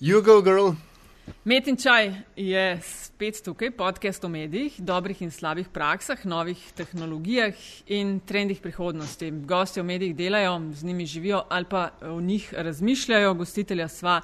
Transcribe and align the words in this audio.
You 0.00 0.20
go, 0.22 0.42
girl. 0.42 0.74
Metin 1.44 1.76
čaj 1.76 2.10
je 2.36 2.80
spet 2.84 3.38
tukaj, 3.44 3.70
podcast 3.70 4.24
o 4.24 4.28
medijih, 4.28 4.74
dobrih 4.78 5.22
in 5.22 5.30
slabih 5.30 5.70
praksah, 5.72 6.26
novih 6.28 6.60
tehnologijah 6.76 7.54
in 7.86 8.20
trendih 8.20 8.60
prihodnosti. 8.60 9.30
Gosti 9.30 9.80
v 9.80 9.84
medijih 9.84 10.16
delajo, 10.16 10.60
z 10.72 10.84
njimi 10.84 11.06
živijo 11.06 11.42
ali 11.48 11.64
pa 11.64 11.90
v 12.00 12.20
njih 12.22 12.54
razmišljajo. 12.54 13.34
Gostitelja 13.34 13.88
sva 13.88 14.20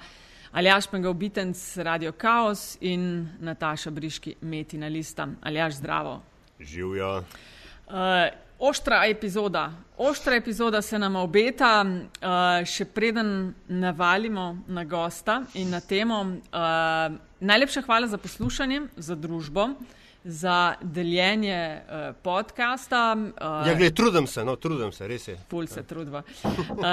Aljaš 0.52 0.90
Pengal 0.90 1.14
Bitenc, 1.14 1.76
Radio 1.76 2.12
Chaos 2.20 2.76
in 2.80 3.28
Nataša 3.40 3.90
Briški, 3.90 4.34
Metina 4.40 4.88
Lista. 4.88 5.28
Aljaš, 5.40 5.74
zdravo. 5.74 6.20
Živijo. 6.60 7.16
Uh, 7.16 7.94
Oštra 8.62 9.06
epizoda. 9.06 9.72
Oštra 9.98 10.34
epizoda 10.34 10.82
se 10.82 10.98
nam 10.98 11.16
obeta, 11.16 11.82
uh, 11.82 12.62
še 12.62 12.84
preden 12.84 13.54
navalimo 13.66 14.44
na 14.70 14.84
gosta 14.86 15.40
in 15.58 15.72
na 15.74 15.80
temo. 15.82 16.20
Uh, 16.22 17.16
najlepša 17.40 17.82
hvala 17.82 18.06
za 18.06 18.20
poslušanje, 18.22 18.84
za 18.96 19.16
družbo. 19.18 19.66
Za 20.24 20.74
deljenje 20.80 21.80
uh, 21.82 22.16
podcasta. 22.22 23.16
Uh, 23.16 23.66
ja, 23.68 23.74
gled, 23.74 23.94
trudim 23.94 24.26
se, 24.26 24.44
no, 24.44 24.56
trudim 24.56 24.92
se, 24.92 25.08
res 25.08 25.28
je. 25.28 25.36
Pul 25.48 25.66
se 25.66 25.82
trudva. 25.82 26.22
Uh, 26.44 26.84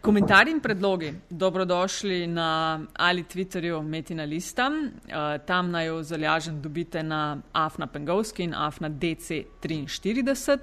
komentarji 0.00 0.52
in 0.52 0.60
predlogi, 0.60 1.14
dobrodošli 1.30 2.26
na 2.26 2.80
ali 2.92 3.24
Twitterju 3.24 3.82
Metina 3.82 4.24
Lista. 4.24 4.68
Uh, 4.68 5.46
tam 5.46 5.70
naj 5.70 5.86
jo 5.86 6.02
zalažen 6.02 6.62
dobite 6.62 7.02
na 7.02 7.38
Afna 7.52 7.86
Pengovski 7.86 8.44
in 8.44 8.54
Afna 8.54 8.90
DC43. 8.90 10.58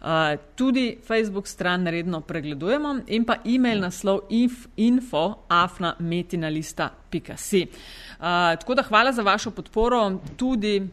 Uh, 0.00 0.06
tudi 0.54 0.98
Facebook 1.06 1.48
stran 1.48 1.86
redno 1.86 2.20
pregledujemo 2.20 2.96
in 3.06 3.24
pa 3.24 3.36
e-mail 3.44 3.80
naslov 3.80 4.20
inf, 4.28 4.66
info 4.76 5.44
afna 5.48 5.94
metina 5.98 6.48
lista. 6.48 6.90
Uh, 7.10 7.26
tako 8.60 8.74
da 8.74 8.82
hvala 8.82 9.12
za 9.12 9.22
vašo 9.22 9.50
podporo 9.50 10.20
tudi 10.36 10.88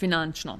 finančno. 0.00 0.58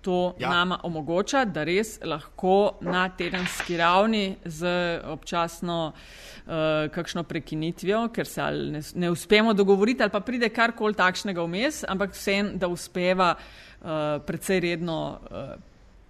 To 0.00 0.34
ja. 0.38 0.50
nama 0.50 0.78
omogoča, 0.82 1.42
da 1.44 1.64
res 1.66 1.98
lahko 2.06 2.78
na 2.80 3.08
tedenski 3.08 3.76
ravni 3.76 4.36
z 4.44 4.70
občasno 5.10 5.78
uh, 5.90 6.52
kakšno 6.94 7.24
prekinitvijo, 7.26 8.04
ker 8.14 8.26
se 8.26 8.42
ne, 8.42 8.82
ne 8.94 9.10
uspemo 9.10 9.54
dogovoriti 9.58 10.02
ali 10.02 10.14
pa 10.14 10.20
pride 10.20 10.48
karkoli 10.54 10.94
takšnega 10.94 11.42
vmes, 11.42 11.82
ampak 11.88 12.14
vsem, 12.14 12.54
da 12.58 12.70
uspeva 12.70 13.32
uh, 13.34 13.88
precej 14.26 14.62
redno 14.68 15.00
uh, 15.18 15.50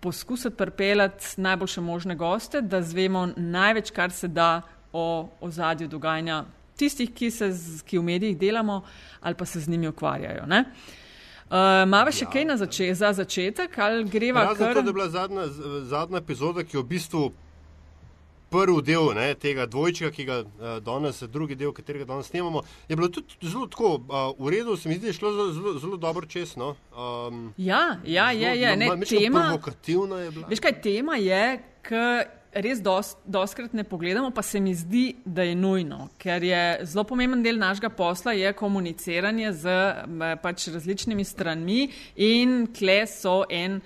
poskusiti 0.00 0.56
pripeljati 0.56 1.40
najboljše 1.40 1.80
možne 1.80 2.14
goste, 2.14 2.60
da 2.60 2.82
zvemo 2.82 3.30
največ, 3.36 3.90
kar 3.90 4.12
se 4.12 4.28
da 4.28 4.60
o 4.92 5.28
ozadju 5.40 5.88
dogajanja 5.88 6.44
tistih, 6.76 7.10
ki, 7.10 7.30
se, 7.30 7.50
ki 7.84 7.98
v 7.98 8.02
medijih 8.12 8.38
delamo 8.38 8.82
ali 9.20 9.34
pa 9.34 9.44
se 9.44 9.60
z 9.60 9.68
njimi 9.68 9.88
ukvarjajo. 9.88 10.44
Uh, 10.44 10.62
Uh, 11.48 11.88
Mava 11.88 12.12
še 12.12 12.26
ja. 12.26 12.30
kaj 12.30 12.56
zače 12.60 12.94
za 12.94 13.12
začetek, 13.16 13.78
ali 13.80 14.04
greva 14.04 14.42
kar? 14.50 14.56
Zato, 14.56 14.82
da 14.82 14.90
je 14.90 14.92
bila 14.92 15.08
zadnja, 15.08 15.46
zadnja 15.88 16.20
epizoda, 16.20 16.64
ki 16.64 16.76
je 16.76 16.82
v 16.82 16.88
bistvu 16.90 17.22
prvi 18.52 18.82
del 18.84 19.14
ne, 19.16 19.30
tega 19.34 19.64
dvojčka, 19.66 20.10
ki 20.12 20.26
ga 20.28 20.38
uh, 20.44 20.76
danes, 20.84 21.22
drugi 21.32 21.56
del, 21.56 21.72
katerega 21.72 22.04
danes 22.08 22.28
snemamo, 22.28 22.62
je 22.88 22.96
bilo 22.96 23.08
tudi 23.08 23.48
zelo 23.48 23.66
tako 23.66 23.94
uh, 23.96 24.32
v 24.36 24.52
redu, 24.52 24.76
se 24.76 24.92
mi 24.92 24.98
zdi, 25.00 25.12
šlo 25.16 25.32
zelo, 25.32 25.52
zelo, 25.56 25.74
zelo 25.78 25.96
dobro 25.96 26.28
čez. 26.28 26.56
No? 26.60 26.74
Um, 26.92 27.52
ja, 27.56 27.96
ja, 28.04 28.28
zelo, 28.32 28.52
je, 28.52 28.60
je. 28.60 28.76
Ne, 28.76 28.90
tema, 29.08 29.46
je 30.20 30.30
bila. 30.30 30.48
Veš 30.52 30.60
kaj, 30.60 30.80
tema 30.84 31.16
je, 31.16 31.44
ker 31.88 32.37
res 32.52 32.80
doskrat 33.24 33.72
ne 33.72 33.84
pogledamo, 33.84 34.30
pa 34.30 34.42
se 34.42 34.60
mi 34.60 34.74
zdi, 34.74 35.16
da 35.24 35.42
je 35.42 35.54
nujno, 35.54 36.08
ker 36.18 36.42
je 36.44 36.62
zelo 36.84 37.04
pomemben 37.04 37.42
del 37.42 37.58
našega 37.58 37.88
posla 37.88 38.32
je 38.32 38.52
komuniciranje 38.52 39.52
z 39.52 39.78
pač 40.42 40.68
različnimi 40.74 41.24
stranmi 41.24 41.88
in 42.16 42.66
kle 42.72 43.06
so 43.06 43.42
en. 43.50 43.80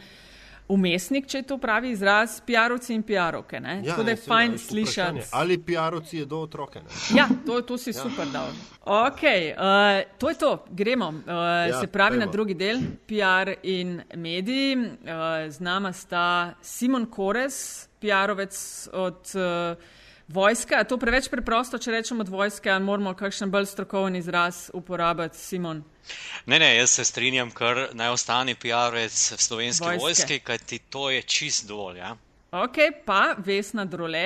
Umestnik, 0.72 1.26
če 1.28 1.42
je 1.42 1.44
to 1.50 1.56
pravi 1.60 1.90
izraz, 1.92 2.38
PR-ovci 2.46 2.94
in 2.94 3.02
PR-ovke. 3.04 3.58
Ja, 3.60 3.74
Tako 3.90 4.04
da 4.06 4.14
je 4.14 4.20
fajn 4.22 4.54
slišati. 4.58 5.24
Ali 5.36 5.58
PR-ovci 5.58 6.22
je 6.22 6.26
do 6.26 6.38
otroke? 6.46 6.80
Ne? 6.80 7.18
Ja, 7.18 7.26
to, 7.46 7.58
to 7.66 7.76
si 7.78 7.90
ja. 7.90 7.98
super 7.98 8.30
dal. 8.32 8.54
Ok, 8.80 9.20
uh, 9.26 10.00
to 10.18 10.30
je 10.30 10.38
to, 10.38 10.52
gremo. 10.70 11.08
Uh, 11.08 11.34
ja, 11.68 11.80
se 11.80 11.90
pravi 11.92 12.16
pojmo. 12.16 12.24
na 12.24 12.32
drugi 12.32 12.54
del, 12.54 12.80
PR 13.04 13.52
in 13.62 14.00
mediji. 14.14 14.76
Uh, 14.76 15.50
z 15.50 15.60
nama 15.60 15.92
sta 15.92 16.54
Simon 16.62 17.06
Kores, 17.06 17.88
PR-ovec 18.02 18.58
od 18.92 19.34
uh, 19.38 19.90
vojske. 20.28 20.74
Je 20.74 20.88
to 20.88 20.98
preveč 20.98 21.28
preprosto, 21.30 21.78
če 21.78 21.94
rečemo 21.98 22.24
od 22.24 22.30
vojske, 22.32 22.70
ali 22.70 22.84
moramo 22.84 23.14
kakšen 23.14 23.50
bolj 23.50 23.68
strokoven 23.72 24.16
izraz 24.16 24.68
uporabiti, 24.74 25.38
Simon? 25.38 25.82
Ne, 26.46 26.58
ne, 26.58 26.74
jaz 26.76 26.96
se 26.98 27.04
strinjam, 27.04 27.52
ker 27.54 27.88
naj 27.94 28.14
ostane 28.14 28.54
PR-ovec 28.58 29.18
v 29.36 29.40
slovenski 29.40 29.86
vojske, 29.86 30.02
vojske, 30.02 30.38
kajti 30.44 30.80
to 30.90 31.10
je 31.10 31.22
čist 31.22 31.68
dovolj. 31.68 32.02
Ja? 32.02 32.16
Ok, 32.52 32.80
pa 33.06 33.34
Vesna 33.38 33.84
Drole, 33.84 34.24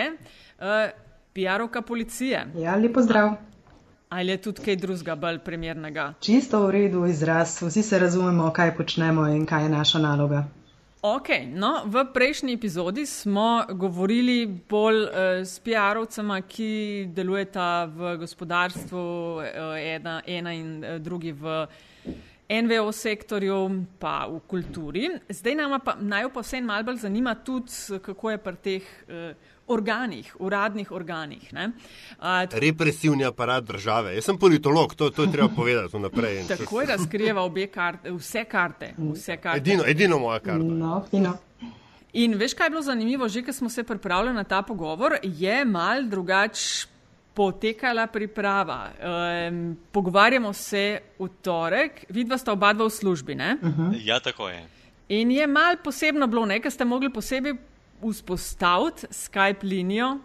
uh, 0.59 0.89
PR-ovka 1.37 1.83
policije. 1.83 2.47
Ja, 2.57 2.77
lepo 2.81 3.05
zdrav. 3.05 3.37
Ali 4.09 4.31
je 4.31 4.39
tudi 4.43 4.63
kaj 4.63 4.77
drugega, 4.79 5.17
bolj 5.19 5.41
primernega? 5.45 6.13
Čisto 6.23 6.63
v 6.63 6.71
redu 6.71 7.07
izraz, 7.11 7.59
vsi 7.63 7.83
se 7.83 7.99
razumemo, 7.99 8.53
kaj 8.55 8.77
počnemo 8.77 9.27
in 9.35 9.47
kaj 9.47 9.67
je 9.67 9.73
naša 9.73 9.99
naloga. 9.99 10.45
Ok, 11.07 11.29
no, 11.55 11.85
v 11.87 12.03
prejšnji 12.11 12.57
epizodi 12.59 13.05
smo 13.07 13.63
govorili 13.79 14.47
bolj 14.47 15.05
uh, 15.05 15.11
s 15.47 15.61
PR-ovcema, 15.63 16.41
ki 16.43 17.07
delujeta 17.15 17.87
v 17.87 18.17
gospodarstvu, 18.19 19.05
uh, 19.39 19.77
ena, 19.79 20.17
ena 20.27 20.51
in 20.51 20.83
uh, 20.83 20.97
drugi 20.99 21.31
v 21.31 21.61
NVO 22.51 22.91
sektorju, 22.91 23.61
pa 24.03 24.27
v 24.27 24.41
kulturi. 24.51 25.07
Zdaj 25.31 25.55
nam 25.55 25.79
pa 25.79 25.95
naj 25.95 26.27
pa 26.35 26.43
vse 26.43 26.59
malo 26.67 26.91
bolj 26.91 27.05
zanima 27.07 27.37
tudi, 27.39 28.01
kako 28.03 28.35
je 28.35 28.43
pri 28.43 28.57
teh. 28.67 28.91
Uh, 29.07 29.55
organih, 29.67 30.37
uradnih 30.39 30.93
organih. 30.93 31.51
Uh, 31.53 32.25
Represivni 32.53 33.25
aparat 33.25 33.65
države. 33.65 34.15
Jaz 34.15 34.25
sem 34.25 34.39
politolog, 34.39 34.95
to, 34.95 35.11
to 35.11 35.23
je 35.23 35.33
treba 35.33 35.49
povedati 35.49 35.99
naprej. 35.99 36.45
Takoj 36.49 36.87
razkrijeva 36.87 37.43
obe 37.43 37.67
karte, 37.67 38.13
vse 38.13 38.45
karte. 38.45 38.95
Vse 38.99 39.37
karte. 39.37 39.59
Edino, 39.59 39.85
edino 39.87 40.19
moja 40.19 40.39
karta. 40.41 40.65
No, 40.65 41.05
fino. 41.11 41.37
In 42.13 42.35
veš, 42.35 42.55
kaj 42.55 42.67
je 42.67 42.71
bilo 42.71 42.83
zanimivo, 42.83 43.29
že 43.29 43.43
ko 43.45 43.53
smo 43.53 43.69
se 43.69 43.85
pripravljali 43.85 44.37
na 44.37 44.45
ta 44.45 44.63
pogovor, 44.63 45.19
je 45.23 45.65
mal 45.65 46.07
drugač 46.09 46.87
potekala 47.35 48.07
priprava. 48.07 48.89
Um, 48.89 49.77
pogovarjamo 49.93 50.53
se 50.53 51.01
v 51.19 51.29
torek, 51.43 52.07
vidva 52.09 52.39
sta 52.39 52.53
oba 52.53 52.73
dva 52.73 52.87
v 52.87 52.91
službi. 52.91 53.35
Uh 53.35 53.41
-huh. 53.41 54.01
Ja, 54.05 54.21
tako 54.21 54.49
je. 54.49 54.65
In 55.09 55.31
je 55.31 55.47
mal 55.47 55.77
posebno 55.85 56.27
bilo, 56.27 56.47
nekaj 56.47 56.71
ste 56.71 56.85
mogli 56.85 57.13
posebej 57.13 57.55
vzpostaviti 58.03 59.07
Skype 59.11 59.63
linijo. 59.63 60.19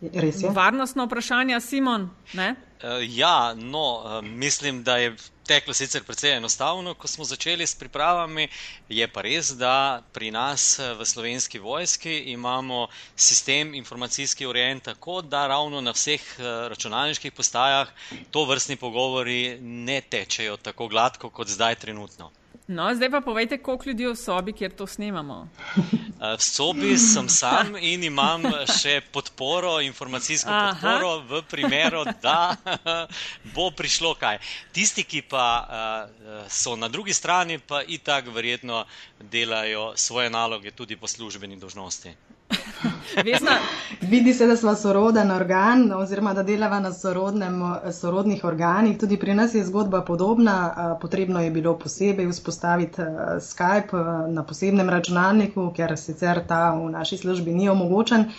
Res 0.00 0.42
je. 0.42 0.50
Varnostno 0.50 1.06
vprašanje, 1.06 1.60
Simon. 1.60 2.10
Uh, 2.34 3.00
ja, 3.08 3.54
no, 3.54 4.02
uh, 4.04 4.24
mislim, 4.24 4.82
da 4.84 4.96
je 4.96 5.16
teklo 5.46 5.74
sicer 5.74 6.04
precej 6.04 6.36
enostavno, 6.36 6.94
ko 6.94 7.08
smo 7.08 7.24
začeli 7.24 7.66
s 7.66 7.74
pripravami. 7.74 8.48
Je 8.88 9.08
pa 9.08 9.22
res, 9.22 9.54
da 9.56 10.02
pri 10.12 10.30
nas 10.30 10.78
v 10.98 11.04
slovenski 11.06 11.58
vojski 11.58 12.18
imamo 12.34 12.88
sistem 13.16 13.74
informacijski 13.74 14.46
urejen 14.46 14.80
tako, 14.80 15.22
da 15.22 15.46
ravno 15.46 15.80
na 15.80 15.94
vseh 15.96 16.22
računalniških 16.68 17.32
postajah 17.32 17.88
to 18.30 18.44
vrstni 18.44 18.76
pogovori 18.76 19.58
ne 19.60 20.00
tečejo 20.00 20.56
tako 20.56 20.88
gladko 20.88 21.30
kot 21.30 21.48
zdaj 21.48 21.74
trenutno. 21.74 22.30
No, 22.66 22.94
zdaj 22.94 23.10
pa 23.10 23.20
povejte, 23.20 23.58
koliko 23.58 23.88
ljudi 23.88 24.02
je 24.02 24.08
v 24.10 24.16
sobi, 24.16 24.52
kjer 24.52 24.72
to 24.74 24.86
snemamo. 24.86 25.48
Eh, 26.16 26.36
v 26.36 26.40
sobi 26.40 26.96
sem 26.96 27.28
sam 27.28 27.74
in 27.76 28.00
imam 28.08 28.46
še 28.72 29.02
podporo, 29.12 29.82
informacijsko 29.84 30.48
Aha. 30.48 30.70
podporo, 30.72 31.10
v 31.28 31.42
primeru, 31.44 32.04
da 32.24 32.56
bo 33.54 33.68
prišlo 33.68 34.14
kaj. 34.16 34.38
Tisti, 34.72 35.04
ki 35.04 35.20
pa 35.28 35.44
uh, 35.60 36.38
so 36.48 36.72
na 36.72 36.88
drugi 36.88 37.12
strani, 37.12 37.58
pa 37.60 37.82
itak 37.84 38.32
verjetno 38.32 38.86
delajo 39.20 39.92
svoje 40.00 40.32
naloge 40.32 40.72
tudi 40.72 40.96
po 40.96 41.04
službeni 41.04 41.60
dožnosti. 41.60 42.16
Vidi 44.10 44.34
se, 44.34 44.46
da 44.46 44.56
smo 44.56 44.74
soroden 44.74 45.30
organ, 45.30 45.92
oziroma 45.92 46.34
da 46.34 46.42
delava 46.42 46.80
na 46.80 46.92
sorodnem, 46.92 47.62
sorodnih 47.92 48.44
organih. 48.44 48.98
Tudi 48.98 49.16
pri 49.16 49.34
nas 49.34 49.54
je 49.54 49.64
zgodba 49.64 50.02
podobna. 50.04 50.96
Potrebno 51.00 51.40
je 51.40 51.50
bilo 51.50 51.78
posebej 51.78 52.28
vzpostaviti 52.30 53.02
Skype 53.40 54.28
na 54.28 54.44
posebnem 54.44 54.90
računalniku, 54.90 55.72
ker 55.76 55.96
sicer 55.98 56.42
ta 56.46 56.74
v 56.74 56.90
naši 56.90 57.16
službi 57.16 57.54
ni 57.54 57.68
omogočen. 57.68 58.30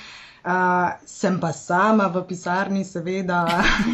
Uh, 0.48 0.96
sem 1.06 1.40
pa 1.40 1.52
sama 1.52 2.08
v 2.08 2.24
pisarni, 2.24 2.86
seveda, 2.86 3.44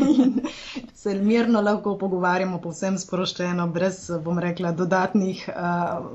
in 0.05 0.41
se 1.01 1.15
mirno 1.15 1.61
lahko 1.61 1.95
pogovarjamo, 1.97 2.59
povsem 2.61 2.97
sproščeno, 3.01 3.65
brez, 3.73 4.11
bom 4.21 4.37
rekla, 4.39 4.71
dodatnih 4.77 5.47
uh, 5.49 6.05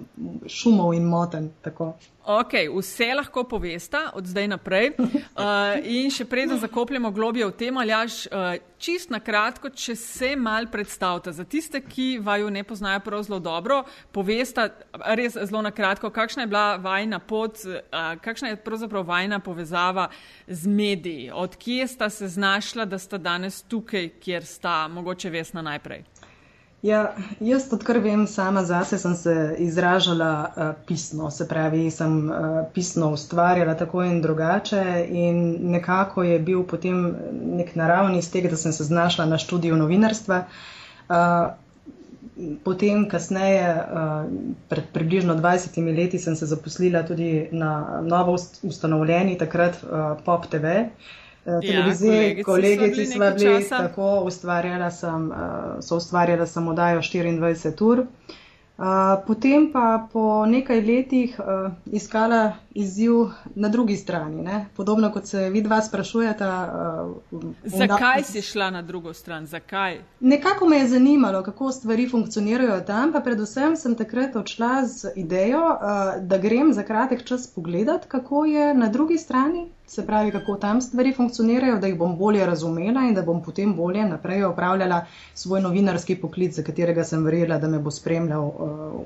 šumov 0.47 0.95
in 0.95 1.09
moten. 1.11 1.51
Tako. 1.67 1.97
Ok, 2.29 2.53
vse 2.77 3.15
lahko 3.15 3.45
povesta 3.45 4.11
od 4.15 4.27
zdaj 4.27 4.49
naprej. 4.49 4.91
Uh, 5.01 5.81
in 5.97 6.11
še 6.13 6.27
preden 6.29 6.59
zakopljemo 6.61 7.09
globje 7.17 7.47
v 7.49 7.55
tem, 7.57 7.79
ali 7.81 7.89
jaš, 7.89 8.27
uh, 8.29 8.59
čist 8.77 9.09
na 9.09 9.17
kratko, 9.17 9.71
če 9.73 9.97
se 9.97 10.35
mal 10.37 10.69
predstavite, 10.69 11.33
za 11.33 11.47
tiste, 11.49 11.81
ki 11.81 12.19
vaju 12.21 12.51
ne 12.53 12.67
poznajo 12.69 13.01
prav 13.07 13.25
zelo 13.25 13.39
dobro, 13.41 13.81
povesta 14.13 14.69
res 15.17 15.41
zelo 15.41 15.65
na 15.65 15.73
kratko, 15.73 16.13
kakšna 16.13 16.45
je 16.45 16.53
bila 16.53 16.77
vajna 16.77 17.23
pot, 17.25 17.65
kakšna 18.21 18.53
je 18.53 18.61
pravzaprav 18.61 19.09
vajna 19.09 19.41
povezava 19.41 20.11
z 20.45 20.69
mediji, 20.69 21.31
odkje 21.33 21.89
sta 21.89 22.13
se 22.13 22.29
znašla, 22.29 22.85
da 22.85 23.01
sta 23.01 23.17
danes 23.17 23.63
tukaj, 23.65 24.13
kjer 24.21 24.45
sta, 24.45 24.83
mogoče 24.93 25.33
vesna 25.33 25.65
najprej. 25.65 26.05
Ja, 26.83 26.99
jaz, 27.43 27.65
odkar 27.75 27.99
vem, 27.99 28.21
sama 28.31 28.63
zase 28.65 28.99
sem 29.03 29.15
se 29.19 29.33
izražala 29.59 30.31
uh, 30.47 30.69
pisno, 30.87 31.31
se 31.31 31.49
pravi, 31.49 31.91
sem 31.91 32.31
uh, 32.31 32.37
pisno 32.75 33.11
ustvarjala 33.11 33.75
tako 33.75 34.05
in 34.07 34.21
drugače 34.23 34.85
in 35.11 35.41
nekako 35.73 36.23
je 36.23 36.39
bil 36.39 36.63
potem 36.63 37.17
nek 37.59 37.75
naravni 37.75 38.23
tega, 38.23 38.55
da 38.55 38.57
sem 38.57 38.73
se 38.73 38.85
znašla 38.85 39.27
na 39.27 39.39
študiju 39.39 39.77
novinarstva. 39.77 40.45
Uh, 41.09 42.47
potem, 42.65 43.09
kasneje, 43.11 43.75
uh, 43.75 44.31
pred 44.69 44.87
približno 44.95 45.35
20 45.35 45.97
leti, 45.99 46.19
sem 46.19 46.37
se 46.37 46.47
zaposlila 46.47 47.03
tudi 47.03 47.49
na 47.53 48.01
novo 48.03 48.39
ustanovljeni 48.63 49.39
takrat 49.39 49.83
uh, 49.83 50.15
Pop 50.25 50.47
TV. 50.47 50.65
Uh, 50.87 51.19
televizije, 51.45 52.39
ja, 52.39 52.45
kolegici 52.45 53.07
smo 53.07 53.31
bili 53.39 53.69
tako, 53.69 54.23
ustvarjala 54.25 54.91
sem, 54.91 55.31
uh, 55.31 55.37
so 55.81 55.97
ustvarjala 55.97 56.47
sem 56.47 56.69
oddajo 56.69 56.99
24 56.99 57.85
ur. 57.85 57.99
Uh, 57.99 58.85
potem 59.27 59.73
pa 59.73 60.07
po 60.13 60.47
nekaj 60.47 60.81
letih 60.81 61.41
iskala 61.87 62.53
izziv 62.71 63.13
na 63.55 63.69
drugi 63.69 63.97
strani. 63.97 64.43
Ne? 64.43 64.67
Podobno 64.77 65.13
kot 65.13 65.27
se 65.27 65.51
vi 65.51 65.63
dva 65.63 65.81
sprašujete. 65.83 66.45
Uh, 66.45 67.43
Zakaj 67.65 68.23
si 68.23 68.43
šla 68.43 68.71
na 68.71 68.83
drugo 68.83 69.15
stran? 69.15 69.47
Zakaj? 69.47 69.99
Nekako 70.21 70.69
me 70.69 70.79
je 70.79 70.89
zanimalo, 70.89 71.43
kako 71.43 71.73
stvari 71.73 72.09
funkcionirajo 72.09 72.81
tam, 72.81 73.13
pa 73.13 73.21
predvsem 73.21 73.77
sem 73.77 73.95
takrat 73.95 74.37
odšla 74.37 74.87
z 74.87 75.11
idejo, 75.17 75.65
da 76.21 76.39
grem 76.39 76.73
za 76.73 76.83
kratek 76.83 77.25
čas 77.25 77.47
pogledat, 77.55 78.07
kako 78.07 78.45
je 78.45 78.75
na 78.75 78.89
drugi 78.89 79.19
strani 79.19 79.67
se 79.89 80.07
pravi, 80.07 80.31
kako 80.31 80.57
tam 80.57 80.81
stvari 80.81 81.13
funkcionirajo, 81.17 81.79
da 81.79 81.87
jih 81.87 81.97
bom 81.99 82.17
bolje 82.17 82.47
razumela 82.47 83.01
in 83.09 83.15
da 83.15 83.23
bom 83.23 83.43
potem 83.43 83.75
bolje 83.75 84.05
naprej 84.05 84.45
upravljala 84.45 85.05
svoj 85.35 85.61
novinarski 85.61 86.17
poklic, 86.17 86.57
za 86.57 86.63
katerega 86.63 87.05
sem 87.05 87.25
verjela, 87.25 87.59
da 87.59 87.69
me 87.69 87.79
bo 87.79 87.91
spremljal 87.91 88.45
uh, 88.45 88.53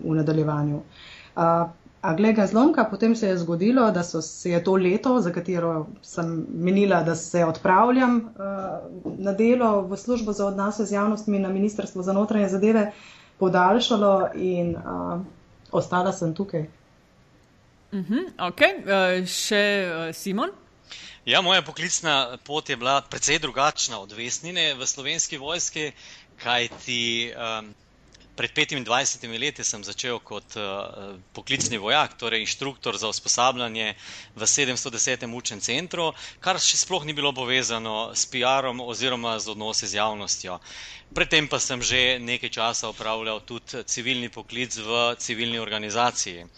v 0.02 0.16
nadaljevanju. 0.16 0.76
Uh, 0.76 1.42
a 2.02 2.14
glede 2.18 2.46
zlomka, 2.46 2.84
potem 2.90 3.14
se 3.16 3.28
je 3.28 3.38
zgodilo, 3.38 3.90
da 3.90 4.02
so 4.02 4.22
se 4.22 4.50
je 4.50 4.64
to 4.64 4.74
leto, 4.76 5.20
za 5.20 5.30
katero 5.32 5.86
sem 6.02 6.46
menila, 6.54 7.02
da 7.02 7.14
se 7.14 7.44
odpravljam 7.44 8.16
uh, 8.16 9.14
na 9.18 9.32
delo 9.32 9.80
v 9.80 9.96
službo 9.96 10.32
za 10.32 10.46
odnose 10.46 10.84
z 10.84 10.92
javnostmi 10.92 11.38
na 11.38 11.48
Ministrstvo 11.48 12.02
za 12.02 12.12
notranje 12.12 12.48
zadeve, 12.48 12.90
podaljšalo 13.38 14.28
in 14.34 14.74
uh, 14.76 15.20
ostala 15.72 16.12
sem 16.12 16.34
tukaj. 16.34 16.66
Uh 17.92 17.98
-huh, 17.98 18.48
ok, 18.48 18.60
uh, 18.60 19.26
še 19.26 19.62
uh, 19.86 20.14
Simon. 20.14 20.50
Ja, 21.24 21.38
moja 21.40 21.62
poklicna 21.62 22.38
pot 22.44 22.66
je 22.68 22.76
bila 22.76 23.00
precej 23.00 23.38
drugačna 23.38 23.98
od 24.02 24.10
vesnine 24.12 24.74
v 24.74 24.86
slovenski 24.86 25.38
vojski, 25.38 25.92
kajti 26.36 27.30
um, 27.30 27.68
pred 28.34 28.50
25 28.50 29.30
leti 29.38 29.62
sem 29.64 29.84
začel 29.86 30.18
kot 30.18 30.56
uh, 30.58 31.14
poklicni 31.32 31.78
vojak, 31.78 32.18
torej 32.18 32.42
inštruktor 32.42 32.98
za 32.98 33.06
usposabljanje 33.08 33.94
v 34.34 34.42
710. 34.42 35.22
učnem 35.32 35.60
centru, 35.62 36.10
kar 36.42 36.58
še 36.58 36.82
sploh 36.82 37.06
ni 37.06 37.14
bilo 37.14 37.30
povezano 37.32 38.10
s 38.12 38.26
PR-om 38.26 38.82
oziroma 38.82 39.38
z 39.38 39.54
odnosi 39.54 39.86
z 39.86 40.02
javnostjo. 40.02 40.58
Predtem 41.14 41.46
pa 41.46 41.62
sem 41.62 41.78
že 41.82 42.18
nekaj 42.18 42.50
časa 42.50 42.90
upravljal 42.90 43.46
tudi 43.46 43.86
civilni 43.86 44.26
poklic 44.28 44.74
v 44.74 44.90
civilni 45.22 45.62
organizaciji. 45.62 46.42
Uh, 46.42 46.50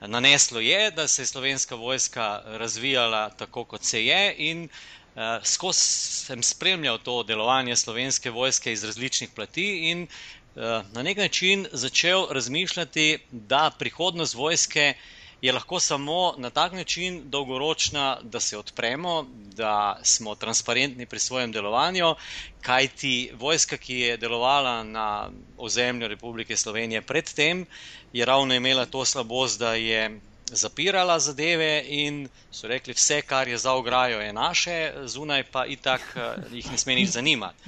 naneslo 0.00 0.60
je, 0.60 0.90
da 0.90 1.08
se 1.08 1.22
je 1.22 1.26
slovenska 1.26 1.74
vojska 1.74 2.42
razvijala 2.46 3.30
tako, 3.30 3.64
kot 3.64 3.84
se 3.84 4.04
je, 4.06 4.34
in 4.38 4.68
uh, 5.14 5.22
skozi 5.44 5.80
sem 5.80 6.42
spremljal 6.42 6.98
to 6.98 7.22
delovanje 7.22 7.76
slovenske 7.76 8.30
vojske 8.30 8.72
iz 8.72 8.84
različnih 8.84 9.30
plati 9.30 9.90
in 9.90 10.02
uh, 10.02 10.62
na 10.92 11.02
nek 11.02 11.16
način 11.18 11.66
začel 11.72 12.26
razmišljati, 12.30 13.18
da 13.30 13.70
prihodnost 13.78 14.34
vojske 14.34 14.94
je 15.40 15.52
lahko 15.52 15.80
samo 15.80 16.34
na 16.36 16.50
tak 16.50 16.72
način 16.72 17.22
dolgoročna, 17.26 18.18
da 18.22 18.40
se 18.40 18.58
odpremo, 18.58 19.26
da 19.54 19.72
smo 20.02 20.34
transparentni 20.34 21.06
pri 21.06 21.18
svojem 21.18 21.52
delovanju, 21.52 22.14
kajti 22.60 23.12
vojska, 23.34 23.76
ki 23.76 23.94
je 23.96 24.16
delovala 24.16 24.82
na 24.82 25.30
ozemlju 25.58 26.08
Republike 26.08 26.56
Slovenije 26.56 27.02
predtem, 27.02 27.66
je 28.12 28.24
ravno 28.24 28.54
imela 28.54 28.86
to 28.86 29.04
slabost, 29.04 29.58
da 29.58 29.74
je 29.74 30.20
zapirala 30.46 31.18
zadeve 31.20 31.84
in 31.88 32.28
so 32.50 32.68
rekli, 32.68 32.94
vse, 32.94 33.22
kar 33.22 33.48
je 33.48 33.58
za 33.58 33.72
ograjo, 33.72 34.20
je 34.20 34.32
naše, 34.32 34.76
zunaj 35.04 35.44
pa 35.44 35.66
itak 35.66 36.00
eh, 36.16 36.20
jih 36.52 36.70
ne 36.70 36.78
sme 36.78 36.94
nič 36.94 37.08
zanimati. 37.10 37.58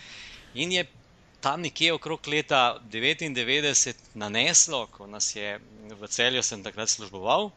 In 0.55 0.73
je 0.73 0.87
tam 1.41 1.61
nekje 1.61 1.93
okrog 1.93 2.29
leta 2.29 2.81
99 2.93 3.95
naneslo, 4.15 4.87
ko 4.87 5.07
nas 5.07 5.35
je 5.37 5.59
v 5.91 6.09
celju, 6.09 6.43
sem 6.43 6.63
takrat 6.63 6.89
služboval 6.89 7.51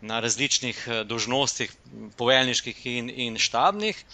na 0.00 0.20
različnih 0.20 0.84
eh, 0.88 1.04
dožnostih, 1.04 1.72
poveljniških 2.16 2.86
in, 2.86 3.10
in 3.10 3.38
štabnih. 3.38 4.04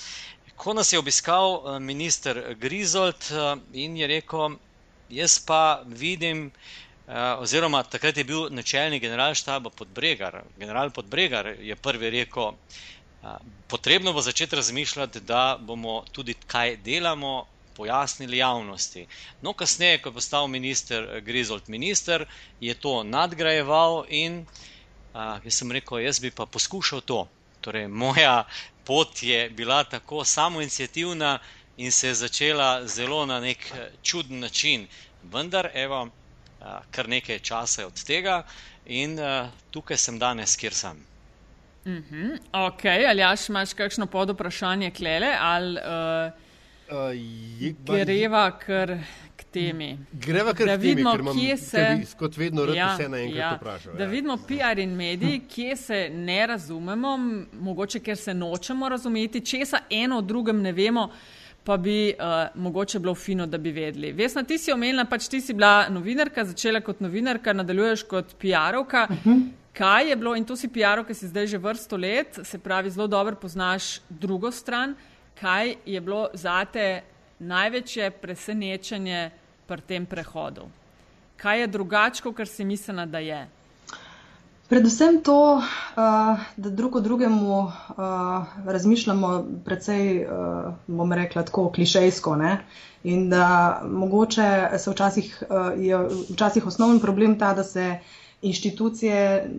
Ko 0.57 0.75
nas 0.75 0.93
je 0.93 0.99
obiskal 0.99 1.57
eh, 1.57 1.81
minister 1.81 2.55
Grizold 2.61 3.33
in 3.73 3.97
je 3.97 4.07
rekel, 4.07 4.59
jaz 5.11 5.39
pa 5.47 5.83
vidim, 5.87 6.51
Eh, 7.11 7.35
oziroma 7.43 7.83
takrat 7.83 8.17
je 8.17 8.25
bil 8.25 8.45
načelnik 8.55 9.03
generalštaba 9.03 9.71
Podbregar. 9.71 10.43
General 10.59 10.91
Podbregar 10.95 11.47
je 11.59 11.77
prvi 11.77 12.11
rekel, 12.11 12.53
potrebno 13.69 14.13
bo 14.13 14.23
začeti 14.23 14.57
razmišljati, 14.57 15.21
da 15.21 15.59
bomo 15.61 16.05
tudi 16.13 16.35
kaj 16.47 16.77
delamo, 16.77 17.33
pojasnili 17.81 18.39
javnosti. 18.39 19.07
No, 19.43 19.53
kasneje, 19.53 19.99
ko 20.03 20.13
je 20.13 20.19
postal 20.21 20.49
minister 20.49 21.09
Grizold 21.25 21.69
minister, 21.69 22.27
je 22.61 22.75
to 22.75 23.03
nadgrajeval 23.03 24.05
in 24.09 24.45
uh, 24.45 25.41
jaz 25.45 25.61
sem 25.63 25.73
rekel, 25.73 26.05
jaz 26.05 26.21
bi 26.21 26.31
pa 26.31 26.47
poskušal 26.47 27.01
to. 27.01 27.25
Torej, 27.61 27.89
moja 27.89 28.45
pot 28.85 29.23
je 29.23 29.51
bila 29.51 29.83
tako 29.85 30.25
samoinicijativna 30.25 31.39
in 31.77 31.93
se 31.93 32.09
je 32.09 32.15
začela 32.15 32.87
zelo 32.87 33.27
na 33.27 33.41
nek 33.41 33.73
čuden 34.03 34.41
način. 34.41 34.89
Vendar, 35.23 35.71
evo, 35.75 36.09
Eh, 36.61 36.81
kar 36.93 37.09
nekaj 37.09 37.39
časa 37.39 37.87
od 37.87 38.03
tega 38.05 38.43
in 38.85 39.15
uh, 39.17 39.49
tukaj 39.73 39.97
sem 39.97 40.19
danes, 40.21 40.57
kjer 40.61 40.75
sem. 40.75 40.99
Uh 41.85 41.93
-huh. 41.93 42.39
Ok, 42.53 42.85
ali 42.85 43.23
imaš 43.49 43.73
kakšno 43.73 44.07
pod 44.07 44.31
vprašanje 44.31 44.91
klele 44.91 45.37
ali 45.41 45.77
uh, 45.77 46.33
uh, 46.91 48.05
greva 48.05 48.51
kar 48.59 48.99
k 49.37 49.45
temi? 49.53 49.99
Greva 50.13 50.55
kar 50.55 50.67
da 50.67 50.77
k 50.77 50.81
vidimo, 50.81 51.17
temi, 51.17 51.35
kje 51.35 51.57
se. 51.57 51.85
Kot 52.19 52.37
vedno, 52.37 52.65
ja, 52.75 52.95
vse 52.95 53.09
naenkrat 53.09 53.39
ja. 53.39 53.51
vprašajo. 53.61 53.97
Da 53.97 54.05
ja. 54.05 54.11
vidimo 54.11 54.37
PR 54.47 54.79
in 54.79 54.97
mediji, 54.97 55.43
kje 55.55 55.77
se 55.77 56.09
ne 56.15 56.47
razumemo, 56.47 57.17
mogoče 57.61 58.01
ker 58.01 58.17
se 58.17 58.35
nočemo 58.35 58.89
razumeti, 58.89 59.41
česa 59.41 59.85
eno 59.91 60.19
o 60.19 60.23
drugem 60.23 60.63
ne 60.63 60.73
vemo. 60.73 61.11
Pa 61.65 61.77
bi 61.77 62.15
uh, 62.17 62.61
mogoče 62.63 62.99
bilo 62.99 63.15
fino, 63.15 63.47
da 63.47 63.59
bi 63.59 63.71
vedeli. 63.71 64.13
Vesna, 64.17 64.43
ti 64.49 64.57
si 64.59 64.73
omenila, 64.73 65.05
pač 65.05 65.29
ti 65.29 65.41
si 65.45 65.53
bila 65.55 65.89
novinarka, 65.93 66.45
začela 66.45 66.81
kot 66.81 67.03
novinarka, 67.05 67.53
nadaljuješ 67.53 68.03
kot 68.09 68.37
PR-ovka. 68.41 69.07
Uh 69.11 69.17
mhm. 69.17 69.31
-huh. 69.31 69.49
Kaj 69.73 70.09
je 70.09 70.17
bilo, 70.17 70.35
in 70.37 70.45
to 70.45 70.57
si 70.57 70.69
PR-ov, 70.69 71.07
ki 71.07 71.15
si 71.15 71.29
zdaj 71.29 71.47
že 71.47 71.59
vrsto 71.59 71.97
let, 71.97 72.39
se 72.43 72.59
pravi, 72.59 72.91
zelo 72.91 73.07
dobro 73.07 73.37
poznaš 73.37 74.01
drugo 74.09 74.51
stran, 74.51 74.95
kaj 75.41 75.75
je 75.87 76.01
bilo 76.01 76.29
zate 76.35 77.03
največje 77.39 78.11
presenečenje 78.11 79.31
pri 79.67 79.81
tem 79.87 80.07
prehodu? 80.07 80.69
Kaj 81.41 81.61
je 81.61 81.67
drugače, 81.67 82.33
kar 82.37 82.49
si 82.49 82.65
mislila, 82.65 83.07
da 83.07 83.19
je? 83.19 83.49
Predvsem 84.71 85.23
to, 85.25 85.57
uh, 85.57 86.43
da 86.57 86.71
drugo 86.71 87.01
drugemu 87.01 87.59
uh, 87.59 87.73
razmišljamo 88.67 89.31
precej, 89.65 90.27
uh, 90.27 90.75
bom 90.87 91.13
rekla, 91.13 91.43
tako 91.43 91.71
klišejsko. 91.75 92.37
Ne? 92.37 92.59
In 93.03 93.31
da 93.31 93.81
mogoče 93.85 94.69
se 94.79 94.91
včasih, 94.91 95.43
je 95.79 95.99
včasih 96.31 96.67
osnoven 96.67 97.01
problem 97.01 97.39
ta, 97.39 97.55
da 97.55 97.65
se 97.65 97.99
inštitucije, 98.43 99.51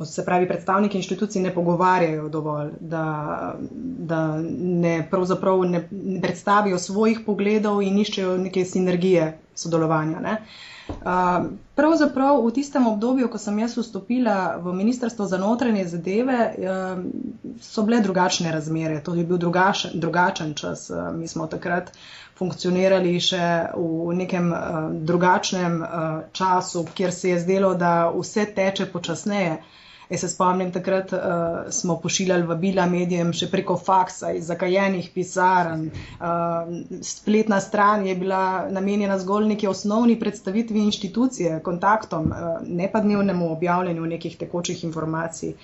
uh, 0.00 0.06
se 0.06 0.24
pravi 0.24 0.48
predstavniki 0.48 0.98
inštitucij, 0.98 1.42
ne 1.42 1.54
pogovarjajo 1.54 2.28
dovolj, 2.28 2.70
da, 2.80 3.54
da 4.10 4.38
ne, 4.58 5.08
ne 5.60 6.20
predstavijo 6.22 6.78
svojih 6.78 7.20
pogledov 7.26 7.82
in 7.82 7.98
iščejo 7.98 8.38
neke 8.38 8.64
sinergije 8.64 9.38
sodelovanja. 9.54 10.20
Ne? 10.20 10.38
Uh, 10.40 10.64
Pravzaprav 11.74 12.38
v 12.46 12.52
tistem 12.54 12.86
obdobju, 12.86 13.26
ko 13.26 13.38
sem 13.38 13.56
jaz 13.58 13.74
vstopila 13.74 14.62
v 14.62 14.74
Ministrstvo 14.78 15.26
za 15.26 15.38
notranje 15.42 15.88
zadeve, 15.90 16.54
so 17.58 17.82
bile 17.82 17.98
drugačne 18.00 18.52
razmere. 18.54 19.00
To 19.02 19.14
je 19.18 19.24
bil 19.26 19.40
drugačen, 19.42 19.98
drugačen 19.98 20.54
čas. 20.54 20.86
Mi 21.18 21.26
smo 21.28 21.48
takrat 21.50 21.90
funkcionirali 22.38 23.14
še 23.20 23.44
v 23.76 24.14
nekem 24.18 24.50
drugačnem 25.06 25.78
času, 26.32 26.84
kjer 26.94 27.12
se 27.12 27.30
je 27.30 27.38
zdelo, 27.44 27.74
da 27.78 28.10
vse 28.10 28.46
teče 28.56 28.90
počasneje. 28.92 29.58
Jaz 30.10 30.20
se 30.20 30.28
spomnim, 30.28 30.72
takrat 30.72 31.12
uh, 31.12 31.20
smo 31.72 31.96
pošiljali 32.00 32.44
vabila 32.46 32.84
medijem 32.86 33.32
še 33.32 33.48
preko 33.50 33.76
faksa 33.80 34.34
iz 34.36 34.50
zakajenih 34.50 35.08
pisarn. 35.14 35.86
Uh, 35.88 36.74
spletna 37.00 37.60
stran 37.64 38.04
je 38.06 38.16
bila 38.20 38.68
namenjena 38.70 39.16
zgolj 39.18 39.48
neki 39.54 39.70
osnovni 39.70 40.18
predstavitvi 40.20 40.84
inštitucije, 40.84 41.60
kontaktom, 41.64 42.28
uh, 42.30 42.60
ne 42.68 42.90
pa 42.92 43.00
dnevnemu 43.00 43.50
objavljanju 43.56 44.12
nekih 44.12 44.36
tekočih 44.44 44.84
informacij. 44.84 45.54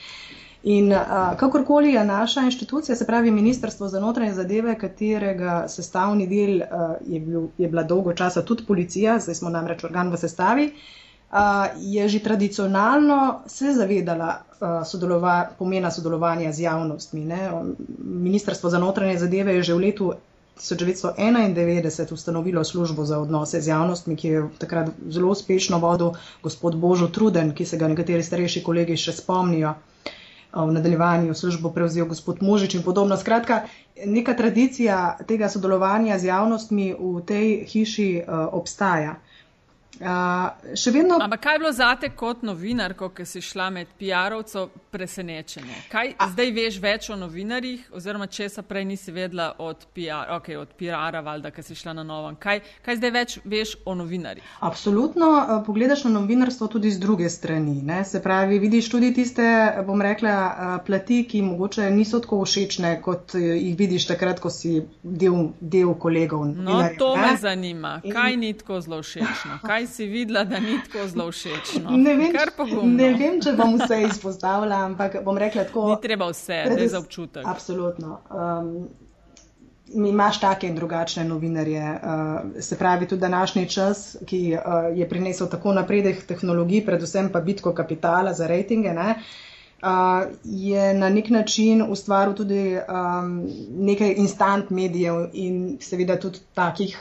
In 0.63 0.93
uh, 0.93 0.99
kakorkoli 1.37 1.93
je 1.93 2.05
naša 2.05 2.41
inštitucija, 2.41 2.97
se 2.97 3.07
pravi 3.07 3.31
Ministrstvo 3.31 3.89
za 3.89 4.01
notranje 4.01 4.35
zadeve, 4.35 4.75
katerega 4.79 5.65
sestavni 5.69 6.27
del 6.27 6.57
uh, 6.57 6.65
je, 7.07 7.21
bil, 7.21 7.47
je 7.59 7.69
bila 7.69 7.83
dolgo 7.83 8.13
časa 8.13 8.43
tudi 8.43 8.67
policija, 8.67 9.19
zdaj 9.19 9.35
smo 9.35 9.51
namreč 9.51 9.85
organ 9.85 10.13
v 10.13 10.19
sestavi, 10.19 10.67
uh, 10.67 11.39
je 11.79 12.09
že 12.09 12.21
tradicionalno 12.21 13.21
se 13.47 13.73
zavedala 13.73 14.43
sodelova, 14.85 15.51
pomena 15.59 15.91
sodelovanja 15.91 16.53
z 16.53 16.61
javnostmi. 16.61 17.25
Ne. 17.25 17.39
Ministrstvo 18.05 18.71
za 18.71 18.79
notranje 18.79 19.19
zadeve 19.19 19.55
je 19.55 19.63
že 19.63 19.75
v 19.75 19.79
letu 19.79 20.13
1991 20.59 22.13
ustanovilo 22.13 22.65
službo 22.65 23.05
za 23.05 23.19
odnose 23.19 23.61
z 23.61 23.69
javnostmi, 23.69 24.17
ki 24.17 24.29
je 24.29 24.49
takrat 24.59 24.91
zelo 25.09 25.31
uspešno 25.31 25.79
vodil 25.79 26.13
gospod 26.43 26.77
Božo 26.77 27.09
Truden, 27.09 27.55
ki 27.55 27.65
se 27.65 27.77
ga 27.77 27.89
nekateri 27.89 28.23
starejši 28.23 28.63
kolegi 28.63 28.97
še 28.97 29.13
spomnijo. 29.13 29.75
V 30.53 30.73
nadaljevanju 30.73 31.35
službo 31.35 31.71
prevzel 31.71 32.07
gospod 32.07 32.43
Možič 32.43 32.75
in 32.75 32.83
podobno. 32.83 33.17
Skratka, 33.17 33.63
neka 34.07 34.35
tradicija 34.35 34.97
tega 35.27 35.49
sodelovanja 35.49 36.19
z 36.19 36.25
javnostmi 36.25 36.95
v 36.95 37.23
tej 37.23 37.47
hiši 37.67 38.09
uh, 38.19 38.49
obstaja. 38.53 39.15
Uh, 40.01 40.95
vedno... 40.95 41.19
Ampak 41.21 41.41
kaj 41.41 41.55
je 41.55 41.59
bilo 41.59 41.73
zate 41.73 42.09
kot 42.17 42.43
novinarko, 42.43 43.11
ki 43.13 43.25
si 43.27 43.41
šla 43.45 43.69
med 43.71 43.89
PR-ovcev 44.01 44.69
presenečenje? 44.91 45.75
Kaj 45.93 46.15
A... 46.19 46.29
zdaj 46.33 46.53
veš 46.57 46.79
več 46.81 47.09
o 47.11 47.17
novinarjih, 47.21 47.83
oziroma 47.93 48.27
če 48.27 48.49
se 48.49 48.63
prej 48.63 48.87
nisi 48.89 49.13
vedela 49.13 49.51
od 49.59 49.85
PR-a, 49.93 50.39
okay, 50.39 50.57
od 50.57 50.73
PR-a, 50.79 51.21
valjda, 51.21 51.51
ki 51.53 51.65
si 51.67 51.77
šla 51.77 51.93
na 51.99 52.05
novo? 52.07 52.31
Kaj, 52.41 52.63
kaj 52.87 52.97
zdaj 52.97 53.13
več 53.13 53.37
veš 53.45 53.75
o 53.85 53.97
novinarjih? 53.99 54.47
Absolutno, 54.65 55.29
pogledaš 55.67 56.07
na 56.07 56.15
novinarstvo 56.15 56.71
tudi 56.73 56.95
z 56.95 57.03
druge 57.03 57.29
strani. 57.29 57.83
Ne? 57.85 58.01
Se 58.05 58.23
pravi, 58.23 58.59
vidiš 58.63 58.89
tudi 58.95 59.13
tiste, 59.15 59.45
bom 59.87 60.01
rekla, 60.01 60.81
plati, 60.87 61.27
ki 61.29 61.43
mogoče 61.51 61.91
niso 61.93 62.23
tako 62.25 62.41
všečne, 62.47 62.95
kot 63.05 63.37
jih 63.37 63.77
vidiš 63.77 64.09
takrat, 64.15 64.41
ko 64.41 64.49
si 64.55 64.79
del, 65.03 65.51
del 65.61 65.93
kolegov. 66.01 66.49
No, 66.57 66.81
to 66.97 67.13
ne? 67.19 67.27
me 67.27 67.37
zanima. 67.37 67.95
Kaj 68.09 68.39
In... 68.39 68.47
ni 68.47 68.57
tako 68.57 68.81
zelo 68.81 69.03
všečno? 69.05 69.61
Kaj 69.69 69.80
si 69.87 70.07
videla, 70.07 70.45
da 70.45 70.61
ni 70.61 70.79
tako 70.85 71.07
zelo 71.09 71.31
všeč. 71.31 71.75
No. 71.83 71.91
Ne, 71.91 72.17
ne 72.85 73.13
vem, 73.19 73.41
če 73.43 73.53
bom 73.59 73.77
vse 73.81 74.03
izpostavila, 74.09 74.85
ampak 74.89 75.21
bom 75.25 75.39
rekla 75.39 75.65
tako. 75.69 75.89
Ni 75.91 76.01
treba 76.03 76.31
vse, 76.33 76.65
da 76.69 76.81
je 76.81 76.89
za 76.89 76.99
občutek. 76.99 77.47
Absolutno. 77.47 78.21
Um, 78.31 78.89
Imáš 79.91 80.39
take 80.39 80.69
in 80.71 80.77
drugačne 80.79 81.25
novinarje. 81.27 81.83
Uh, 81.83 82.63
se 82.63 82.77
pravi, 82.79 83.09
tudi 83.11 83.21
današnji 83.21 83.69
čas, 83.69 84.17
ki 84.27 84.55
uh, 84.55 84.99
je 84.99 85.09
prinesel 85.09 85.49
tako 85.51 85.73
napredek 85.75 86.23
tehnologij, 86.27 86.85
predvsem 86.87 87.33
pa 87.33 87.41
bitko 87.41 87.73
kapitala 87.75 88.33
za 88.33 88.47
rejtinge, 88.47 88.93
ne, 88.95 89.17
uh, 89.83 90.31
je 90.45 90.95
na 90.95 91.09
nek 91.09 91.31
način 91.31 91.83
ustvaril 91.83 92.35
tudi 92.35 92.79
um, 92.79 93.49
nekaj 93.71 94.15
instant 94.17 94.71
medijev 94.71 95.27
in 95.33 95.79
seveda 95.81 96.21
tudi 96.21 96.39
takih 96.55 96.99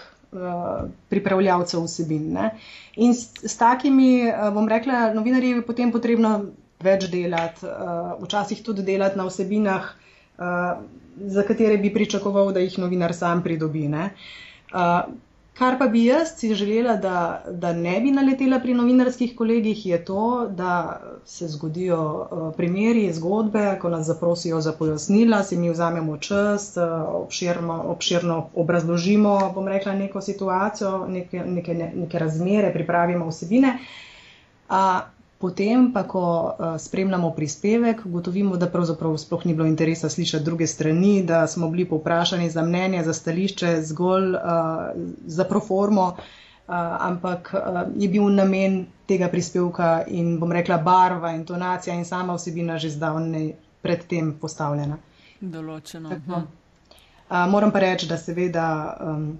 pripravljavcev 1.10 1.84
vsebin. 1.84 2.32
Ne. 2.34 2.50
In 2.96 3.14
s, 3.14 3.30
s 3.44 3.58
takimi, 3.58 4.22
eh, 4.22 4.52
bom 4.54 4.68
rekla, 4.68 5.14
novinarji 5.14 5.50
je 5.50 5.62
potem 5.62 5.92
potrebno 5.92 6.34
več 6.80 7.10
delati, 7.12 7.66
uh, 7.66 8.14
včasih 8.22 8.62
tudi 8.64 8.84
delati 8.84 9.18
na 9.18 9.26
vsebinah, 9.28 9.88
za 11.28 11.44
katere 11.44 11.76
bi 11.78 11.90
pričakoval, 11.92 12.54
da 12.54 12.60
jih 12.60 12.78
novinar 12.80 13.12
sam 13.14 13.42
pridobi. 13.44 13.82
Uh, 13.90 15.02
Kar 15.60 15.76
pa 15.80 15.88
bi 15.88 16.06
jaz 16.06 16.30
si 16.38 16.54
želela, 16.56 16.96
da, 16.96 17.16
da 17.52 17.74
ne 17.74 18.00
bi 18.00 18.12
naletela 18.12 18.60
pri 18.60 18.74
novinarskih 18.74 19.36
kolegih, 19.36 19.86
je 19.86 19.98
to, 20.06 20.22
da 20.50 20.76
se 21.26 21.48
zgodijo 21.48 21.98
uh, 22.00 22.54
primeri, 22.58 23.14
zgodbe, 23.14 23.78
ko 23.82 23.90
nas 23.90 24.06
zaprosijo 24.08 24.62
za 24.62 24.72
pojasnila, 24.74 25.44
si 25.44 25.58
mi 25.58 25.70
vzamemo 25.70 26.18
čas, 26.18 26.78
uh, 26.78 26.84
obširno, 27.16 27.82
obširno 27.88 28.38
obrazložimo, 28.56 29.52
bom 29.56 29.68
rekla, 29.68 29.94
neko 29.94 30.22
situacijo, 30.22 31.08
neke, 31.08 31.44
neke, 31.46 31.76
neke 31.96 32.20
razmere, 32.20 32.72
pripravimo 32.74 33.28
vsebine. 33.28 33.74
Potem 35.40 35.94
pa, 35.96 36.04
ko 36.04 36.22
uh, 36.52 36.76
spremljamo 36.76 37.32
prispevek, 37.32 38.02
gotovimo, 38.12 38.58
da 38.60 38.68
pravzaprav 38.68 39.14
sploh 39.18 39.46
ni 39.48 39.54
bilo 39.56 39.68
interesa 39.68 40.10
slišati 40.10 40.44
druge 40.44 40.68
strani, 40.68 41.24
da 41.24 41.48
smo 41.48 41.70
bili 41.70 41.86
povprašani 41.88 42.50
za 42.50 42.62
mnenje, 42.62 43.04
za 43.04 43.14
stališče 43.14 43.82
zgolj 43.82 44.36
uh, 44.36 44.42
za 45.26 45.44
proformo, 45.44 46.08
uh, 46.08 46.76
ampak 47.00 47.54
uh, 47.54 47.82
je 47.96 48.10
bil 48.10 48.28
namen 48.36 48.86
tega 49.08 49.32
prispevka 49.32 50.04
in 50.08 50.36
bom 50.40 50.52
rekla 50.52 50.78
barva, 50.78 51.32
intonacija 51.32 51.96
in 51.96 52.06
sama 52.06 52.36
vsebina 52.36 52.78
že 52.78 52.90
zdavnej 52.90 53.54
predtem 53.82 54.36
postavljena. 54.42 54.98
Določeno. 55.40 56.20
Uh, 56.28 57.46
moram 57.48 57.72
pa 57.72 57.80
reči, 57.80 58.12
da 58.12 58.18
seveda. 58.18 58.98
Um, 59.00 59.38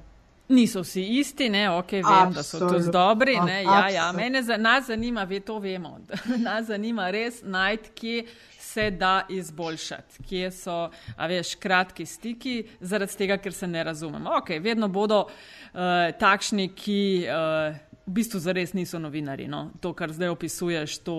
Niso 0.50 0.82
vsi 0.82 1.04
isti, 1.20 1.50
ne, 1.50 1.70
ok, 1.70 1.92
vem, 1.92 2.06
Absolut. 2.06 2.36
da 2.36 2.44
so 2.44 2.60
tudi 2.60 2.92
dobri, 2.92 3.36
ne, 3.46 3.64
ja, 3.64 3.90
ja, 3.90 4.12
mene 4.12 4.42
za, 4.44 4.58
nas 4.58 4.88
zanima, 4.88 5.24
ve 5.24 5.40
to 5.40 5.60
vemo, 5.60 6.00
nas 6.48 6.66
zanima 6.66 7.12
res 7.14 7.44
najti, 7.44 7.92
kje 7.96 8.24
se 8.58 8.92
da 8.92 9.26
izboljšati, 9.30 10.24
kje 10.30 10.52
so, 10.52 10.80
a 11.18 11.28
veš, 11.28 11.54
kratki 11.62 12.06
stiki, 12.06 12.56
zaradi 12.82 13.18
tega, 13.18 13.38
ker 13.38 13.54
se 13.54 13.68
ne 13.68 13.84
razumemo. 13.84 14.34
Ok, 14.42 14.50
vedno 14.62 14.88
bodo 14.88 15.20
uh, 15.28 15.80
takšni, 16.20 16.72
ki 16.74 17.00
uh, 17.30 17.78
v 18.08 18.18
bistvu 18.18 18.42
zares 18.42 18.74
niso 18.74 19.00
novinari, 19.00 19.46
no, 19.48 19.68
to, 19.82 19.94
kar 19.94 20.10
zdaj 20.14 20.34
opisuješ, 20.34 20.98
to 21.06 21.18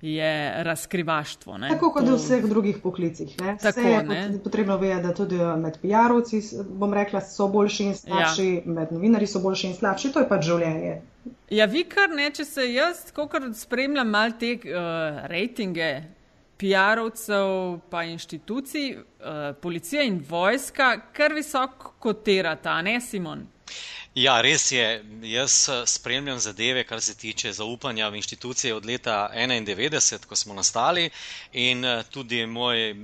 je 0.00 0.62
razkrivaštvo. 0.62 1.58
Ne? 1.58 1.68
Tako 1.68 1.90
kot 1.92 2.04
to... 2.04 2.12
v 2.12 2.18
vseh 2.18 2.44
drugih 2.46 2.76
poklicih. 2.82 3.36
Tako, 3.62 3.80
je 3.80 4.40
potrebno 4.44 4.76
vedeti, 4.78 5.06
da 5.06 5.14
tudi 5.14 5.36
med 5.36 5.78
PR-ovci, 5.82 6.42
bom 6.70 6.94
rekla, 6.94 7.20
so 7.20 7.48
boljši 7.48 7.84
in 7.84 7.94
slabši, 7.94 8.48
ja. 8.54 8.62
med 8.64 8.92
novinari 8.92 9.26
so 9.26 9.42
boljši 9.42 9.66
in 9.66 9.74
slabši, 9.74 10.12
to 10.14 10.22
je 10.22 10.28
pač 10.28 10.44
življenje. 10.46 11.00
Ja, 11.50 11.66
vi 11.66 11.82
kar 11.88 12.14
ne, 12.14 12.30
če 12.30 12.44
se 12.44 12.68
jaz, 12.72 13.08
kot 13.14 13.34
spremljam 13.58 14.10
mal 14.10 14.38
te 14.38 14.54
uh, 14.62 15.26
rejtinge. 15.32 15.90
PR-ovcev, 16.58 17.76
pa 17.86 18.00
inštitucij, 18.02 18.88
uh, 18.96 19.36
policija 19.62 20.02
in 20.02 20.16
vojska, 20.28 20.88
kar 21.14 21.30
visoko 21.34 21.92
kotirata, 22.02 22.74
ne 22.82 22.96
Simon? 23.00 23.44
Ja, 24.14 24.40
res 24.40 24.72
je. 24.72 25.04
Jaz 25.22 25.68
eh, 25.68 25.82
spremljam 25.86 26.38
zadeve, 26.38 26.84
kar 26.84 27.00
se 27.00 27.14
tiče 27.14 27.52
zaupanja 27.52 28.08
v 28.08 28.16
inštitucije 28.16 28.74
od 28.74 28.86
leta 28.86 29.30
1991, 29.34 30.26
ko 30.26 30.36
smo 30.36 30.54
nastali, 30.54 31.10
in 31.52 31.84
eh, 31.84 32.02
tudi 32.10 32.46
moj 32.46 32.96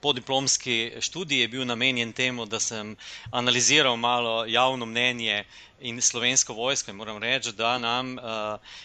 podiplomski 0.00 0.92
študij 1.00 1.40
je 1.40 1.48
bil 1.48 1.64
namenjen 1.66 2.12
temu, 2.12 2.46
da 2.46 2.60
sem 2.60 2.96
analiziral 3.30 3.96
malo 3.96 4.44
javno 4.46 4.86
mnenje 4.86 5.44
in 5.80 6.00
slovensko 6.02 6.52
vojsko. 6.54 6.90
In 6.90 6.96
moram 6.96 7.18
reči, 7.22 7.52
da 7.52 7.78
nam 7.78 8.18
uh, 8.18 8.24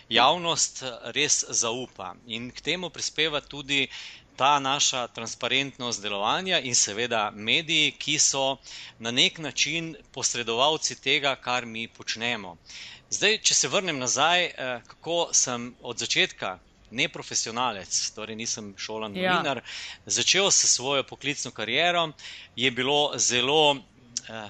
javnost 0.10 0.84
res 1.04 1.44
zaupa 1.50 2.16
in 2.28 2.52
k 2.52 2.62
temu 2.62 2.90
prispeva 2.90 3.42
tudi 3.42 3.88
ta 4.36 4.60
naša 4.60 5.08
transparentnost 5.08 6.02
delovanja 6.02 6.60
in 6.60 6.76
seveda 6.76 7.32
mediji, 7.36 7.92
ki 7.92 8.20
so 8.20 8.58
na 9.00 9.12
nek 9.12 9.38
način 9.38 9.96
posredovalci 10.12 10.96
tega, 11.02 11.36
kar 11.36 11.66
mi 11.66 11.88
počnemo. 11.88 12.58
Zdaj, 13.10 13.38
če 13.46 13.54
se 13.54 13.68
vrnem 13.68 14.00
nazaj, 14.00 14.46
eh, 14.46 14.82
kako 14.88 15.18
sem 15.34 15.76
od 15.82 16.00
začetka 16.00 16.58
neprofesionalec, 16.94 18.00
torej 18.16 18.36
nisem 18.36 18.74
šolan 18.78 19.16
ja. 19.18 19.34
novinar, 19.34 19.62
ja. 19.62 20.14
začel 20.18 20.52
s 20.52 20.70
svojo 20.76 21.04
poklicno 21.04 21.52
kariero, 21.52 22.10
je 22.56 22.72
bilo 22.72 23.14
zelo. 23.18 23.78
Eh, 24.30 24.50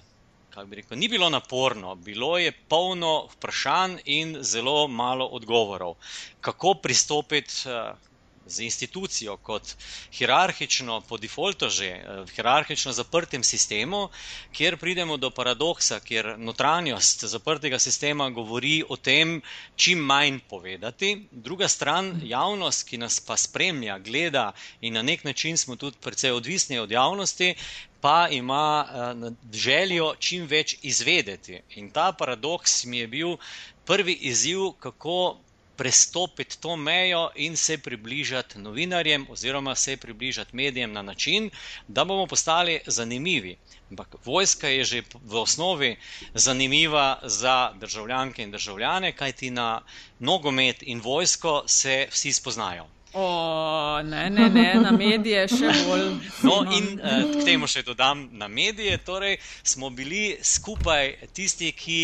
Rekel, 0.53 0.99
ni 1.01 1.07
bilo 1.09 1.31
naporno, 1.33 1.95
bilo 1.95 2.37
je 2.37 2.51
polno 2.69 3.27
vprašanj 3.31 3.95
in 4.05 4.35
zelo 4.45 4.87
malo 4.87 5.25
odgovorov. 5.25 5.95
Kako 6.41 6.73
pristopiti 6.73 7.69
eh, 7.69 8.12
z 8.45 8.59
institucijo 8.63 9.37
kot 9.37 9.75
hierarhično, 10.11 11.01
po 11.07 11.17
defaultu 11.17 11.69
že, 11.69 11.89
uh, 11.95 12.29
hierarhično 12.29 12.91
zaprtim 12.91 13.43
sistemu, 13.43 14.09
kjer 14.51 14.77
pridemo 14.77 15.17
do 15.17 15.29
paradoksa, 15.29 15.99
kjer 15.99 16.35
notranjost 16.37 17.25
zaprtega 17.25 17.79
sistema 17.79 18.29
govori 18.29 18.83
o 18.89 18.95
tem, 18.95 19.41
čim 19.75 19.99
manj 19.99 20.39
povedati, 20.49 21.27
druga 21.31 21.67
stran, 21.67 22.21
javnost, 22.23 22.87
ki 22.89 22.97
nas 22.97 23.19
pa 23.19 23.37
spremlja, 23.37 23.99
gleda 23.99 24.51
in 24.81 24.93
na 24.93 25.01
nek 25.01 25.23
način 25.23 25.57
smo 25.57 25.75
tudi 25.75 25.97
precej 26.01 26.31
odvisni 26.31 26.79
od 26.79 26.91
javnosti, 26.91 27.55
pa 28.01 28.27
ima 28.31 28.85
uh, 28.85 29.31
željo 29.53 30.15
čim 30.19 30.45
več 30.47 30.77
izvedeti. 30.81 31.61
In 31.75 31.91
ta 31.91 32.11
paradoks 32.11 32.83
mi 32.85 32.97
je 32.97 33.07
bil 33.07 33.37
prvi 33.85 34.13
izziv, 34.13 34.71
kako 34.79 35.37
prestopiti 35.75 36.57
to 36.57 36.75
mejo 36.77 37.29
in 37.37 37.57
se 37.57 37.77
približati 37.77 38.59
novinarjem, 38.59 39.25
oziroma 39.29 39.75
se 39.75 39.97
približati 39.97 40.55
medijem 40.55 40.93
na 40.93 41.01
način, 41.01 41.49
da 41.87 42.03
bomo 42.03 42.27
postali 42.27 42.79
zanimivi. 42.87 43.57
Ampak 43.89 44.15
vojska 44.25 44.67
je 44.67 44.83
že 44.83 45.01
v 45.13 45.35
osnovi 45.35 45.95
zanimiva 46.33 47.07
za 47.23 47.55
državljanke 47.75 48.43
in 48.43 48.51
državljane, 48.51 49.11
kajti 49.13 49.51
na 49.51 49.81
nogomet 50.19 50.83
in 50.83 51.01
vojsko 51.01 51.63
se 51.67 52.07
vsi 52.11 52.33
spoznajo. 52.33 52.87
O, 53.15 54.01
ne, 54.03 54.29
ne, 54.29 54.49
ne, 54.49 54.73
na 54.81 54.91
medije 54.91 55.43
še 55.51 55.69
bolj. 55.85 56.07
No, 56.41 56.55
in 56.73 56.87
uh, 56.97 57.27
k 57.29 57.43
temu 57.45 57.67
še 57.69 57.83
dodam 57.85 58.23
na 58.33 58.47
medije. 58.49 58.95
Torej, 59.05 59.35
smo 59.61 59.91
bili 59.93 60.39
skupaj 60.41 61.29
tisti, 61.37 61.69
ki 61.77 61.99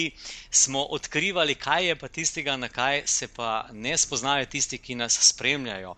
smo 0.53 0.83
odkrivali, 0.93 1.55
kaj 1.57 1.89
je 1.89 1.95
pa 1.97 2.09
tistega, 2.13 2.57
na 2.61 2.69
kaj 2.69 3.01
se 3.09 3.25
pa 3.33 3.65
ne 3.73 3.95
spoznajo 3.97 4.45
tisti, 4.53 4.77
ki 4.77 4.99
nas 5.01 5.17
spremljajo. 5.31 5.95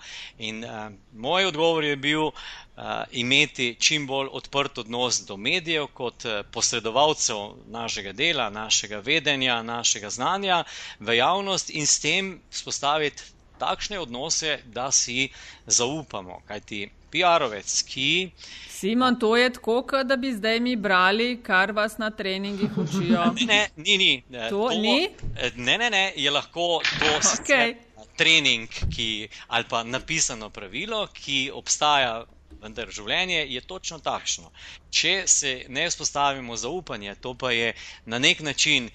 In 0.48 0.64
uh, 0.64 0.88
moj 1.12 1.52
odgovor 1.52 1.84
je 1.84 2.00
bil. 2.00 2.32
Uh, 2.72 3.04
imeti 3.12 3.76
čim 3.84 4.06
bolj 4.08 4.30
odprt 4.32 4.80
odnos 4.82 5.20
do 5.28 5.36
medijev, 5.38 5.90
kot 5.94 6.24
uh, 6.26 6.40
posredovalcev 6.56 7.60
našega 7.70 8.16
dela, 8.16 8.48
našega 8.50 9.04
vedenja, 9.06 9.60
našega 9.62 10.10
znanja 10.10 10.64
v 11.00 11.20
javnost, 11.20 11.70
in 11.70 11.86
s 11.86 12.00
tem 12.00 12.32
spostaviti 12.50 13.41
takšne 13.62 14.00
odnose, 14.02 14.58
da 14.66 14.90
si 14.92 15.30
zaupamo. 15.68 16.42
Kaj 16.50 16.66
ti 16.72 16.82
PR-ovec, 17.12 17.84
ki. 17.86 18.32
Simon, 18.70 19.20
to 19.20 19.36
je 19.38 19.54
tako, 19.54 20.04
da 20.04 20.16
bi 20.16 20.34
zdaj 20.34 20.60
mi 20.60 20.76
brali, 20.76 21.40
kar 21.44 21.72
vas 21.72 21.98
na 21.98 22.10
treningih 22.10 22.78
učijo. 22.78 23.34
Ne, 23.52 23.68
ni, 23.76 23.98
ni. 23.98 24.24
To, 24.50 24.70
to 24.70 24.78
ni? 24.80 25.10
Ne, 25.56 25.78
ne, 25.78 25.90
ne, 25.90 26.14
je 26.16 26.32
lahko 26.32 26.82
to 27.00 27.12
okay. 27.36 27.76
trening, 28.18 28.70
ki, 28.96 29.28
ali 29.48 29.66
pa 29.70 29.84
napisano 29.84 30.50
pravilo, 30.50 31.08
ki 31.14 31.52
obstaja. 31.54 32.24
Vendar 32.62 32.92
življenje 32.94 33.40
je 33.50 33.62
točno 33.66 33.98
takšno. 34.06 34.52
Če 34.94 35.24
se 35.26 35.54
ne 35.74 35.88
vzpostavimo 35.90 36.54
zaupanje, 36.62 37.16
to 37.18 37.32
pa 37.34 37.50
je 37.52 37.72
na 38.06 38.20
nek 38.22 38.44
način 38.46 38.90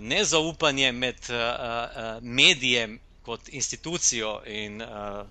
nezaupanje 0.00 0.90
med 0.92 1.20
uh, 1.30 1.36
uh, 1.36 2.08
medijem 2.22 2.98
kot 3.22 3.48
institucijo 3.48 4.40
in 4.46 4.82
uh, 4.82 5.26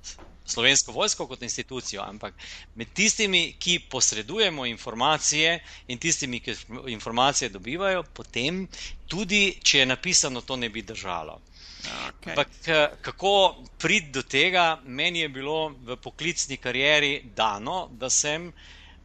slovensko 0.45 0.91
vojsko 0.91 1.27
kot 1.27 1.41
institucijo, 1.43 2.01
ampak 2.03 2.33
med 2.75 2.93
tistimi, 2.93 3.53
ki 3.60 3.79
posredujemo 3.89 4.65
informacije 4.65 5.60
in 5.88 6.00
tistimi, 6.00 6.39
ki 6.39 6.55
informacije 6.88 7.50
dobivajo, 7.50 8.03
potem 8.03 8.67
tudi, 9.07 9.57
če 9.63 9.79
je 9.79 9.86
napisano, 9.86 10.41
to 10.41 10.55
ne 10.55 10.69
bi 10.69 10.81
držalo. 10.81 11.39
Okay. 11.81 12.29
Ampak 12.29 12.50
eh, 12.67 12.88
kako 13.01 13.31
priti 13.77 14.12
do 14.12 14.21
tega, 14.21 14.65
meni 14.86 15.19
je 15.19 15.29
bilo 15.29 15.69
v 15.69 15.98
poklicni 15.98 16.57
karieri 16.57 17.21
dano, 17.36 17.88
da 17.91 18.10
sem 18.10 18.48
uh, 18.48 18.53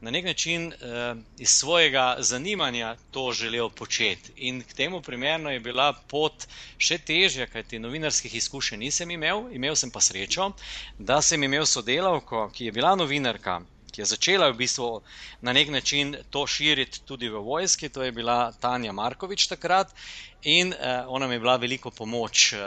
na 0.01 0.11
nek 0.11 0.25
način 0.25 0.73
eh, 0.73 1.15
iz 1.39 1.49
svojega 1.49 2.17
zanimanja 2.19 2.97
to 3.11 3.33
želel 3.33 3.71
početi. 3.71 4.33
In 4.37 4.63
k 4.63 4.73
temu 4.73 5.01
primerno 5.01 5.51
je 5.51 5.61
bila 5.61 5.93
pot 5.93 6.47
še 6.79 6.99
težja, 6.99 7.47
kajti 7.47 7.79
novinarskih 7.79 8.35
izkušenj 8.35 8.79
nisem 8.79 9.11
imel, 9.11 9.49
imel 9.53 9.77
sem 9.77 9.91
pa 9.91 10.01
srečo, 10.01 10.53
da 10.99 11.23
sem 11.23 11.43
imel 11.43 11.67
sodelavko, 11.67 12.51
ki 12.53 12.69
je 12.69 12.73
bila 12.73 12.95
novinarka. 12.97 13.61
Ki 13.93 14.03
je 14.03 14.11
začela 14.13 14.51
v 14.51 14.59
bistvu 14.59 15.01
na 15.41 15.53
nek 15.57 15.71
način 15.73 16.17
to 16.31 16.47
širiti 16.47 17.01
tudi 17.09 17.29
v 17.33 17.41
vojski, 17.41 17.89
to 17.89 18.03
je 18.03 18.13
bila 18.13 18.53
Tanja 18.61 18.93
Markovič 18.93 19.47
takrat, 19.49 19.95
in 20.43 20.69
uh, 20.69 21.05
ona 21.09 21.27
mi 21.27 21.35
je 21.35 21.41
bila 21.41 21.57
veliko 21.57 21.91
pomoč 21.91 22.53
uh, 22.53 22.61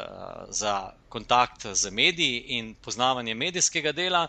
za 0.50 0.91
kontakt 1.09 1.65
z 1.74 1.91
mediji 1.91 2.39
in 2.58 2.73
poznavanje 2.75 3.36
medijskega 3.36 3.91
dela, 3.91 4.27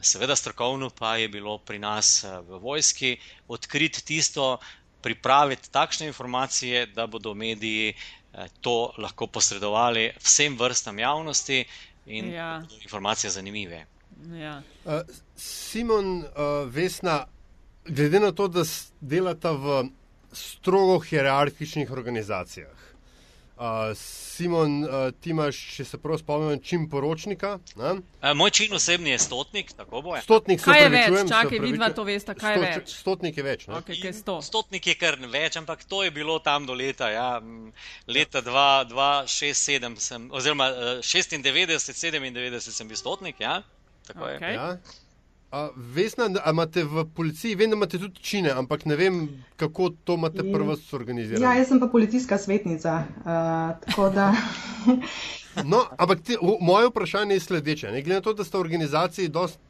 Seveda, 0.00 0.36
strokovno 0.36 0.90
pa 0.90 1.16
je 1.16 1.28
bilo 1.28 1.58
pri 1.58 1.78
nas 1.78 2.24
eh, 2.24 2.40
v 2.40 2.58
vojski 2.58 3.16
odkriti 3.48 4.04
tisto, 4.04 4.58
pripraviti 5.02 5.70
takšne 5.70 6.06
informacije, 6.06 6.86
da 6.86 7.06
bodo 7.06 7.34
mediji 7.34 7.94
eh, 7.94 8.46
to 8.60 8.92
lahko 8.98 9.26
posredovali 9.26 10.10
vsem 10.22 10.56
vrstam 10.58 10.98
javnosti 10.98 11.64
in 12.06 12.32
ja. 12.32 12.62
informacije 12.82 13.30
zanimive. 13.30 13.86
Ja. 14.32 14.62
Uh, 14.84 14.92
Simon, 15.36 16.18
uh, 16.18 16.24
Vesna, 16.66 17.26
glede 17.84 18.20
na 18.20 18.32
to, 18.32 18.48
da 18.48 18.62
delata 19.00 19.52
v 19.52 19.84
strogo 20.32 20.98
hierarhičnih 20.98 21.90
organizacijah. 21.90 22.73
Uh, 23.54 23.94
Simon, 23.94 24.82
uh, 24.82 24.90
ti 25.22 25.30
imaš, 25.30 25.58
če 25.76 25.84
se 25.86 25.98
prav 26.02 26.18
spomnim, 26.18 26.58
čim 26.58 26.88
poročnika. 26.90 27.52
Uh, 27.76 28.00
moj 28.34 28.50
čin 28.50 28.74
osebni 28.74 29.12
je 29.12 29.18
stotnik, 29.22 29.70
tako 29.78 30.02
bo. 30.02 30.16
Stotnik 30.24 30.64
kaj 30.64 30.82
je 30.82 30.88
več? 30.90 31.18
Čakaj, 31.30 31.60
vidva 31.62 31.92
to 31.94 32.02
veste, 32.08 32.34
kaj 32.34 32.56
je 32.56 32.62
več. 32.64 32.96
Stotnik 32.98 33.38
je 33.38 33.44
več. 33.46 33.68
Okay, 33.70 34.00
kaj 34.02 34.16
sto? 34.18 34.40
Stotnik 34.42 34.90
je 34.90 34.96
kar 34.98 35.20
več, 35.22 35.60
ampak 35.60 35.86
to 35.86 36.02
je 36.02 36.10
bilo 36.10 36.40
tam 36.42 36.66
do 36.66 36.74
leta, 36.74 37.12
ja, 37.14 37.38
leta 38.10 38.42
2006-2007, 38.42 40.26
oziroma 40.34 40.66
96-97 41.06 42.74
sem 42.74 42.90
bil 42.90 42.98
stotnik, 42.98 43.38
ja. 43.38 43.60
Tako 44.10 44.26
okay. 44.32 44.50
je. 44.50 44.54
Ja. 44.58 45.03
Vesna, 45.76 46.28
a 46.44 46.50
imate 46.50 46.84
v 46.84 47.04
policiji, 47.14 47.54
vem, 47.54 47.70
da 47.70 47.76
imate 47.76 47.98
tudi 47.98 48.22
čine, 48.22 48.50
ampak 48.50 48.84
ne 48.90 48.96
vem, 48.96 49.18
kako 49.56 49.90
to 50.04 50.16
imate 50.18 50.42
prvo 50.52 50.76
zorganizirano. 50.76 51.44
Ja, 51.44 51.54
jaz 51.58 51.68
sem 51.68 51.80
pa 51.80 51.86
policijska 51.92 52.38
svetnica. 52.38 53.04
Uh, 53.22 54.10
no, 55.72 55.84
ampak 55.98 56.24
te, 56.26 56.38
v, 56.42 56.56
moje 56.60 56.90
vprašanje 56.90 57.38
je 57.38 57.44
sledeče. 57.46 57.92
Ne 57.92 58.02
glede 58.02 58.20
na 58.20 58.24
to, 58.24 58.34
da 58.34 58.44
ste 58.44 58.58
v 58.58 58.60
organizaciji 58.60 59.28
dosti 59.28 59.62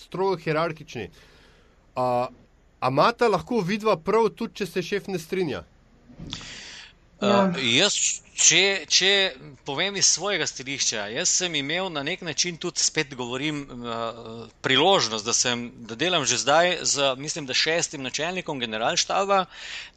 strogo 0.00 0.36
hierarhični, 0.36 1.10
a 1.96 2.28
imate 2.88 3.28
lahko 3.28 3.60
vidva 3.60 3.96
prav 3.96 4.30
tudi, 4.36 4.60
če 4.60 4.66
se 4.66 4.82
šef 4.82 5.08
ne 5.08 5.18
strinja? 5.18 5.64
Uh, 7.20 7.52
jaz, 7.60 7.96
če, 8.32 8.86
če 8.88 9.08
povem 9.68 9.98
iz 10.00 10.08
svojega 10.08 10.46
stališča, 10.48 11.02
jaz 11.12 11.34
sem 11.42 11.58
imel 11.58 11.90
na 11.92 12.00
nek 12.06 12.22
način 12.24 12.56
tudi, 12.56 12.80
spet 12.80 13.12
govorim, 13.12 13.58
uh, 13.68 14.46
priložnost, 14.64 15.26
da, 15.28 15.34
sem, 15.36 15.66
da 15.84 15.98
delam 16.00 16.24
že 16.24 16.38
zdaj 16.40 16.78
z, 16.80 17.10
mislim, 17.20 17.44
da 17.44 17.56
šestim 17.56 18.00
načelnikom 18.06 18.62
generalštaba. 18.64 19.42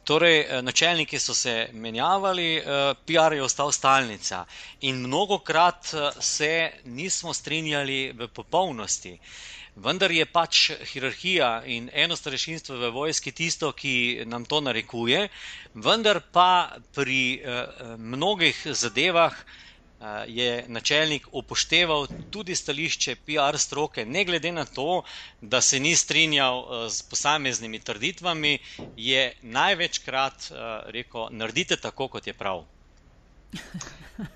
Torej, 0.04 0.42
uh, 0.42 0.60
načelniki 0.66 1.16
so 1.18 1.32
se 1.32 1.70
menjavali, 1.72 2.58
uh, 2.60 2.92
PR 3.08 3.38
je 3.38 3.48
ostal 3.48 3.72
stalnica 3.72 4.44
in 4.84 5.00
mnogokrat 5.06 5.94
se 6.20 6.52
nismo 6.84 7.32
strinjali 7.32 8.12
v 8.12 8.28
popolnosti. 8.28 9.16
Uh, 9.16 9.54
vendar 9.76 10.12
je 10.12 10.26
pač 10.26 10.70
hierarhija 10.92 11.62
in 11.66 11.90
eno 11.92 12.16
starešinstvo 12.16 12.76
v 12.78 12.90
vojski 12.94 13.32
tisto, 13.32 13.72
ki 13.72 14.24
nam 14.26 14.44
to 14.44 14.60
narekuje, 14.60 15.28
vendar 15.74 16.20
pa 16.32 16.76
pri 16.94 17.40
uh, 17.42 17.96
mnogih 17.98 18.60
zadevah 18.70 19.34
uh, 19.34 20.22
je 20.26 20.64
načelnik 20.68 21.26
upošteval 21.32 22.06
tudi 22.30 22.54
stališče 22.54 23.16
PR 23.26 23.58
stroke, 23.58 24.06
ne 24.06 24.24
glede 24.24 24.52
na 24.52 24.64
to, 24.64 25.02
da 25.40 25.60
se 25.60 25.80
ni 25.80 25.96
strinjal 25.96 26.58
uh, 26.58 26.86
s 26.90 27.02
posameznimi 27.02 27.80
trditvami, 27.80 28.58
je 28.96 29.32
največkrat 29.42 30.50
uh, 30.50 30.56
rekel: 30.94 31.28
naredite 31.30 31.76
tako, 31.76 32.08
kot 32.08 32.26
je 32.26 32.32
prav. 32.32 32.64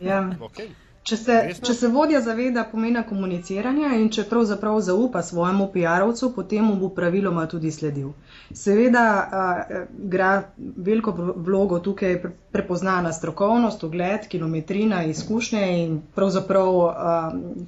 Ja. 0.01 0.23
Okay. 0.41 0.75
Če 1.09 1.17
se, 1.17 1.35
če 1.65 1.73
se 1.73 1.89
vodja 1.89 2.19
zaveda 2.21 2.67
pomena 2.69 3.01
komuniciranja 3.09 3.95
in 3.97 4.11
če 4.13 4.27
pravzaprav 4.29 4.77
zaupa 4.85 5.23
svojemu 5.25 5.69
PR-ovcu, 5.73 6.29
potem 6.37 6.67
mu 6.69 6.75
bo 6.77 6.91
praviloma 6.93 7.47
tudi 7.49 7.71
sledil. 7.73 8.11
Seveda 8.63 9.05
igra 10.05 10.29
veliko 10.59 11.15
vlogo 11.49 11.79
tukaj 11.87 12.19
prepoznana 12.53 13.15
strokovnost, 13.17 13.85
ogled, 13.89 14.29
kilometrina, 14.29 15.01
izkušnje 15.09 15.65
in 15.79 15.99
pravzaprav 16.15 16.81
a, 16.85 17.17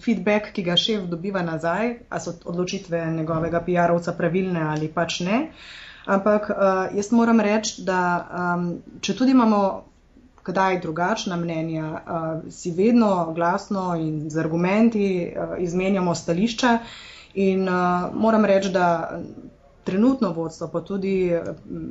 feedback, 0.04 0.52
ki 0.52 0.66
ga 0.68 0.76
šef 0.76 1.08
dobiva 1.08 1.40
nazaj, 1.42 1.94
a 2.08 2.20
so 2.20 2.36
odločitve 2.44 3.04
njegovega 3.16 3.64
PR-ovca 3.66 4.16
pravilne 4.20 4.68
ali 4.74 4.92
pač 4.92 5.22
ne. 5.24 5.44
Ampak 6.06 6.50
a, 6.50 6.72
jaz 6.92 7.08
moram 7.12 7.40
reči, 7.40 7.86
da 7.88 8.00
a, 8.44 8.50
če 9.00 9.16
tudi 9.16 9.36
imamo 9.36 9.64
kdaj 10.44 10.80
drugačna 10.80 11.36
mnenja, 11.36 11.90
uh, 11.90 12.52
si 12.52 12.70
vedno 12.70 13.32
glasno 13.34 13.96
in 13.96 14.30
z 14.30 14.38
argumenti 14.38 15.06
uh, 15.36 15.54
izmenjamo 15.58 16.14
stališča. 16.14 16.78
In 17.34 17.68
uh, 17.68 18.14
moram 18.14 18.44
reči, 18.44 18.70
da 18.70 19.20
trenutno 19.84 20.32
vodstvo, 20.32 20.68
pa 20.68 20.80
tudi, 20.80 21.32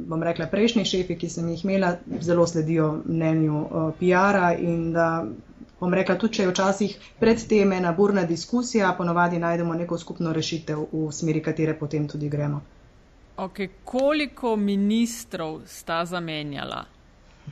bom 0.07 0.23
rekla, 0.23 0.47
prejšnji 0.47 0.85
šefi, 0.85 1.17
ki 1.17 1.29
sem 1.29 1.49
jih 1.49 1.65
imela, 1.65 1.95
zelo 2.21 2.47
sledijo 2.47 2.91
mnenju 3.05 3.61
uh, 3.61 3.91
PR-a 3.99 4.53
in 4.53 4.91
da, 4.93 5.25
bom 5.79 5.93
rekla, 5.93 6.15
tudi 6.15 6.39
če 6.39 6.43
je 6.43 6.51
včasih 6.51 6.97
pred 7.19 7.47
tem 7.47 7.73
ena 7.73 7.91
burna 7.91 8.23
diskusija, 8.23 8.93
ponovadi 8.97 9.39
najdemo 9.39 9.73
neko 9.73 9.97
skupno 9.97 10.33
rešitev 10.33 10.85
v 10.91 11.11
smeri, 11.11 11.43
katere 11.43 11.77
potem 11.79 12.07
tudi 12.07 12.29
gremo. 12.29 12.61
Okay, 13.39 13.69
koliko 13.83 14.55
ministrov 14.55 15.61
sta 15.65 16.05
zamenjala? 16.05 16.83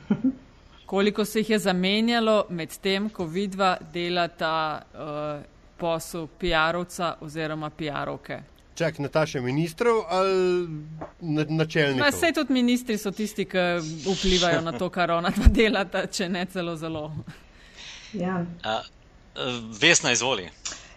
Koliko 0.88 1.24
se 1.24 1.40
jih 1.40 1.50
je 1.50 1.58
zamenjalo 1.58 2.46
med 2.48 2.78
tem, 2.80 3.10
ko 3.10 3.26
vidva 3.26 3.76
delata 3.92 4.82
uh, 4.94 5.42
posel 5.76 6.26
PR-ovca 6.40 7.10
oziroma 7.20 7.68
PR-ovke? 7.70 8.38
Čak, 8.74 8.98
Nataša, 8.98 9.40
ministrov 9.40 10.00
ali 10.08 10.68
načelnikov? 11.48 12.08
Vse 12.08 12.32
tudi 12.32 12.52
ministri 12.52 12.96
so 12.98 13.12
tisti, 13.12 13.44
ki 13.44 13.66
vplivajo 14.06 14.64
na 14.64 14.72
to, 14.72 14.88
kar 14.88 15.10
ona 15.10 15.28
dva 15.36 15.52
delata, 15.52 16.06
če 16.06 16.28
ne 16.28 16.46
celo 16.48 16.76
zelo. 16.76 17.10
Ja. 18.16 18.40
Uh, 18.64 18.80
Vesna, 19.80 20.16
izvoli. 20.16 20.48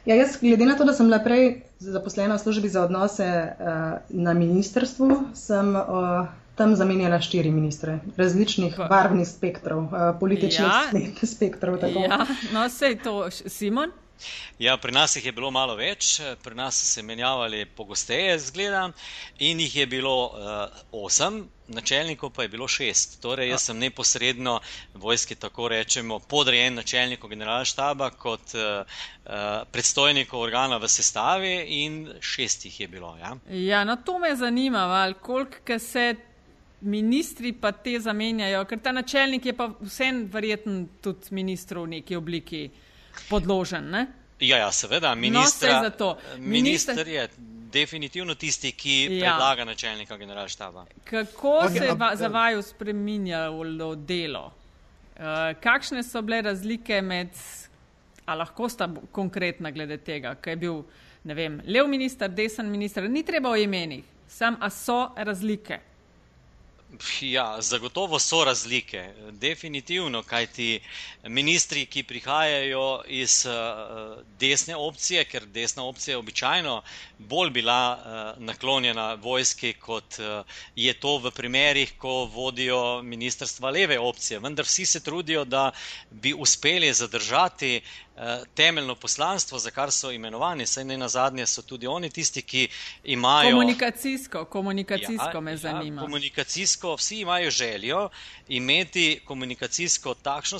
Ja, 0.05 0.15
jaz, 0.15 0.37
glede 0.39 0.65
na 0.65 0.77
to, 0.79 0.87
da 0.87 0.93
sem 0.95 1.11
bila 1.11 1.19
prej 1.19 1.65
zaposlena 1.83 2.39
v 2.39 2.45
službi 2.47 2.71
za 2.71 2.87
odnose 2.87 3.27
uh, 3.27 3.99
na 4.09 4.33
ministrstvu, 4.33 5.35
sem 5.35 5.75
uh, 5.75 6.31
tam 6.61 6.75
zamenjala 6.77 7.17
štiri 7.21 7.51
ministre, 7.51 7.99
različnih 8.17 8.77
pa. 8.77 8.85
barvnih 8.91 9.27
spektrov, 9.27 9.87
uh, 9.89 10.11
političnih 10.19 10.67
ja. 10.67 11.27
spektrov. 11.33 11.79
Tako. 11.81 12.05
Ja, 12.05 12.21
no, 12.53 12.67
vse 12.67 12.93
to, 13.03 13.15
Simon. 13.31 13.89
Ja, 14.59 14.75
pri 14.77 14.91
nas 14.93 15.15
jih 15.15 15.25
je 15.25 15.31
bilo 15.33 15.49
malo 15.51 15.73
več, 15.75 16.19
pri 16.43 16.55
nas 16.55 16.77
so 16.77 16.85
se 16.85 17.01
menjavali 17.01 17.63
pogosteje, 17.65 18.37
zgleda, 18.39 18.83
in 19.39 19.59
jih 19.59 19.75
je 19.75 19.87
bilo 19.89 20.13
uh, 20.27 20.83
osem, 20.91 21.41
načelnikov 21.67 22.29
pa 22.35 22.45
je 22.45 22.53
bilo 22.53 22.67
šest. 22.69 23.17
Torej, 23.25 23.49
jaz 23.49 23.65
sem 23.71 23.81
neposredno 23.81 24.59
vojski, 24.93 25.35
tako 25.35 25.71
rečemo, 25.73 26.19
podrejen 26.19 26.77
načelniku 26.77 27.27
generalštaba 27.27 28.11
kot 28.21 28.53
uh, 28.53 28.85
uh, 28.85 29.63
predstojniku 29.71 30.37
organa 30.37 30.77
v 30.77 30.87
sestavi, 30.87 31.55
in 31.81 32.03
šest 32.19 32.69
jih 32.69 32.79
je 32.85 32.87
bilo. 32.87 33.15
Ja, 33.17 33.37
ja 33.49 33.83
no 33.83 33.97
to 34.05 34.19
me 34.19 34.35
zanima, 34.35 35.13
koliko 35.21 35.79
se. 35.79 36.11
Ministri 36.81 37.53
pa 37.53 37.71
te 37.71 37.99
zamenjajo, 37.99 38.63
ker 38.65 38.79
ta 38.81 38.91
načelnik 38.91 39.45
je 39.45 39.53
pa 39.53 39.67
vsem 39.79 40.23
verjeten 40.31 40.87
tudi 41.01 41.29
ministrov 41.37 41.85
v 41.85 41.97
neki 41.99 42.15
obliki 42.17 42.69
podložen. 43.29 43.89
Ne? 43.91 44.07
Ja, 44.41 44.57
ja, 44.57 44.71
seveda, 44.71 45.15
ministra, 45.15 45.91
no, 45.99 46.15
minister 46.37 47.07
je 47.07 47.27
definitivno 47.71 48.35
tisti, 48.35 48.71
ki 48.71 48.95
ja. 49.03 49.29
predlaga 49.29 49.65
načelnika 49.65 50.17
generalštaba. 50.17 50.85
Kako 51.03 51.47
okay, 51.47 51.77
se 51.77 51.85
je 51.85 51.93
va, 51.93 52.15
za 52.15 52.27
vaju 52.27 52.61
spreminjalo 52.61 53.95
delo? 53.95 54.45
Uh, 55.15 55.23
kakšne 55.61 56.03
so 56.03 56.21
bile 56.21 56.41
razlike 56.41 57.01
med, 57.01 57.29
a 58.25 58.35
lahko 58.35 58.69
sta 58.69 58.89
konkretna 59.11 59.71
glede 59.71 59.97
tega, 59.97 60.35
kaj 60.35 60.53
je 60.53 60.57
bil, 60.57 60.81
ne 61.23 61.37
vem, 61.37 61.61
lev 61.67 61.87
minister, 61.87 62.29
desen 62.29 62.71
minister, 62.71 63.09
ni 63.09 63.23
treba 63.23 63.49
o 63.49 63.55
imenih, 63.55 64.03
sam, 64.27 64.57
a 64.59 64.69
so 64.69 65.11
razlike. 65.15 65.79
Ja, 67.21 67.61
zagotovo 67.61 68.19
so 68.19 68.43
razlike, 68.43 69.01
definitivno, 69.31 70.23
kajti 70.23 70.79
ministri, 71.23 71.85
ki 71.85 72.03
prihajajo 72.03 73.03
iz 73.07 73.45
uh, 73.45 73.53
desne 74.39 74.75
opcije, 74.75 75.23
ker 75.25 75.45
desna 75.45 75.83
opcija 75.87 76.13
je 76.13 76.17
običajno 76.17 76.81
bolj 77.17 77.49
bila 77.49 77.77
uh, 77.95 78.43
naklonjena 78.43 79.13
vojski, 79.13 79.73
kot 79.73 80.19
uh, 80.19 80.43
je 80.75 80.93
to 80.93 81.17
v 81.17 81.31
primerih, 81.31 81.93
ko 81.97 82.25
vodijo 82.25 82.81
ministrstva 83.03 83.69
leve 83.71 83.99
opcije. 83.99 84.39
Vendar 84.39 84.65
vsi 84.67 84.85
se 84.85 84.99
trudijo, 85.03 85.45
da 85.45 85.71
bi 86.11 86.33
uspeli 86.33 86.93
zadržati 86.93 87.81
Eh, 88.10 88.10
temeljno 88.53 88.95
poslanstvo, 88.95 89.59
za 89.59 89.71
kar 89.71 89.91
so 89.91 90.11
imenovani, 90.11 90.65
saj 90.65 90.83
ne 90.83 90.97
na 90.97 91.07
zadnje 91.07 91.47
so 91.47 91.61
tudi 91.61 91.87
oni 91.87 92.09
tisti, 92.09 92.41
ki 92.41 92.67
imajo. 93.03 93.51
Komunikacijsko, 93.51 94.45
komunikacijsko 94.45 95.31
ja, 95.33 95.39
me 95.39 95.51
ja, 95.51 95.57
zanima. 95.57 96.01
Komunikacijsko, 96.01 96.95
vsi 96.95 97.19
imajo 97.19 97.51
željo 97.51 98.09
imeti 98.47 99.21
komunikacijsko 99.25 100.13
takšno, 100.13 100.59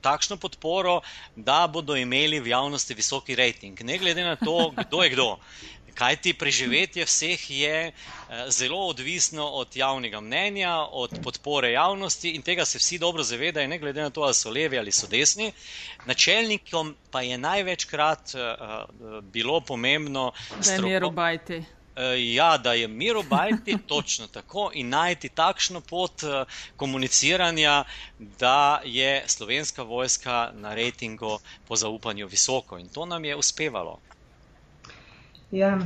takšno 0.00 0.36
podporo, 0.36 1.00
da 1.36 1.68
bodo 1.72 1.96
imeli 1.96 2.40
v 2.40 2.46
javnosti 2.46 2.94
visoki 2.94 3.34
rejting, 3.34 3.80
ne 3.80 3.98
glede 3.98 4.24
na 4.24 4.36
to, 4.36 4.72
kdo 4.76 5.02
je 5.02 5.10
kdo. 5.10 5.36
Kaj 5.94 6.16
ti 6.16 6.32
preživetje 6.34 7.04
vseh 7.04 7.50
je 7.50 7.76
eh, 7.88 7.92
zelo 8.48 8.86
odvisno 8.86 9.46
od 9.46 9.76
javnega 9.76 10.20
mnenja, 10.20 10.76
od 10.78 11.10
podpore 11.24 11.72
javnosti 11.72 12.30
in 12.30 12.42
tega 12.42 12.64
se 12.64 12.78
vsi 12.78 12.98
dobro 12.98 13.22
zavedajo, 13.22 13.68
ne 13.68 13.78
glede 13.78 14.02
na 14.02 14.10
to, 14.10 14.22
ali 14.22 14.34
so 14.34 14.50
levi 14.50 14.78
ali 14.78 14.92
so 14.92 15.06
desni. 15.06 15.52
Načelnikom 16.06 16.96
pa 17.10 17.22
je 17.22 17.38
največkrat 17.38 18.34
uh, 18.34 19.20
bilo 19.22 19.60
pomembno, 19.60 20.32
da 20.66 20.72
je 20.72 20.80
miro 20.80 21.10
bajti. 21.10 21.64
Ja, 22.34 22.58
da 22.58 22.72
je 22.72 22.88
miro 22.88 23.22
bajti, 23.22 23.76
točno 23.92 24.26
tako, 24.26 24.70
in 24.74 24.88
najti 24.88 25.28
takšno 25.28 25.80
pot 25.80 26.22
komuniciranja, 26.76 27.84
da 28.18 28.80
je 28.84 29.24
slovenska 29.26 29.82
vojska 29.82 30.50
na 30.54 30.74
rejtingu 30.74 31.38
po 31.68 31.76
zaupanju 31.76 32.26
visoko 32.26 32.78
in 32.78 32.88
to 32.88 33.06
nam 33.06 33.24
je 33.24 33.36
uspevalo. 33.36 34.00
Ja, 35.52 35.78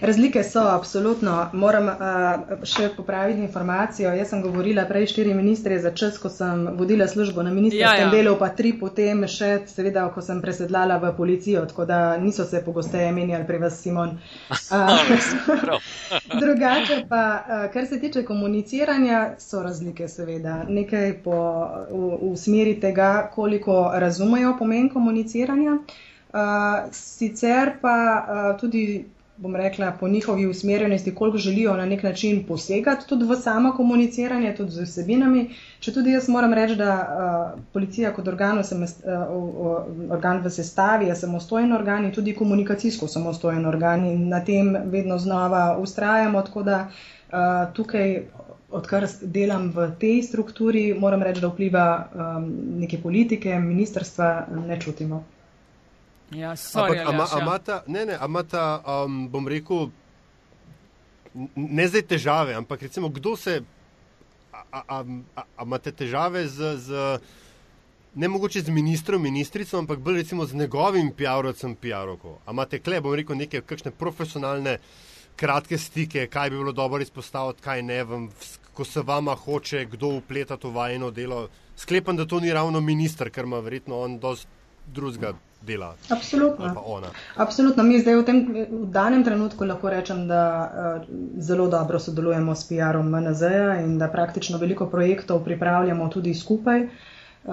razlike 0.00 0.42
so, 0.42 0.60
absolutno. 0.60 1.50
Moram 1.52 1.86
uh, 1.88 2.64
še 2.66 2.88
popraviti 2.96 3.40
informacijo. 3.40 4.10
Jaz 4.18 4.32
sem 4.32 4.40
govorila 4.42 4.82
prej 4.88 5.06
štiri 5.12 5.34
ministre 5.34 5.76
za 5.78 5.92
čas, 5.94 6.18
ko 6.18 6.26
sem 6.28 6.64
vodila 6.74 7.06
službo 7.08 7.44
na 7.46 7.52
ministrskem 7.54 7.86
ja, 7.86 8.08
ja. 8.08 8.08
delu, 8.10 8.32
pa 8.40 8.48
tri 8.58 8.72
potem 8.80 9.22
še, 9.30 9.50
seveda, 9.70 10.08
ko 10.10 10.24
sem 10.26 10.40
presedlala 10.42 10.96
v 11.04 11.12
policijo, 11.14 11.62
tako 11.70 11.86
da 11.86 12.00
niso 12.18 12.48
se 12.50 12.64
pogosteje 12.66 13.12
menjali 13.14 13.46
pri 13.46 13.62
vas, 13.62 13.78
Simon. 13.82 14.16
Uh, 14.66 15.78
drugače 16.42 16.96
pa, 17.08 17.20
uh, 17.38 17.60
kar 17.72 17.86
se 17.86 18.00
tiče 18.02 18.24
komuniciranja, 18.26 19.36
so 19.38 19.62
razlike, 19.62 20.08
seveda. 20.10 20.64
Nekaj 20.66 21.12
po, 21.22 21.38
v, 21.92 22.10
v 22.24 22.34
smeri 22.40 22.74
tega, 22.82 23.30
koliko 23.34 23.78
razumejo 23.94 24.56
pomen 24.58 24.90
komuniciranja. 24.90 25.78
Uh, 25.78 26.02
sicer 26.92 27.78
pa 27.80 27.96
uh, 28.28 28.60
tudi, 28.60 29.04
bom 29.36 29.56
rekla, 29.56 29.92
po 30.00 30.08
njihovi 30.08 30.46
usmerjenosti, 30.46 31.14
koliko 31.14 31.38
želijo 31.38 31.76
na 31.76 31.86
nek 31.86 32.02
način 32.02 32.44
posegati 32.48 33.08
tudi 33.08 33.24
v 33.24 33.36
samo 33.36 33.72
komuniciranje, 33.76 34.54
tudi 34.56 34.70
z 34.70 34.82
vsebinami. 34.82 35.50
Če 35.80 35.92
tudi 35.92 36.10
jaz 36.10 36.28
moram 36.28 36.54
reči, 36.54 36.76
da 36.76 36.92
uh, 36.94 37.60
policija 37.72 38.12
kot 38.12 38.28
organ, 38.28 38.64
sem, 38.64 38.82
uh, 38.82 38.88
uh, 38.88 40.10
organ 40.10 40.42
v 40.44 40.50
sestavi 40.50 41.06
je 41.06 41.16
samostojen 41.16 41.72
organ 41.72 42.04
in 42.04 42.12
tudi 42.12 42.34
komunikacijsko 42.34 43.08
samostojen 43.08 43.66
organ 43.66 44.04
in 44.04 44.28
na 44.28 44.44
tem 44.44 44.76
vedno 44.84 45.18
znova 45.18 45.76
ustrajamo. 45.78 46.42
Tako 46.42 46.62
da 46.62 46.88
uh, 46.88 47.72
tukaj. 47.74 48.20
Odkar 48.70 49.04
delam 49.22 49.68
v 49.70 49.84
tej 49.98 50.22
strukturi, 50.26 50.94
moram 50.98 51.22
reči, 51.22 51.40
da 51.40 51.48
vpliva 51.48 51.84
um, 52.02 52.48
neke 52.80 52.98
politike, 52.98 53.54
ministrstva, 53.62 54.46
ne 54.66 54.80
čutimo. 54.80 55.22
Ja, 56.34 56.56
sorry, 56.56 56.98
Ampak, 56.98 57.14
ama, 57.14 57.26
amata, 57.30 57.82
ne, 57.86 58.06
ne, 58.06 58.16
amata, 58.20 58.82
um, 58.82 59.28
bom 59.30 59.46
rekel, 59.46 59.90
ne 61.54 61.86
zdaj 61.86 62.02
težave, 62.02 62.56
ampak 62.58 62.82
recimo, 62.82 63.08
kdo 63.14 63.36
se, 63.38 63.60
imate 65.62 65.92
težave 65.94 66.48
z, 66.50 66.72
z, 66.82 67.04
ne 68.18 68.28
mogoče 68.28 68.64
z 68.66 68.74
ministrom, 68.74 69.22
ministrico, 69.22 69.78
ampak 69.78 70.02
bolj 70.02 70.24
recimo 70.24 70.46
z 70.46 70.58
njegovim 70.58 71.12
PR-ovcem, 71.14 71.76
PR-ovko. 71.78 72.40
Amate 72.46 72.82
kle, 72.82 72.98
bom 73.00 73.14
rekel, 73.14 73.38
neke 73.38 73.62
kakšne 73.62 73.94
profesionalne, 73.94 74.80
kratke 75.38 75.78
stike, 75.78 76.26
kaj 76.26 76.50
bi 76.50 76.58
bilo 76.58 76.72
dobro 76.72 77.02
izpostaviti, 77.06 77.62
kaj 77.62 77.86
ne, 77.86 78.02
vam, 78.04 78.28
ko 78.74 78.84
se 78.84 79.02
vama 79.06 79.36
hoče, 79.38 79.84
kdo 79.94 80.16
upleta 80.18 80.56
to 80.58 80.74
vajeno 80.74 81.12
delo. 81.14 81.46
Sklepam, 81.76 82.16
da 82.16 82.26
to 82.26 82.40
ni 82.40 82.50
ravno 82.52 82.80
minister, 82.80 83.30
ker 83.30 83.46
ima 83.46 83.62
verjetno 83.62 84.00
on 84.00 84.18
dosti 84.18 84.55
drugega 84.86 85.32
dela. 85.66 85.94
Absolutno. 86.10 86.74
Absolutno. 87.36 87.82
Mi 87.82 88.00
zdaj 88.00 88.16
v 88.16 88.24
tem 88.24 88.38
v 88.70 88.86
danem 88.92 89.24
trenutku 89.24 89.64
lahko 89.64 89.90
rečem, 89.90 90.26
da 90.28 90.42
uh, 90.42 91.02
zelo 91.38 91.68
dobro 91.68 91.98
sodelujemo 91.98 92.54
s 92.54 92.68
PR-om 92.68 93.10
MNZ-ja 93.10 93.80
in 93.82 93.98
da 93.98 94.08
praktično 94.08 94.58
veliko 94.58 94.86
projektov 94.86 95.44
pripravljamo 95.44 96.08
tudi 96.08 96.34
skupaj. 96.34 96.88
Uh, 97.46 97.52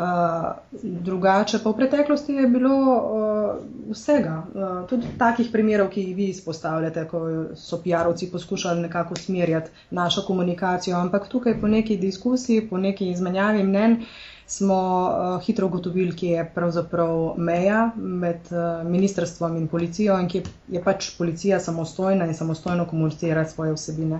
drugače 0.81 1.59
pa 1.61 1.69
v 1.69 1.77
preteklosti 1.77 2.33
je 2.33 2.47
bilo 2.49 2.73
uh, 2.73 3.57
vsega, 3.93 4.39
uh, 4.41 4.87
tudi 4.89 5.05
takih 5.21 5.51
primerov, 5.53 5.91
ki 5.93 6.01
jih 6.01 6.15
vi 6.17 6.29
izpostavljate, 6.33 7.03
ko 7.11 7.21
so 7.53 7.77
PR-ovci 7.77 8.31
poskušali 8.31 8.81
nekako 8.81 9.13
usmerjati 9.13 9.69
našo 9.91 10.25
komunikacijo, 10.25 10.97
ampak 10.97 11.29
tukaj 11.29 11.59
po 11.61 11.69
neki 11.69 11.97
diskusiji, 11.97 12.65
po 12.69 12.81
neki 12.81 13.11
izmenjavi 13.11 13.63
mnen, 13.63 13.99
uh, 14.01 14.32
smo 14.47 14.75
uh, 14.75 15.43
hitro 15.45 15.67
ugotovili, 15.67 16.15
kje 16.15 16.29
je 16.29 16.51
pravzaprav 16.55 17.33
meja 17.37 17.91
med 17.95 18.39
uh, 18.51 18.89
ministrstvom 18.89 19.57
in 19.57 19.67
policijo 19.67 20.19
in 20.19 20.29
kje 20.29 20.43
je 20.67 20.83
pač 20.83 21.11
policija 21.17 21.59
samostojna 21.59 22.25
in 22.25 22.35
samostojno 22.35 22.85
komunicira 22.85 23.45
svoje 23.45 23.73
vsebine. 23.73 24.19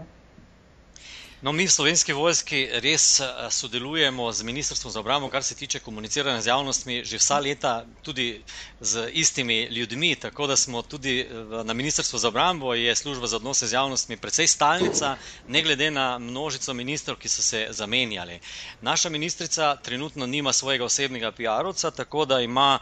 No, 1.43 1.51
mi 1.51 1.65
v 1.67 1.71
slovenski 1.71 2.13
vojski 2.15 2.69
res 2.79 3.19
eh, 3.19 3.27
sodelujemo 3.51 4.31
z 4.31 4.43
Ministrstvom 4.47 4.91
za 4.91 4.99
obrambo, 4.99 5.27
kar 5.29 5.43
se 5.43 5.55
tiče 5.55 5.79
komuniciranja 5.79 6.41
z 6.41 6.47
javnostmi, 6.47 7.03
že 7.03 7.19
vsa 7.19 7.39
leta 7.39 7.73
tudi 8.01 8.39
z 8.79 9.09
istimi 9.11 9.67
ljudmi. 9.67 10.15
Tako 10.15 10.47
da 10.47 10.55
smo 10.55 10.81
tudi 10.81 11.19
eh, 11.19 11.27
na 11.63 11.73
Ministrstvu 11.73 12.19
za 12.19 12.27
obrambo, 12.31 12.73
je 12.73 12.95
služba 12.95 13.27
za 13.27 13.35
odnose 13.35 13.67
z 13.67 13.73
javnostmi 13.75 14.17
precej 14.17 14.47
stalnica, 14.47 15.17
ne 15.47 15.61
glede 15.61 15.91
na 15.91 16.17
množico 16.17 16.73
ministrov, 16.73 17.19
ki 17.19 17.29
so 17.29 17.43
se 17.43 17.67
zamenjali. 17.69 18.39
Naša 18.81 19.09
ministrica 19.09 19.75
trenutno 19.75 20.25
nima 20.25 20.53
svojega 20.53 20.85
osebnega 20.85 21.31
PR-ovca, 21.31 21.91
tako 21.91 22.25
da 22.25 22.39
ima 22.39 22.79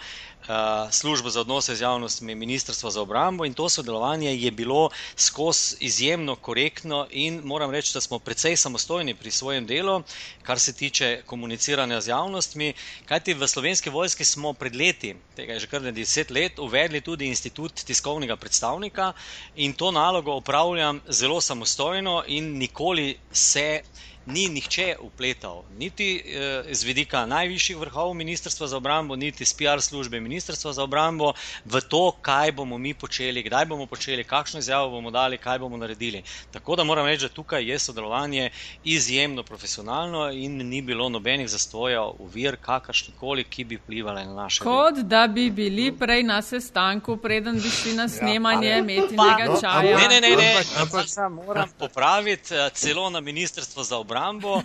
službo 0.91 1.29
za 1.29 1.41
odnose 1.41 1.75
z 1.75 1.81
javnostmi 1.81 2.35
Ministrstva 2.35 2.91
za 2.91 3.01
obrambo 3.01 3.45
in 3.45 3.53
to 3.53 3.69
sodelovanje 3.69 4.35
je 4.35 4.51
bilo 4.51 4.89
skozi 5.15 5.41
izjemno 5.81 6.35
korektno 6.35 7.07
in 7.11 7.41
moram 7.41 7.71
reči, 7.71 7.93
da 7.93 8.01
smo 8.01 8.19
precej 8.19 8.55
samostojni 8.57 9.13
pri 9.13 9.31
svojem 9.31 9.65
delu, 9.65 10.03
kar 10.41 10.59
se 10.59 10.73
tiče 10.73 11.21
komuniciranja 11.25 12.01
z 12.01 12.07
javnostmi, 12.07 12.73
kajti 13.05 13.33
v 13.33 13.47
slovenski 13.47 13.89
vojski 13.89 14.25
smo 14.25 14.53
pred 14.53 14.75
leti, 14.75 15.15
tega 15.35 15.53
je 15.53 15.59
že 15.59 15.67
kar 15.67 15.81
deset 15.83 16.31
let, 16.31 16.59
uvedli 16.59 17.01
tudi 17.01 17.27
institut 17.27 17.73
tiskovnega 17.75 18.35
predstavnika 18.35 19.13
in 19.55 19.73
to 19.73 19.91
nalogo 19.91 20.35
upravljam 20.35 21.01
zelo 21.07 21.41
samostojno 21.41 22.23
in 22.27 22.57
nikoli 22.57 23.17
se 23.31 23.81
ni 24.25 24.49
nihče 24.49 24.95
upletal, 24.99 25.63
niti 25.77 26.23
eh, 26.25 26.73
z 26.73 26.83
vidika 26.83 27.25
najvišjih 27.25 27.77
vrhov 27.77 28.13
Ministrstva 28.13 28.67
za 28.67 28.77
obrambo, 28.77 29.15
niti 29.15 29.45
z 29.45 29.53
PR 29.53 29.81
službe 29.81 30.19
Ministrstva 30.19 30.73
za 30.73 30.83
obrambo 30.83 31.33
v 31.65 31.81
to, 31.81 32.11
kaj 32.21 32.51
bomo 32.51 32.77
mi 32.77 32.93
počeli, 32.93 33.43
kdaj 33.43 33.65
bomo 33.65 33.85
počeli, 33.85 34.23
kakšno 34.23 34.59
izjavo 34.59 34.89
bomo 34.89 35.11
dali, 35.11 35.37
kaj 35.37 35.59
bomo 35.59 35.77
naredili. 35.77 36.23
Tako 36.51 36.75
da 36.75 36.83
moram 36.83 37.05
reči, 37.05 37.21
da 37.21 37.29
tukaj 37.29 37.65
je 37.71 37.79
sodelovanje 37.79 38.49
izjemno 38.83 39.43
profesionalno 39.43 40.31
in 40.31 40.69
ni 40.69 40.81
bilo 40.81 41.09
nobenih 41.09 41.49
zastojev, 41.49 42.03
uvir, 42.19 42.55
kakršni 42.61 43.13
koli, 43.19 43.43
ki 43.43 43.63
bi 43.63 43.75
vplivali 43.75 44.25
na 44.25 44.33
naše. 44.33 44.63
Kot 44.63 44.95
delo. 44.95 45.07
da 45.07 45.27
bi 45.27 45.49
bili 45.49 45.91
prej 45.97 46.23
na 46.23 46.41
sestanku, 46.41 47.17
preden 47.17 47.61
bi 47.61 47.69
šli 47.69 47.93
na 47.93 48.03
ja, 48.03 48.09
snemanje, 48.09 48.67
ja, 48.67 48.77
imeti 48.77 49.15
nekaj 49.17 49.47
no, 49.47 49.57
časa. 49.61 49.81
Ne, 49.81 50.07
ne, 50.09 50.21
ne, 50.21 50.35
ne, 50.35 50.63
ampak 50.77 51.05
moram 51.45 51.69
popraviti 51.79 52.53
eh, 52.55 52.69
celo 52.73 53.09
na 53.09 53.19
Ministrstvo 53.19 53.83
za 53.83 53.97
obrambo 53.97 54.10
obrambo. 54.11 54.55
Uh, 54.55 54.63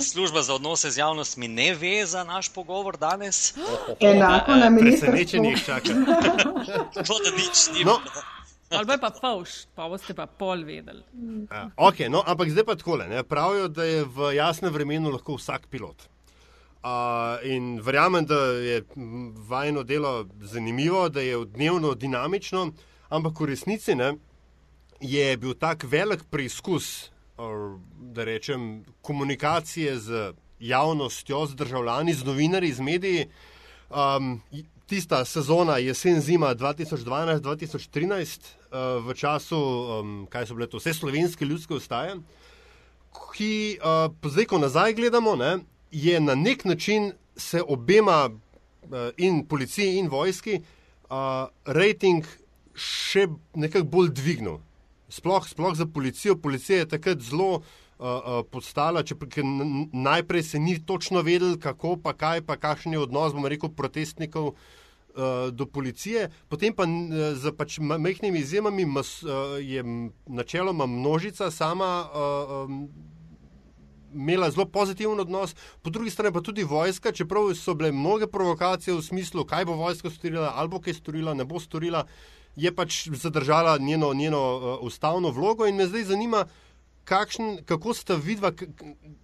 služba 0.10 0.42
za 0.42 0.54
odnose 0.54 0.90
z 0.90 0.98
javnostmi 0.98 1.48
ne 1.48 1.74
ve 1.74 2.06
za 2.06 2.24
naš 2.24 2.48
pogovor 2.48 2.96
danes. 2.98 3.54
Enako 4.00 4.54
na 4.54 4.70
ministrstvu. 4.70 5.12
Presenečenje 5.12 5.56
čaka. 5.66 5.88
to, 7.06 7.14
da 7.22 7.30
nič 7.36 7.70
ni. 7.74 7.84
No. 7.84 7.98
Ali 8.70 8.98
pa 9.00 9.10
pavš, 9.20 9.50
pa 9.74 9.86
boste 9.88 10.14
pa 10.14 10.26
pol 10.26 10.64
vedeli. 10.66 11.02
Ja, 11.50 11.70
okay, 11.76 12.10
no, 12.10 12.24
ampak 12.26 12.50
zdaj 12.50 12.64
pa 12.66 12.74
tako. 12.74 12.98
Pravijo, 13.28 13.68
da 13.68 13.84
je 13.84 14.04
v 14.04 14.34
jasnem 14.34 14.72
vremenu 14.74 15.10
lahko 15.10 15.38
vsak 15.38 15.70
pilot. 15.70 16.08
Uh, 16.82 17.38
in 17.46 17.78
verjamem, 17.82 18.26
da 18.26 18.34
je 18.58 18.82
vajno 19.48 19.82
delo 19.82 20.26
zanimivo, 20.42 21.08
da 21.08 21.20
je 21.20 21.38
dnevno 21.46 21.94
dinamično, 21.94 22.72
ampak 23.08 23.40
v 23.40 23.46
resnici 23.54 23.94
ne, 23.94 24.16
je 25.00 25.36
bil 25.36 25.54
tak 25.54 25.84
velik 25.86 26.26
preizkus 26.30 27.10
da 28.00 28.24
rečem, 28.24 28.84
komunikacije 29.02 29.98
z 29.98 30.32
javnostjo, 30.60 31.46
z 31.46 31.54
državljani, 31.54 32.14
z 32.14 32.24
novinarji, 32.24 32.72
z 32.72 32.80
mediji. 32.80 33.26
Um, 33.90 34.40
tista 34.86 35.24
sezona 35.24 35.78
jesen-zima 35.78 36.54
2012-2013, 36.54 38.40
uh, 38.72 39.06
v 39.06 39.14
času, 39.14 39.58
um, 39.58 40.26
kaj 40.30 40.46
so 40.46 40.54
bile 40.54 40.66
to 40.70 40.78
vse 40.78 40.94
slovenske 40.94 41.44
ljudske 41.44 41.74
ustaje, 41.74 42.16
ki, 43.34 43.78
uh, 43.82 44.30
zdaj, 44.30 44.44
ko 44.44 44.58
nazaj 44.58 44.94
gledamo, 44.94 45.36
ne, 45.36 45.58
je 45.90 46.20
na 46.20 46.34
nek 46.34 46.64
način 46.64 47.12
se 47.36 47.62
obema 47.62 48.30
uh, 48.30 48.90
in 49.16 49.44
policiji 49.46 49.98
in 49.98 50.08
vojski 50.08 50.60
uh, 50.60 51.48
rejting 51.66 52.24
še 52.76 53.26
nekako 53.54 53.84
bolj 53.84 54.10
dvignil 54.14 54.58
sploh, 55.08 55.48
sploh 55.48 55.74
za 55.76 55.86
policijo. 55.86 56.36
Policija 56.36 56.78
je 56.78 56.88
takrat 56.88 57.20
zelo 57.20 57.50
uh, 57.54 57.66
uh, 57.98 58.40
podstala, 58.50 59.04
če 59.06 59.16
najprej 59.92 60.42
se 60.42 60.58
ni 60.60 60.78
točno 60.78 61.22
vedel, 61.26 61.56
kako 61.60 61.96
pa 62.02 62.12
kaj, 62.16 62.44
pa 62.46 62.58
kakšen 62.60 62.96
je 62.96 63.04
odnos, 63.06 63.36
bomo 63.36 63.52
rekel, 63.52 63.72
protestnikov. 63.72 64.54
Uh, 65.16 65.48
do 65.48 65.64
policije, 65.64 66.26
potem 66.52 66.74
pa 66.76 66.84
z 67.40 67.48
pač 67.56 67.78
majhnimi 67.80 68.36
izjemami 68.36 68.84
mas, 68.84 69.22
uh, 69.24 69.54
je 69.56 69.80
načeloma 70.28 70.84
množica 70.84 71.48
sama 71.48 71.88
uh, 72.04 72.66
um, 72.68 72.82
imela 74.12 74.50
zelo 74.52 74.66
pozitiven 74.68 75.16
odnos, 75.24 75.56
po 75.80 75.88
drugi 75.88 76.12
strani 76.12 76.34
pa 76.36 76.44
tudi 76.44 76.68
vojska, 76.68 77.14
čeprav 77.16 77.48
so 77.56 77.72
bile 77.72 77.94
mnoge 77.96 78.28
provokacije 78.28 78.92
v 78.92 79.06
smislu, 79.08 79.46
kaj 79.48 79.64
bo 79.64 79.80
vojska 79.80 80.12
storila, 80.12 80.52
ali 80.52 80.68
bo 80.68 80.84
kaj 80.84 81.00
storila, 81.00 81.32
ne 81.32 81.48
bo 81.48 81.64
storila. 81.64 82.04
Uh, 82.04 82.36
je 82.56 82.74
pač 82.74 83.08
zadržala 83.08 83.78
njeno, 83.78 84.14
njeno 84.14 84.40
uh, 84.56 84.78
ustavno 84.86 85.30
vlogo 85.30 85.66
in 85.66 85.76
me 85.76 85.86
zdaj 85.86 86.04
zanima, 86.04 86.46
kakšen, 87.06 87.58
kako 87.64 87.94
sta 87.94 88.14
vidva, 88.14 88.50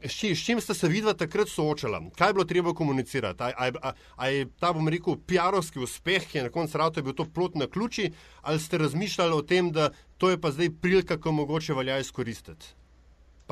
s 0.04 0.44
čim 0.44 0.60
sta 0.60 0.74
se 0.74 0.88
vidva 0.88 1.14
takrat 1.18 1.48
soočala, 1.48 2.00
kaj 2.18 2.28
je 2.28 2.36
bilo 2.36 2.44
treba 2.44 2.74
komunicirati. 2.74 3.42
A 4.16 4.28
je 4.28 4.46
ta, 4.60 4.72
bom 4.72 4.88
rekel, 4.88 5.18
PR-ovski 5.26 5.82
uspeh, 5.82 6.28
ki 6.30 6.38
je 6.38 6.44
na 6.46 6.52
koncu 6.54 6.78
rado 6.78 7.02
bil 7.02 7.16
to 7.18 7.26
plot 7.26 7.58
na 7.58 7.66
ključi, 7.66 8.12
ali 8.42 8.60
ste 8.60 8.78
razmišljali 8.78 9.34
o 9.34 9.42
tem, 9.42 9.72
da 9.72 9.90
to 10.18 10.30
je 10.30 10.40
pa 10.40 10.50
zdaj 10.50 10.70
prilika, 10.80 11.18
ko 11.18 11.32
mogoče 11.32 11.74
velja 11.74 11.98
izkoristiti. 11.98 12.74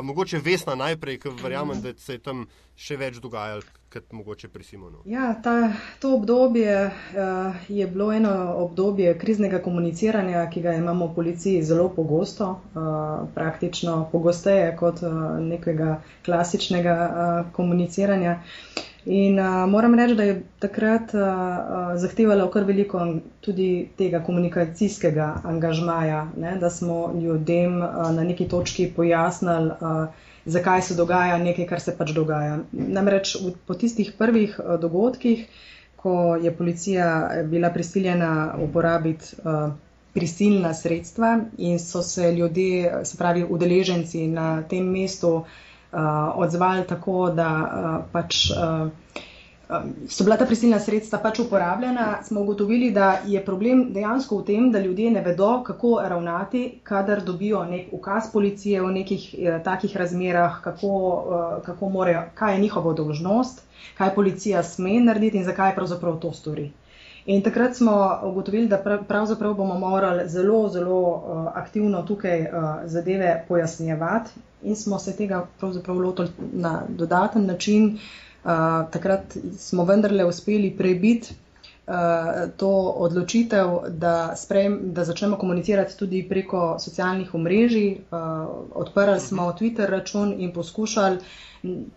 Pa 0.00 0.04
mogoče 0.04 0.38
vesna 0.44 0.74
najprej, 0.74 1.18
ker 1.20 1.32
verjamem, 1.42 1.82
da 1.82 1.90
se 1.92 2.14
je 2.14 2.20
tam 2.24 2.46
še 2.80 2.96
več 2.96 3.18
dogajalo, 3.20 3.60
kot 3.92 4.14
mogoče 4.16 4.48
pri 4.48 4.64
Simonu. 4.64 5.02
Ja, 5.04 5.26
ta, 5.44 5.52
to 6.00 6.14
obdobje 6.16 6.76
uh, 6.86 7.58
je 7.68 7.88
bilo 7.92 8.06
eno 8.16 8.32
obdobje 8.62 9.12
kriznega 9.20 9.60
komuniciranja, 9.60 10.46
ki 10.54 10.64
ga 10.64 10.72
imamo 10.78 11.10
v 11.10 11.16
policiji 11.18 11.60
zelo 11.68 11.90
pogosto, 11.92 12.48
uh, 12.72 13.28
praktično 13.36 13.98
pogosteje 14.12 14.72
kot 14.80 15.04
uh, 15.04 15.20
nekega 15.44 15.98
klasičnega 16.24 16.96
uh, 16.96 17.52
komuniciranja. 17.60 18.38
Uh, 18.40 18.89
In 19.04 19.38
uh, 19.38 19.64
moram 19.66 19.94
reči, 19.94 20.14
da 20.14 20.22
je 20.22 20.42
takrat 20.58 21.14
uh, 21.14 21.20
zahtevalo 21.96 22.50
kar 22.52 22.66
veliko 22.68 23.00
tudi 23.40 23.88
tega 23.96 24.20
komunikacijskega 24.20 25.40
angažmaja, 25.44 26.26
ne, 26.36 26.56
da 26.60 26.70
smo 26.70 27.12
ljudem 27.22 27.78
uh, 27.80 28.10
na 28.12 28.24
neki 28.24 28.48
točki 28.48 28.90
pojasnili, 28.96 29.70
uh, 29.80 30.04
zakaj 30.44 30.82
se 30.82 30.94
dogaja 30.94 31.38
nekaj, 31.38 31.66
kar 31.66 31.80
se 31.80 31.96
pač 31.96 32.12
dogaja. 32.12 32.58
Namreč 32.72 33.38
v, 33.40 33.54
po 33.66 33.74
tistih 33.74 34.12
prvih 34.18 34.60
uh, 34.60 34.76
dogodkih, 34.80 35.46
ko 35.96 36.36
je 36.36 36.52
policija 36.52 37.08
bila 37.44 37.70
prisiljena 37.70 38.34
uporabiti 38.60 39.32
uh, 39.44 39.72
prisilna 40.12 40.74
sredstva 40.74 41.38
in 41.58 41.78
so 41.78 42.02
se 42.02 42.32
ljudje, 42.32 43.00
se 43.04 43.16
pravi 43.16 43.46
udeleženci 43.48 44.26
na 44.28 44.62
tem 44.62 44.92
mestu, 44.92 45.34
uh, 45.36 45.58
odzvali 46.35 46.87
tako, 46.87 47.31
da 47.35 47.50
uh, 47.50 48.05
pač. 48.12 48.50
Uh, 48.50 49.26
So 50.09 50.24
bila 50.24 50.37
ta 50.37 50.46
prisilna 50.50 50.81
sredstva 50.83 51.18
pač 51.22 51.38
uporabljena, 51.44 52.07
smo 52.26 52.40
ugotovili, 52.40 52.88
da 52.90 53.20
je 53.26 53.42
problem 53.44 53.85
dejansko 53.94 54.40
v 54.40 54.44
tem, 54.48 54.64
da 54.74 54.81
ljudje 54.83 55.11
ne 55.14 55.22
vedo, 55.22 55.50
kako 55.66 55.92
ravnati, 56.03 56.62
kadar 56.83 57.22
dobijo 57.22 57.62
nek 57.64 57.92
ukaz 57.94 58.33
policije 58.33 58.83
v 58.83 58.90
nekih 58.96 59.29
eh, 59.38 59.61
takih 59.64 59.96
razmerah, 59.96 60.59
kako, 60.64 60.90
eh, 60.90 61.62
kako 61.66 61.88
morajo, 61.88 62.24
kaj 62.35 62.55
je 62.55 62.64
njihovo 62.64 62.92
dolžnost, 62.92 63.62
kaj 63.98 64.14
policija 64.14 64.62
sme 64.62 64.98
narediti 65.07 65.38
in 65.38 65.46
zakaj 65.46 65.74
pravzaprav 65.79 66.18
to 66.18 66.33
stori. 66.33 66.72
In 67.26 67.42
takrat 67.42 67.76
smo 67.76 67.94
ugotovili, 68.24 68.66
da 68.68 68.83
pravzaprav 69.09 69.55
bomo 69.55 69.79
morali 69.79 70.29
zelo, 70.29 70.68
zelo 70.68 71.00
uh, 71.00 71.46
aktivno 71.55 72.03
tukaj 72.03 72.40
uh, 72.40 72.48
zadeve 72.85 73.44
pojasnjevati 73.48 74.31
in 74.62 74.76
smo 74.76 74.98
se 74.98 75.16
tega 75.16 75.46
pravzaprav 75.58 75.98
lotili 75.98 76.28
na 76.52 76.82
dodaten 76.88 77.46
način. 77.46 77.98
Uh, 78.44 78.50
takrat 78.90 79.36
smo 79.58 79.84
vendarle 79.84 80.24
uspeli 80.24 80.70
prebiti 80.78 81.34
to 82.56 82.70
odločitev, 82.96 83.68
da, 83.88 84.32
sprejem, 84.36 84.78
da 84.82 85.04
začnemo 85.04 85.36
komunicirati 85.36 85.96
tudi 85.98 86.22
preko 86.28 86.76
socialnih 86.78 87.34
omrežij. 87.34 87.96
Uh, 88.10 88.18
odprli 88.74 89.20
smo 89.20 89.52
Twitter 89.58 89.90
račun 89.90 90.34
in 90.38 90.52
poskušali 90.52 91.18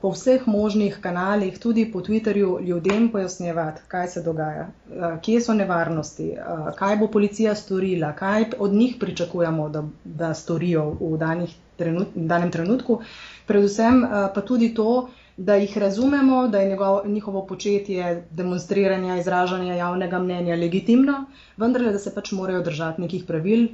po 0.02 0.10
vseh 0.12 0.48
možnih 0.48 0.98
kanalih, 1.02 1.60
tudi 1.60 1.86
po 1.91 2.02
Twitterju, 2.02 2.62
ljudem 2.62 3.10
pojasnjevati, 3.12 3.82
kaj 3.88 4.08
se 4.08 4.22
dogaja, 4.22 4.67
uh, 4.89 5.19
kje 5.22 5.41
so 5.41 5.54
nevarnosti, 5.54 6.34
kaj 6.76 6.98
bo 6.98 7.08
policija 7.08 7.56
storila, 7.56 8.13
kaj 8.13 8.46
od 8.60 8.74
njih 8.74 8.96
pričakujemo, 9.00 9.69
da, 9.69 9.84
da 10.04 10.34
storijo 10.34 10.89
v 11.00 11.17
danih 11.17 11.56
trenut, 11.78 12.08
danem 12.15 12.52
trenutku. 12.52 13.00
Predvsem 13.46 14.04
pa 14.36 14.41
tudi 14.41 14.74
to, 14.74 15.08
da 15.38 15.56
jih 15.56 15.78
razumemo, 15.78 16.48
da 16.48 16.60
je 16.60 16.69
njegov, 16.69 17.08
njihovo 17.08 17.46
početje 17.46 18.28
demonstriranja, 18.32 19.17
izražanja 19.17 19.76
javnega 19.76 20.19
mnenja 20.19 20.56
legitimno, 20.56 21.26
vendar 21.58 21.84
da 21.84 22.00
se 22.00 22.13
pač 22.15 22.32
morajo 22.32 22.62
držati 22.62 23.02
nekih 23.02 23.24
pravil 23.28 23.67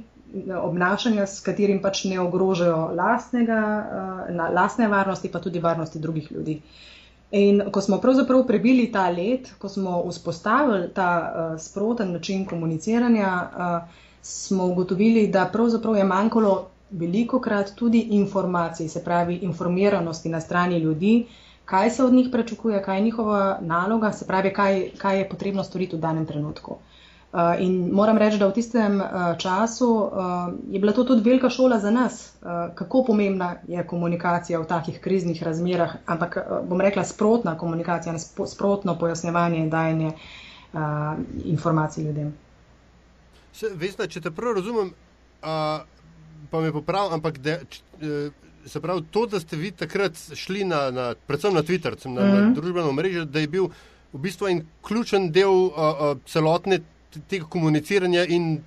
obnašanja, 0.62 1.26
s 1.26 1.40
katerim 1.40 1.82
pač 1.82 2.04
ne 2.04 2.20
ogrožajo 2.20 2.92
lastnega, 2.96 3.60
lastne 4.54 4.88
varnosti, 4.88 5.28
pa 5.28 5.40
tudi 5.40 5.58
varnosti 5.58 5.98
drugih 5.98 6.32
ljudi. 6.32 6.60
In 7.30 7.62
ko 7.70 7.80
smo 7.80 8.00
pravzaprav 8.00 8.46
prebili 8.46 8.88
ta 8.92 9.08
let, 9.10 9.52
ko 9.58 9.68
smo 9.68 10.02
vzpostavili 10.08 10.88
ta 10.94 11.10
uh, 11.20 11.60
sproten 11.60 12.12
način 12.12 12.46
komuniciranja, 12.46 13.28
uh, 13.44 14.00
smo 14.22 14.66
ugotovili, 14.66 15.28
da 15.28 15.46
pravzaprav 15.52 15.96
je 15.96 16.04
manjkalo 16.04 16.70
veliko 16.90 17.40
krat 17.40 17.70
tudi 17.76 18.00
informacij, 18.10 18.88
se 18.88 19.04
pravi 19.04 19.36
informiranosti 19.42 20.28
na 20.28 20.40
strani 20.40 20.78
ljudi, 20.78 21.26
kaj 21.70 21.90
se 21.90 22.04
od 22.04 22.12
njih 22.12 22.28
prečakuje, 22.32 22.82
kaj 22.82 22.96
je 22.98 23.02
njihova 23.02 23.58
naloga, 23.60 24.12
se 24.12 24.26
pravi, 24.26 24.52
kaj, 24.52 24.90
kaj 24.98 25.18
je 25.18 25.28
potrebno 25.28 25.64
storiti 25.64 25.96
v 25.96 26.00
danem 26.00 26.26
trenutku. 26.26 26.78
Uh, 27.32 27.38
in 27.62 27.92
moram 27.94 28.18
reči, 28.18 28.40
da 28.42 28.48
v 28.50 28.56
tistem 28.56 28.96
uh, 28.98 29.36
času 29.38 29.86
uh, 29.86 30.10
je 30.70 30.80
bila 30.82 30.92
to 30.92 31.04
tudi 31.04 31.22
velika 31.22 31.50
šola 31.50 31.78
za 31.78 31.90
nas, 31.90 32.32
kako 32.74 33.04
pomembna 33.06 33.54
je 33.68 33.86
komunikacija 33.86 34.58
v 34.58 34.66
takih 34.66 34.98
kriznih 35.00 35.42
razmerah, 35.42 35.94
ampak 36.06 36.38
bom 36.68 36.80
rekla 36.80 37.04
sprotna 37.04 37.58
komunikacija, 37.58 38.18
sprotno 38.46 38.98
pojasnjevanje 38.98 39.58
in 39.58 39.70
dajanje 39.70 40.12
informacij 41.44 42.04
ljudem. 42.04 42.34
Vesna, 43.74 44.06
če 44.06 44.20
te 44.20 44.30
prav 44.30 44.54
razumem, 44.58 44.90
uh, 45.42 45.86
pa 46.50 46.60
me 46.60 46.72
popravim, 46.72 47.14
ampak 47.18 47.38
de, 47.38 47.58
č, 47.68 47.82
uh, 48.02 48.49
se 48.66 48.80
pravi 48.80 49.02
to, 49.10 49.26
da 49.26 49.40
ste 49.40 49.56
vi 49.56 49.70
takrat 49.70 50.16
šli 50.34 50.64
na, 50.64 50.90
na 50.90 51.14
predvsem 51.26 51.54
na 51.54 51.62
Twitter, 51.62 51.96
na, 52.04 52.10
mm 52.10 52.16
-hmm. 52.16 52.34
na 52.34 52.40
mhm. 52.40 52.54
družbeno 52.54 52.92
mrežo, 52.92 53.24
da 53.24 53.40
je 53.40 53.46
bil 53.46 53.68
v 54.12 54.18
bistvu 54.18 54.48
en 54.48 54.66
ključen 54.82 55.30
del 55.32 55.50
uh, 55.50 55.72
uh, 55.76 56.18
celotne 56.26 56.80
tega 57.28 57.44
komuniciranja 57.44 58.24
in 58.24 58.60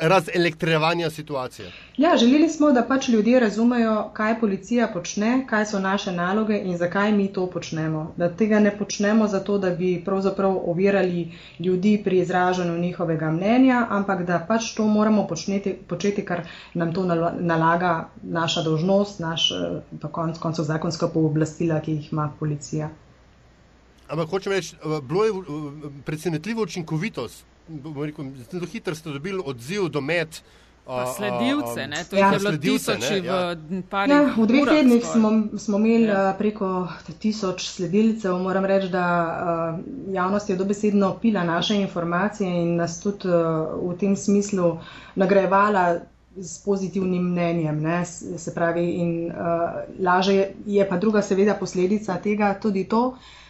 razelektrovanja 0.00 1.10
situacije. 1.10 1.72
Ja, 1.96 2.16
želeli 2.16 2.48
smo, 2.48 2.72
da 2.72 2.82
pač 2.88 3.08
ljudje 3.08 3.40
razumejo, 3.40 4.10
kaj 4.12 4.40
policija 4.40 4.88
počne, 4.92 5.46
kaj 5.50 5.66
so 5.66 5.78
naše 5.78 6.12
naloge 6.12 6.58
in 6.58 6.76
zakaj 6.76 7.12
mi 7.12 7.32
to 7.32 7.46
počnemo. 7.50 8.14
Da 8.16 8.30
tega 8.36 8.60
ne 8.60 8.78
počnemo 8.78 9.28
zato, 9.28 9.58
da 9.58 9.70
bi 9.70 10.02
pravzaprav 10.04 10.56
ovirali 10.70 11.32
ljudi 11.58 12.00
pri 12.04 12.18
izražanju 12.18 12.78
njihovega 12.78 13.30
mnenja, 13.30 13.86
ampak 13.90 14.26
da 14.26 14.44
pač 14.48 14.74
to 14.74 14.86
moramo 14.86 15.26
počneti, 15.26 15.74
početi, 15.88 16.24
kar 16.24 16.46
nam 16.74 16.94
to 16.94 17.04
nalaga 17.40 18.08
naša 18.22 18.62
dožnost, 18.62 19.20
naš 19.20 19.52
pa 20.00 20.08
konc 20.08 20.38
koncev 20.38 20.64
zakonska 20.64 21.08
pooblastila, 21.08 21.80
ki 21.80 21.92
jih 21.92 22.12
ima 22.12 22.32
policija. 22.38 22.90
Ampak 24.08 24.28
hočem 24.28 24.52
reči, 24.52 24.76
eh, 24.76 25.00
bilo 25.08 25.24
je 25.24 25.30
eh, 25.30 25.90
presenetljivo 26.04 26.62
učinkovitost. 26.62 27.44
Zelo 28.50 28.66
hitro 28.66 28.94
ste 28.94 29.10
dobili 29.10 29.42
odziv 29.44 29.88
do 29.88 30.00
med. 30.00 30.40
Pa 30.86 31.06
sledilce, 31.06 31.86
ne? 31.86 32.04
to 32.10 32.16
ja. 32.16 32.32
je 32.32 32.38
bilo 32.38 32.58
tisoči 32.58 33.20
v 33.20 33.24
ja. 33.24 33.54
par 33.90 34.10
ja, 34.10 34.34
V 34.34 34.46
dveh 34.50 34.66
tednih 34.66 35.04
smo, 35.06 35.30
smo 35.54 35.78
imeli 35.78 36.10
ja. 36.10 36.30
Eh, 36.30 36.38
preko 36.38 36.88
tisoč 37.22 37.68
sledilcev. 37.70 38.34
Moram 38.42 38.66
reči, 38.66 38.88
da 38.90 39.04
uh, 39.06 40.14
javnost 40.14 40.50
je 40.50 40.56
dobesedno 40.56 41.14
pila 41.22 41.44
naše 41.44 41.76
informacije 41.76 42.50
in 42.50 42.74
nas 42.76 42.98
tudi 43.00 43.30
uh, 43.30 43.78
v 43.78 43.94
tem 43.98 44.16
smislu 44.16 44.80
nagrajevala 45.14 46.00
s 46.36 46.58
pozitivnim 46.64 47.30
mnenjem. 47.30 47.78
Ne? 47.78 48.02
Se 48.06 48.54
pravi, 48.54 48.90
in 48.90 49.30
uh, 49.30 49.86
laže 50.02 50.50
je 50.66 50.88
pa 50.88 50.98
druga 50.98 51.22
seveda 51.22 51.54
posledica 51.54 52.18
tega 52.18 52.56
tudi 52.58 52.88
to, 52.90 53.06
uh, 53.06 53.41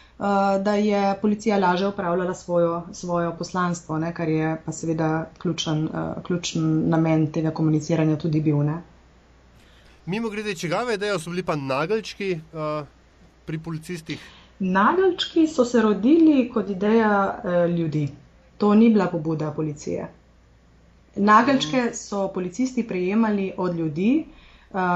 da 0.63 0.73
je 0.75 1.15
policija 1.21 1.57
lažje 1.57 1.87
upravljala 1.87 2.33
svojo, 2.33 2.83
svojo 2.91 3.35
poslanstvo, 3.37 3.97
ne, 3.99 4.13
kar 4.13 4.29
je 4.29 4.61
pa 4.65 4.71
seveda 4.71 5.29
ključen, 5.37 5.83
uh, 5.83 6.23
ključen 6.23 6.89
namen 6.89 7.31
tega 7.31 7.51
komuniciranja 7.51 8.15
tudi 8.17 8.41
bil. 8.41 8.63
Ne. 8.63 8.77
Mimo 10.05 10.29
grede, 10.29 10.55
če 10.55 10.67
ga 10.67 10.83
vedejo, 10.87 11.19
so 11.19 11.29
bili 11.29 11.43
pa 11.43 11.55
nageljčki 11.55 12.31
uh, 12.53 12.87
pri 13.45 13.59
policistih? 13.59 14.23
Nageljčki 14.59 15.47
so 15.47 15.65
se 15.65 15.81
rodili 15.81 16.49
kot 16.53 16.69
ideja 16.69 17.11
uh, 17.43 17.75
ljudi. 17.75 18.07
To 18.57 18.73
ni 18.75 18.89
bila 18.89 19.07
pobuda 19.11 19.51
policije. 19.51 20.07
Nageljčke 21.15 21.89
so 21.93 22.29
policisti 22.33 22.87
prejemali 22.87 23.51
od 23.57 23.75
ljudi, 23.75 24.25
uh, 24.27 24.42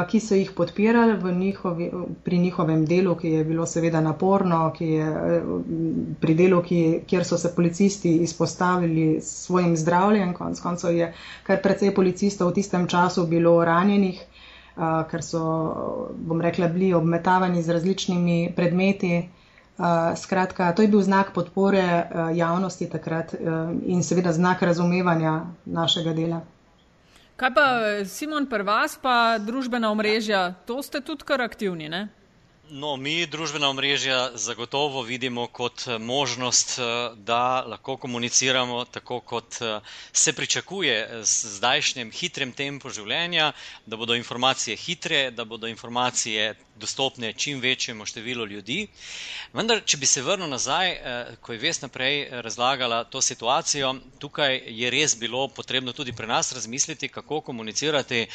ki 0.10 0.20
so 0.20 0.36
jih 0.36 0.52
podpirali 0.52 1.34
njihovi, 1.36 1.92
pri 2.24 2.38
njihovem 2.38 2.86
delu, 2.86 3.16
ki 3.16 3.30
je 3.30 3.44
bilo 3.44 3.66
seveda 3.66 4.02
naporno, 4.02 4.74
je, 4.80 5.42
pri 6.22 6.36
delu, 6.36 6.64
ki, 6.64 6.80
kjer 7.08 7.26
so 7.26 7.38
se 7.38 7.56
policisti 7.56 8.16
izpostavili 8.18 9.22
svojim 9.22 9.78
zdravljem. 9.78 10.34
Konc 10.34 10.60
koncev 10.60 10.96
je 10.96 11.14
kar 11.44 11.62
precej 11.62 11.94
policistov 11.96 12.50
v 12.50 12.54
tistem 12.54 12.88
času 12.88 13.28
bilo 13.28 13.54
ranjenih, 13.66 14.24
ker 15.12 15.24
so, 15.24 15.46
bom 16.18 16.42
rekla, 16.42 16.68
bili 16.68 16.94
obmetavani 16.94 17.62
z 17.62 17.70
različnimi 17.70 18.54
predmeti. 18.56 19.30
Skratka, 20.18 20.72
to 20.74 20.82
je 20.82 20.88
bil 20.88 21.02
znak 21.02 21.34
podpore 21.34 22.10
javnosti 22.34 22.90
takrat 22.90 23.36
in 23.86 24.02
seveda 24.04 24.34
znak 24.34 24.62
razumevanja 24.62 25.42
našega 25.66 26.14
dela. 26.14 26.42
Kaj 27.38 27.52
pa 27.54 27.66
Simon, 28.10 28.48
pri 28.50 28.66
vas 28.66 28.96
pa 28.98 29.38
družbena 29.38 29.92
omrežja, 29.94 30.56
to 30.66 30.82
ste 30.82 31.04
tudi 31.06 31.22
kar 31.22 31.38
aktivni, 31.46 31.86
ne? 31.86 32.08
No, 32.74 32.96
mi 32.98 33.28
družbena 33.30 33.70
omrežja 33.70 34.32
zagotovo 34.36 35.04
vidimo 35.06 35.46
kot 35.48 35.86
možnost, 36.02 36.80
da 37.30 37.62
lahko 37.64 37.96
komuniciramo 38.02 38.82
tako, 38.90 39.20
kot 39.22 39.60
se 40.12 40.34
pričakuje 40.34 41.22
z 41.22 41.54
zdajšnjem 41.60 42.10
hitrem 42.12 42.52
tempu 42.52 42.90
življenja, 42.90 43.52
da 43.86 44.02
bodo 44.02 44.18
informacije 44.18 44.76
hitre, 44.76 45.30
da 45.32 45.46
bodo 45.46 45.70
informacije 45.70 46.56
dostopne 46.80 47.34
čim 47.34 47.60
večjemu 47.60 48.06
številu 48.06 48.46
ljudi. 48.48 48.88
Vendar, 49.54 49.82
če 49.86 49.98
bi 49.98 50.06
se 50.06 50.22
vrnil 50.22 50.50
nazaj, 50.50 50.90
eh, 50.92 51.36
ko 51.42 51.54
je 51.54 51.60
Vesna 51.60 51.88
prej 51.88 52.22
eh, 52.22 52.42
razlagala 52.42 53.04
to 53.04 53.22
situacijo, 53.22 53.94
tukaj 54.20 54.62
je 54.68 54.90
res 54.94 55.16
bilo 55.18 55.48
potrebno 55.48 55.94
tudi 55.94 56.14
pri 56.14 56.28
nas 56.28 56.52
razmisliti, 56.54 57.10
kako 57.10 57.42
komunicirati 57.42 58.20
eh, 58.22 58.30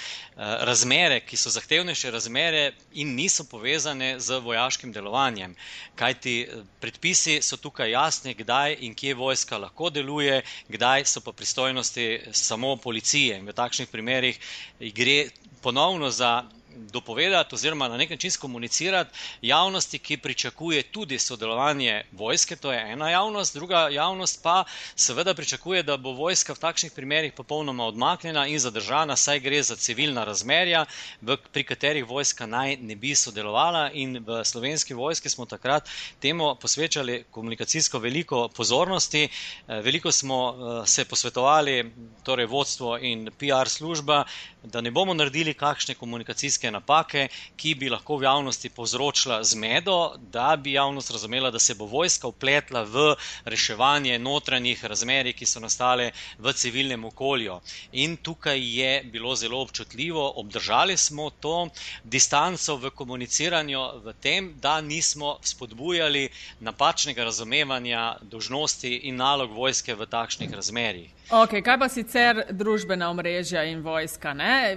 razmere, 0.69 1.21
ki 1.21 1.37
so 1.37 1.51
zahtevnejše 1.51 2.11
razmere 2.11 2.73
in 2.93 3.15
niso 3.15 3.45
povezane 3.45 4.15
z 4.21 4.39
vojaškim 4.39 4.93
delovanjem. 4.93 5.57
Kajti 5.97 6.37
predpisi 6.81 7.39
so 7.43 7.57
tukaj 7.57 7.91
jasni, 7.91 8.35
kdaj 8.35 8.77
in 8.81 8.95
kje 8.95 9.15
vojska 9.15 9.59
lahko 9.59 9.91
deluje, 9.91 10.43
kdaj 10.69 11.05
so 11.05 11.21
pa 11.21 11.33
pristojnosti 11.33 12.09
samo 12.33 12.77
policije. 12.77 13.39
In 13.39 13.47
v 13.47 13.53
takšnih 13.53 13.89
primerih 13.89 14.39
gre 14.81 15.29
ponovno 15.63 16.11
za 16.11 16.43
dopovedati 16.77 17.55
oziroma 17.55 17.89
na 17.89 17.97
nek 17.97 18.11
način 18.11 18.31
komunicirati 18.41 19.11
javnosti, 19.43 19.99
ki 19.99 20.17
pričakuje 20.17 20.83
tudi 20.83 21.19
sodelovanje 21.19 22.03
vojske, 22.13 22.57
to 22.57 22.73
je 22.73 22.93
ena 22.93 23.11
javnost, 23.11 23.55
druga 23.55 23.89
javnost 23.89 24.43
pa 24.43 24.65
seveda 24.97 25.35
pričakuje, 25.35 25.83
da 25.83 25.97
bo 25.97 26.13
vojska 26.13 26.53
v 26.53 26.59
takšnih 26.59 26.93
primerih 26.93 27.33
popolnoma 27.33 27.85
odmaknjena 27.85 28.47
in 28.47 28.59
zadržana, 28.59 29.17
saj 29.17 29.41
gre 29.41 29.63
za 29.63 29.77
civilna 29.77 30.25
razmerja, 30.25 30.85
v, 31.21 31.37
pri 31.53 31.65
katerih 31.65 32.05
vojska 32.05 32.47
naj 32.47 32.77
ne 32.77 32.97
bi 32.97 33.15
sodelovala 33.15 33.91
in 33.93 34.19
v 34.19 34.45
slovenski 34.45 34.95
vojski 34.95 35.29
smo 35.29 35.47
takrat 35.47 35.89
temu 36.21 36.55
posvečali 36.57 37.25
komunikacijsko 37.31 37.99
veliko 37.99 38.49
pozornosti, 38.49 39.25
eh, 39.25 39.81
veliko 39.81 40.13
smo 40.13 40.39
eh, 40.51 40.87
se 40.87 41.05
posvetovali, 41.05 41.93
torej 42.23 42.47
vodstvo 42.47 42.99
in 42.99 43.31
PR 43.39 43.69
služba, 43.69 44.25
da 44.65 44.81
ne 44.81 44.91
bomo 44.91 45.15
naredili 45.15 45.55
kakšne 45.55 45.95
komunikacijske 45.95 46.62
napake, 46.71 47.29
ki 47.57 47.75
bi 47.75 47.89
lahko 47.89 48.17
v 48.17 48.25
javnosti 48.25 48.71
povzročila 48.71 49.43
zmedo, 49.45 49.97
da 50.33 50.57
bi 50.57 50.73
javnost 50.73 51.11
razumela, 51.11 51.51
da 51.51 51.59
se 51.59 51.75
bo 51.75 51.85
vojska 51.87 52.29
upletla 52.29 52.83
v 52.85 53.15
reševanje 53.45 54.19
notranjih 54.19 54.85
razmerij, 54.85 55.33
ki 55.33 55.47
so 55.47 55.61
nastale 55.61 56.11
v 56.39 56.53
civilnem 56.53 57.05
okolju. 57.05 57.59
In 57.95 58.17
tukaj 58.19 58.59
je 58.77 58.93
bilo 59.05 59.35
zelo 59.37 59.61
občutljivo, 59.61 60.33
obdržali 60.37 60.97
smo 60.97 61.31
to 61.31 61.69
distanco 62.05 62.77
v 62.77 62.91
komuniciranju, 62.93 63.83
v 64.05 64.13
tem, 64.21 64.53
da 64.59 64.81
nismo 64.81 65.39
spodbujali 65.43 66.29
napačnega 66.61 67.25
razumevanja 67.25 68.05
dožnosti 68.23 68.95
in 69.03 69.17
nalog 69.17 69.51
vojske 69.53 69.95
v 69.95 70.07
takšnih 70.07 70.53
razmerjih. 70.53 71.11
Okay, 71.33 71.63
kaj 71.65 71.79
pa 71.81 71.87
sicer 71.89 72.43
družbena 72.53 73.07
omrežja 73.09 73.63
in 73.65 73.79
vojska? 73.81 74.35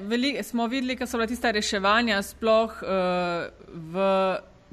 Veli, 0.08 0.38
smo 0.44 0.70
videli, 0.72 0.96
da 0.96 1.04
so 1.04 1.18
bila 1.18 1.28
tista 1.28 1.50
reševanja 1.52 2.22
sploh 2.24 2.78
uh, 2.80 2.92
v. 3.68 4.06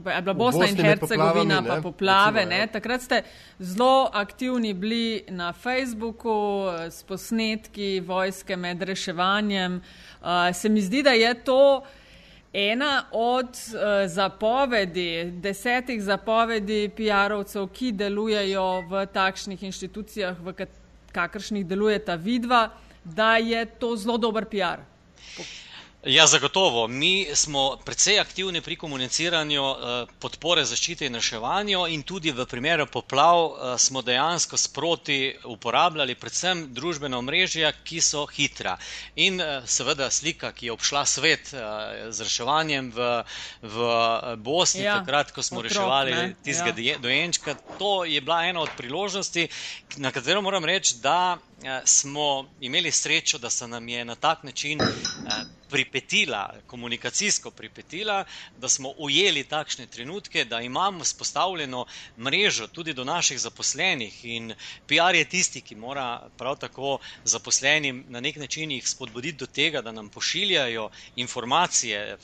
Je 0.06 0.20
bila 0.22 0.34
Bosna 0.34 0.68
in 0.70 0.76
Hercegovina, 0.78 1.58
pa 1.66 1.80
poplave. 1.82 2.44
Recimo, 2.44 2.60
ja. 2.60 2.66
Takrat 2.66 3.02
ste 3.02 3.18
zelo 3.58 4.10
aktivni 4.12 4.74
bili 4.74 5.24
na 5.28 5.52
Facebooku 5.52 6.70
s 6.90 7.02
posnetki 7.02 8.00
vojske 8.06 8.56
med 8.56 8.82
reševanjem. 8.82 9.80
Uh, 10.22 10.28
se 10.54 10.68
mi 10.68 10.82
zdi, 10.82 11.02
da 11.02 11.10
je 11.10 11.34
to 11.34 11.82
ena 12.52 13.04
od 13.12 13.48
uh, 13.48 14.06
zapovedi, 14.06 15.32
desetih 15.42 16.02
zapovedi 16.02 16.90
PR-ovcev, 16.96 17.66
ki 17.74 17.92
delujejo 17.92 18.68
v 18.90 19.06
takšnih 19.12 19.62
inštitucijah, 19.62 20.38
v 20.38 20.54
kakršnih 21.12 21.66
deluje 21.66 21.98
ta 21.98 22.14
vidva, 22.14 22.70
da 23.04 23.36
je 23.36 23.64
to 23.66 23.96
zelo 23.96 24.18
dober 24.18 24.44
PR. 24.44 24.91
Ja, 26.04 26.26
zagotovo. 26.26 26.88
Mi 26.88 27.26
smo 27.34 27.76
precej 27.84 28.20
aktivni 28.20 28.60
pri 28.60 28.76
komuniciranju 28.76 29.62
eh, 29.62 30.06
podpore 30.18 30.64
zaščite 30.66 31.06
in 31.06 31.14
reševanju 31.14 31.84
in 31.94 32.02
tudi 32.02 32.32
v 32.34 32.46
primeru 32.46 32.88
poplav 32.90 33.38
eh, 33.44 33.78
smo 33.78 34.02
dejansko 34.02 34.58
sproti 34.58 35.36
uporabljali 35.44 36.16
predvsem 36.18 36.64
družbena 36.74 37.20
omrežja, 37.22 37.70
ki 37.84 38.00
so 38.00 38.24
hitra. 38.26 38.74
In 39.14 39.38
eh, 39.40 39.62
seveda 39.66 40.10
slika, 40.10 40.50
ki 40.50 40.66
je 40.66 40.74
obšla 40.74 41.04
svet 41.06 41.54
z 42.10 42.26
reševanjem 42.26 42.90
v, 42.90 43.08
v 43.62 43.94
Bosni, 44.42 44.82
ja, 44.82 44.98
takrat, 44.98 45.30
ko 45.30 45.42
smo 45.42 45.62
otrok, 45.62 45.70
reševali 45.70 46.34
tistega 46.42 46.82
ja. 46.82 46.98
dojenčka, 46.98 47.54
to 47.78 48.02
je 48.04 48.20
bila 48.20 48.42
ena 48.50 48.66
od 48.66 48.74
priložnosti, 48.76 49.46
na 50.02 50.10
katero 50.10 50.42
moram 50.42 50.64
reči, 50.64 50.98
da 50.98 51.38
smo 51.84 52.48
imeli 52.60 52.90
srečo, 52.90 53.38
da 53.38 53.50
se 53.50 53.68
nam 53.68 53.88
je 53.88 54.04
na 54.04 54.14
tak 54.14 54.42
način 54.42 54.82
pripetila, 55.72 56.54
komunikacijsko 56.66 57.50
pripetila, 57.50 58.24
da 58.60 58.68
smo 58.68 58.92
ujeli 58.98 59.44
takšne 59.44 59.86
trenutke, 59.86 60.44
da 60.44 60.60
imamo 60.60 61.04
spostavljeno 61.04 61.86
mrežo 62.18 62.66
tudi 62.66 62.92
do 62.92 63.04
naših 63.04 63.40
zaposlenih. 63.40 64.24
In 64.24 64.52
PR 64.86 65.14
je 65.16 65.24
tisti, 65.24 65.60
ki 65.60 65.76
mora 65.76 66.28
prav 66.38 66.58
tako 66.60 66.98
zaposlenim 67.24 68.04
na 68.08 68.20
nek 68.20 68.36
način 68.36 68.70
jih 68.70 68.88
spodbuditi 68.88 69.38
do 69.38 69.46
tega, 69.46 69.80
da 69.82 69.92
nam 69.92 70.08
pošiljajo 70.08 70.90
informacije, 71.16 72.18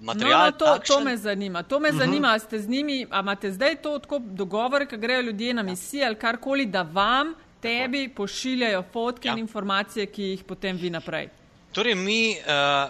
materiale. 0.00 0.50
No, 0.50 0.50
no, 0.50 0.52
to, 0.58 0.78
to 0.86 1.00
me 1.00 1.16
zanima. 1.16 1.62
To 1.62 1.80
me 1.80 1.88
uh 1.88 1.94
mhm. 1.94 2.02
-huh. 2.02 2.06
zanima, 2.06 2.38
ste 2.38 2.58
z 2.58 2.68
njimi, 2.68 3.06
a 3.10 3.20
imate 3.20 3.52
zdaj 3.52 3.76
to 3.82 3.98
tako 3.98 4.18
dogovor, 4.18 4.88
ki 4.88 4.96
grejo 4.96 5.20
ljudje 5.20 5.54
na 5.54 5.62
misije 5.62 6.06
ali 6.06 6.18
karkoli, 6.18 6.66
da 6.66 6.82
vam. 6.82 7.34
Tebi 7.60 8.08
pošiljajo 8.08 8.84
fotke 8.92 9.28
ja. 9.28 9.32
in 9.32 9.38
informacije, 9.38 10.06
ki 10.06 10.22
jih 10.22 10.44
potem 10.44 10.76
vi 10.76 10.90
naprej. 10.90 11.39
Torej, 11.72 11.94
mi 11.94 12.34
uh, 12.34 12.44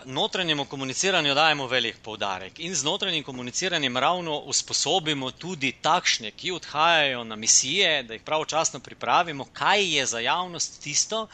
notranjemu 0.05 0.65
komuniciranju 0.65 1.35
dajemo 1.35 1.67
velik 1.67 1.99
poudarek 2.03 2.61
in 2.65 2.75
z 2.75 2.85
notranjim 2.85 3.25
komuniciranjem 3.25 3.97
ravno 3.97 4.39
usposobimo 4.39 5.31
tudi 5.31 5.73
takšne, 5.83 6.31
ki 6.31 6.53
odhajajo 6.57 7.25
na 7.25 7.37
misije, 7.37 8.03
da 8.03 8.15
jih 8.17 8.23
pravočasno 8.25 8.81
pripravimo, 8.81 9.45
kaj 9.53 9.85
je 9.97 10.07
za 10.07 10.21
javnost 10.25 10.81
tisto, 10.83 11.27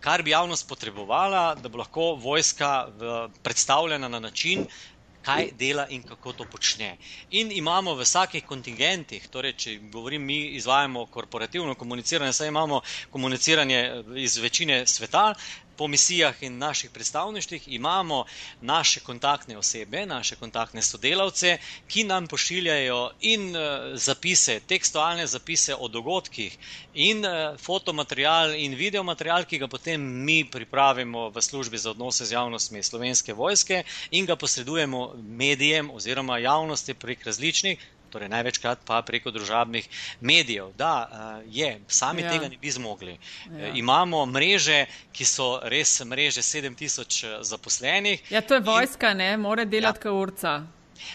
kar 0.00 0.22
bi 0.22 0.30
javnost 0.30 0.68
potrebovala, 0.68 1.54
da 1.54 1.68
bo 1.68 1.82
lahko 1.82 2.12
vojska 2.14 2.86
v, 2.98 3.14
predstavljena 3.42 4.08
na 4.08 4.20
način, 4.20 4.66
kaj 5.24 5.48
dela 5.58 5.86
in 5.88 6.02
kako 6.02 6.32
to 6.32 6.44
počne. 6.44 6.96
In 7.30 7.52
imamo 7.52 7.94
v 7.94 8.04
vsakih 8.04 8.44
kontingentih, 8.44 9.28
torej, 9.32 9.54
če 9.56 9.76
govorim, 9.92 10.22
mi 10.22 10.38
izvajamo 10.58 11.06
korporativno 11.06 11.74
komuniciranje, 11.74 12.32
saj 12.32 12.48
imamo 12.52 12.80
komuniciranje 13.10 13.80
iz 14.16 14.36
večine 14.36 14.86
sveta, 14.86 15.32
po 15.76 15.88
misijah 15.88 16.42
in 16.42 16.58
naših 16.58 16.90
predstavništvih 16.90 17.68
imamo 17.68 18.24
naše 18.60 19.00
kontaktne 19.00 19.58
osebe, 19.58 20.06
naše 20.06 20.36
kontaktne 20.36 20.82
sodelavce, 20.82 21.58
ki 21.88 22.04
nam 22.04 22.26
pošiljajo 22.26 23.10
in 23.20 23.56
uh, 23.56 23.62
zapise, 23.94 24.60
tekstualne 24.60 25.26
zapise 25.26 25.74
o 25.74 25.88
dogodkih, 25.88 26.58
in 26.94 27.24
uh, 27.24 27.58
fotomaterial 27.58 28.54
in 28.54 28.74
videomaterial, 28.74 29.44
ki 29.44 29.58
ga 29.58 29.68
potem 29.68 30.00
mi 30.00 30.44
pripravimo 30.44 31.30
v 31.30 31.42
službi 31.42 31.78
za 31.78 31.90
odnose 31.90 32.24
z 32.24 32.32
javnostmi 32.32 32.82
slovenske 32.82 33.32
vojske 33.34 33.82
in 34.10 34.26
ga 34.26 34.36
posredujemo 34.36 35.14
medijem 35.16 35.90
oziroma 35.90 36.38
javnosti 36.38 36.94
prek 36.94 37.26
različnih 37.26 37.93
torej 38.14 38.30
največkrat 38.30 38.84
pa 38.86 39.00
preko 39.02 39.32
družabnih 39.34 39.88
medijev. 40.20 40.70
Da, 40.78 40.92
eh, 41.04 41.48
je, 41.58 41.70
sami 41.88 42.22
ja. 42.22 42.30
tega 42.32 42.48
ne 42.48 42.58
bi 42.60 42.70
zmogli. 42.70 43.16
Ja. 43.16 43.58
Eh, 43.58 43.80
imamo 43.82 44.24
mreže, 44.30 44.84
ki 45.12 45.26
so 45.26 45.48
res 45.62 45.98
mreže 46.06 46.42
7000 46.42 47.24
eh, 47.26 47.36
zaposlenih. 47.42 48.30
Ja, 48.30 48.40
to 48.40 48.58
je 48.58 48.64
vojska, 48.64 49.10
in, 49.10 49.22
ne, 49.22 49.36
mora 49.36 49.64
delati 49.64 49.98
ja. 49.98 50.02
kot 50.02 50.22
urca. 50.22 50.54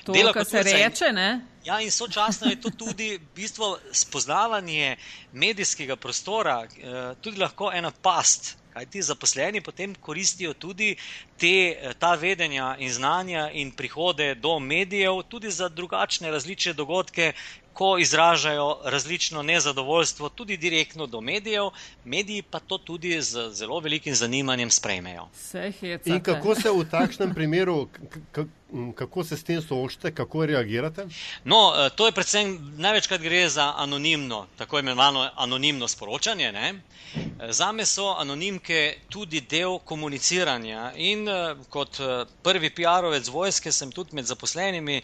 To, 0.06 0.14
kar 0.34 0.46
se 0.46 0.62
reče, 0.64 1.14
ne? 1.16 1.30
Ja, 1.66 1.80
in 1.82 1.92
sočasno 1.92 2.50
je 2.52 2.60
to 2.62 2.70
tudi 2.70 3.20
bistvo 3.36 3.78
spoznavanje 3.92 4.98
medijskega 5.34 5.96
prostora, 5.96 6.62
tudi 7.22 7.40
lahko 7.42 7.72
ena 7.74 7.92
past. 7.92 8.59
Kaj 8.74 8.86
ti 8.86 9.02
zaposleni 9.02 9.62
potem 9.62 9.96
koristijo 9.96 10.54
tudi 10.54 10.96
te, 11.38 11.54
ta 12.00 12.14
vedenja 12.16 12.76
in 12.80 12.92
znanja 12.94 13.50
in 13.54 13.72
prihode 13.72 14.36
do 14.36 14.60
medijev, 14.60 15.24
tudi 15.24 15.52
za 15.52 15.70
drugačne 15.70 16.32
različne 16.32 16.74
dogodke, 16.74 17.34
ko 17.74 17.98
izražajo 17.98 18.80
različno 18.86 19.44
nezadovoljstvo, 19.44 20.30
tudi 20.30 20.58
direktno 20.58 21.08
do 21.08 21.22
medijev, 21.22 21.70
mediji 22.06 22.42
pa 22.42 22.60
to 22.60 22.78
tudi 22.78 23.22
z 23.22 23.50
zelo 23.52 23.80
velikim 23.80 24.16
zanimanjem 24.16 24.70
sprejmejo. 24.70 25.28
In 26.06 26.20
kako 26.20 26.56
se 26.56 26.70
v 26.70 26.86
takšnem 26.92 27.34
primeru, 27.34 27.88
kako 28.96 29.24
se 29.24 29.38
s 29.38 29.44
tem 29.44 29.62
soočate, 29.62 30.12
kako 30.16 30.46
reagirate? 30.46 31.08
No, 31.44 31.74
eh, 31.78 31.90
to 31.96 32.06
je 32.06 32.12
predvsem 32.12 32.74
največkrat 32.78 33.22
gre 33.22 33.50
za 33.50 33.74
anonimno, 33.78 34.46
tako 34.58 34.80
imenovano 34.80 35.30
anonimno 35.36 35.88
sporočanje. 35.88 36.52
Ne? 36.52 36.74
Eh, 37.16 37.52
zame 37.52 37.86
so 37.86 38.14
anonimke 38.18 38.98
tudi 39.10 39.42
del 39.42 39.80
komuniciranja 39.80 40.92
in 40.96 41.28
eh, 41.28 41.56
kot 41.70 42.00
prvi 42.44 42.70
PR-ovec 42.70 43.30
vojske 43.30 43.72
sem 43.72 43.92
tudi 43.92 44.16
med 44.16 44.26
zaposlenimi 44.26 45.02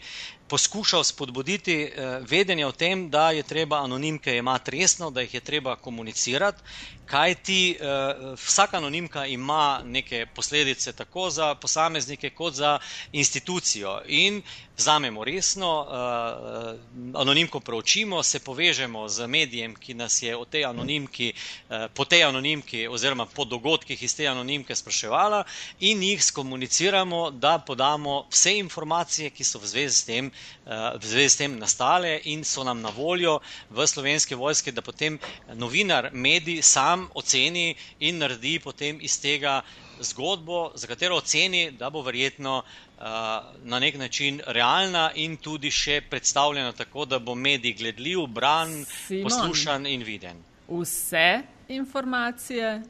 poskušal 0.48 1.04
spodbuditi 1.04 1.92
vedenje 2.30 2.66
o 2.66 2.72
tem, 2.72 3.08
da 3.10 3.30
je 3.30 3.42
treba 3.42 3.80
anonimke 3.82 4.34
jemati 4.34 4.70
resno, 4.70 5.10
da 5.10 5.20
jih 5.20 5.34
je 5.34 5.40
treba 5.40 5.76
komunicirati, 5.76 6.62
kajti 7.06 7.70
eh, 7.70 8.14
vsaka 8.36 8.76
anonimka 8.76 9.26
ima 9.26 9.80
neke 9.84 10.26
posledice 10.26 10.92
tako 10.92 11.30
za 11.30 11.54
posameznike 11.54 12.30
kot 12.30 12.54
za 12.54 12.78
institucijo. 13.12 14.00
In 14.06 14.42
vzamemo 14.76 15.24
resno, 15.24 15.70
uh, 15.80 17.20
anonimko 17.20 17.60
preučimo, 17.60 18.22
se 18.22 18.40
povežemo 18.40 19.08
z 19.08 19.26
medijem, 19.26 19.74
ki 19.74 19.94
nas 19.94 20.22
je 20.22 20.36
tej 20.50 20.64
anonimki, 20.64 21.32
uh, 21.32 21.86
po 21.94 22.04
tej 22.04 22.24
anonimki 22.24 22.88
oziroma 22.88 23.26
po 23.26 23.44
dogodkih 23.44 24.02
iz 24.02 24.16
te 24.16 24.28
anonimke 24.28 24.74
spraševala 24.74 25.44
in 25.80 26.02
jih 26.02 26.24
skomuniciramo, 26.24 27.30
da 27.30 27.58
podamo 27.58 28.26
vse 28.30 28.58
informacije, 28.58 29.30
ki 29.30 29.44
so 29.44 29.58
v 29.58 29.66
zvezi 29.66 29.96
s 29.96 30.04
tem, 30.04 30.30
v 31.00 31.04
zvezi 31.06 31.28
s 31.28 31.36
tem 31.36 31.58
nastale 31.58 32.20
in 32.24 32.44
so 32.44 32.64
nam 32.64 32.80
na 32.80 32.90
voljo 32.90 33.38
v 33.70 33.86
slovenski 33.86 34.34
vojski, 34.34 34.72
da 34.72 34.82
potem 34.82 35.18
novinar, 35.54 36.10
medij 36.12 36.62
sam 36.62 37.08
oceni 37.14 37.74
in 37.98 38.18
naredi 38.18 38.58
potem 38.58 38.98
iz 39.00 39.20
tega 39.20 39.62
zgodbo, 40.00 40.72
za 40.74 40.86
katero 40.86 41.16
oceni, 41.16 41.70
da 41.70 41.90
bo 41.90 42.02
verjetno 42.02 42.58
uh, 42.58 43.04
na 43.62 43.78
nek 43.78 43.96
način 43.98 44.40
realna 44.46 45.10
in 45.14 45.36
tudi 45.36 45.70
še 45.70 46.00
predstavljena 46.10 46.72
tako, 46.72 47.04
da 47.04 47.18
bo 47.18 47.34
medij 47.34 47.74
gledljiv, 47.78 48.26
bran, 48.26 48.84
Simon, 49.06 49.30
poslušan 49.30 49.86
in 49.86 50.02
viden. 50.02 50.42
Vse 50.68 51.42
informacije. 51.68 52.82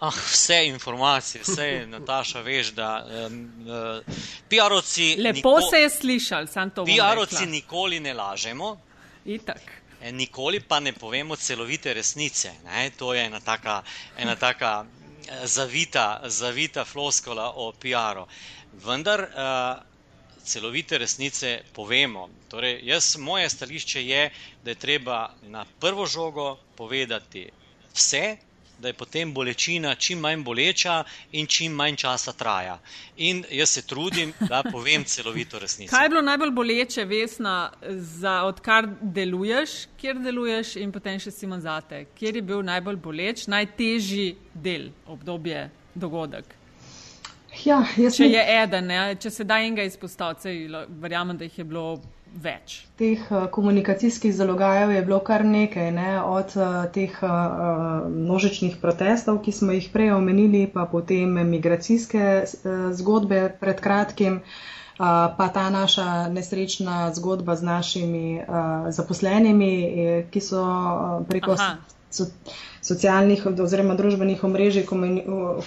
Ah, 0.00 0.08
vse 0.08 0.66
informacije, 0.66 1.42
vse 1.42 1.64
je 1.64 1.86
Nataša, 1.86 2.40
veš, 2.40 2.72
da 2.72 3.06
um, 3.26 3.42
uh, 3.66 4.14
PR-ovci. 4.48 5.16
Lepo 5.18 5.36
niko, 5.36 5.70
se 5.70 5.82
je 5.82 5.90
slišal, 5.90 6.46
sem 6.46 6.70
to 6.70 6.84
videl. 6.84 7.04
PR-ovci 7.04 7.46
nikoli 7.46 8.00
ne 8.00 8.14
lažemo. 8.14 8.78
Itak. 9.24 9.60
E, 10.00 10.12
nikoli 10.12 10.60
pa 10.60 10.80
ne 10.80 10.92
povemo 10.92 11.36
celovite 11.36 11.94
resnice. 11.94 12.52
Ne? 12.64 12.90
To 12.96 13.14
je 13.14 13.26
ena 13.26 13.40
taka, 13.40 13.82
ena 14.16 14.36
taka 14.36 14.86
zavita, 15.44 16.20
zavita 16.24 16.84
floskola 16.84 17.52
o 17.56 17.72
PR-u. 17.72 18.26
Vendar 18.84 19.20
uh, 19.20 19.82
celovite 20.42 20.98
resnice 20.98 21.62
povemo. 21.72 22.28
Torej, 22.48 22.80
jaz, 22.84 23.16
moje 23.16 23.48
stališče 23.48 24.06
je, 24.06 24.30
da 24.64 24.70
je 24.70 24.74
treba 24.76 25.18
na 25.42 25.64
prvo 25.80 26.06
žogo 26.06 26.46
povedati 26.76 27.50
vse, 27.94 28.36
da 28.80 28.88
je 28.88 28.94
potem 28.94 29.34
bolečina 29.34 29.94
čim 29.94 30.18
manj 30.18 30.42
boleča 30.44 31.04
in 31.32 31.46
čim 31.46 31.72
manj 31.72 31.96
časa 31.96 32.32
traja. 32.32 32.78
In 33.16 33.44
jaz 33.50 33.70
se 33.70 33.82
trudim, 33.86 34.32
da 34.40 34.62
povem 34.72 35.04
celovito 35.04 35.58
resnico. 35.58 35.90
Kaj 35.90 36.04
je 36.04 36.08
bilo 36.08 36.22
najbolj 36.22 36.50
boleče, 36.50 37.04
Vesna, 37.04 37.72
za 38.20 38.42
odkar 38.44 38.88
deluješ, 39.00 39.86
kjer 40.00 40.18
deluješ 40.18 40.76
in 40.76 40.92
potem 40.92 41.20
še 41.20 41.30
Simon 41.30 41.60
Zate? 41.60 42.06
Kjer 42.18 42.40
je 42.40 42.42
bil 42.42 42.62
najbolj 42.64 42.96
boleč, 42.96 43.46
najtežji 43.46 44.32
del 44.54 44.88
obdobje, 45.06 45.68
dogodek? 45.94 46.56
Ja, 47.64 47.80
če 48.16 48.28
je 48.30 48.42
eden, 48.62 48.86
ne? 48.86 48.98
če 49.20 49.30
se 49.30 49.44
da 49.44 49.58
enega 49.58 49.82
izpostaviti, 49.84 50.68
verjamem, 51.02 51.36
da 51.36 51.48
jih 51.48 51.58
je 51.58 51.64
bilo 51.66 51.84
več. 52.42 52.86
Teh 53.00 53.22
uh, 53.30 53.46
komunikacijskih 53.52 54.34
zalogajev 54.34 54.92
je 54.94 55.02
bilo 55.02 55.20
kar 55.24 55.44
nekaj, 55.44 55.90
ne? 55.92 56.10
od 56.22 56.54
uh, 56.56 56.84
teh 56.94 57.14
uh, 57.22 57.30
množičnih 58.08 58.76
protestov, 58.82 59.40
ki 59.44 59.52
smo 59.52 59.72
jih 59.76 59.90
prej 59.92 60.12
omenili, 60.16 60.66
pa 60.72 60.86
potem 60.86 61.40
migracijske 61.50 62.44
zgodbe 62.96 63.48
pred 63.60 63.80
kratkim, 63.80 64.40
pa 65.00 65.46
ta 65.54 65.70
naša 65.70 66.28
nesrečna 66.28 67.08
zgodba 67.16 67.56
z 67.56 67.64
našimi 67.64 68.40
uh, 68.40 68.90
zaposlenimi, 68.92 69.72
ki 70.30 70.40
so 70.44 70.60
uh, 70.60 71.22
preko. 71.28 71.56
So, 72.10 72.26
socialnih 72.82 73.44
oziroma 73.46 73.94
družbenih 73.94 74.40
omrežij 74.44 74.82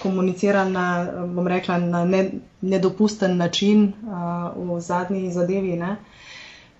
komunicirali 0.02 0.72
na, 0.72 0.86
bom 1.32 1.46
rekla, 1.48 1.78
na 1.78 2.04
ne, 2.04 2.20
nedopusten 2.60 3.38
način 3.40 3.86
uh, 4.04 4.74
v 4.76 4.80
zadnji 4.80 5.30
zadevi. 5.32 5.78
Ne? 5.80 5.96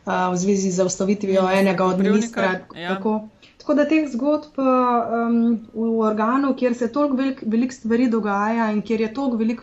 V 0.07 0.37
zvezi 0.37 0.71
z 0.71 0.85
ustavitvijo 0.85 1.51
enega 1.51 1.85
od 1.85 1.99
ministra. 1.99 2.61
Ja. 2.77 2.95
Tako, 2.95 3.29
tako 3.59 3.75
da 3.75 3.87
teh 3.89 4.09
zgodb 4.13 4.59
um, 4.59 5.39
v 5.75 6.01
organu, 6.01 6.55
kjer 6.57 6.75
se 6.77 6.93
toliko 6.93 7.17
velik, 7.17 7.43
velik 7.47 7.73
stvari 7.73 8.09
dogaja 8.11 8.71
in 8.73 8.83
kjer 8.83 9.01
je 9.01 9.15
toliko 9.15 9.37
velik 9.37 9.63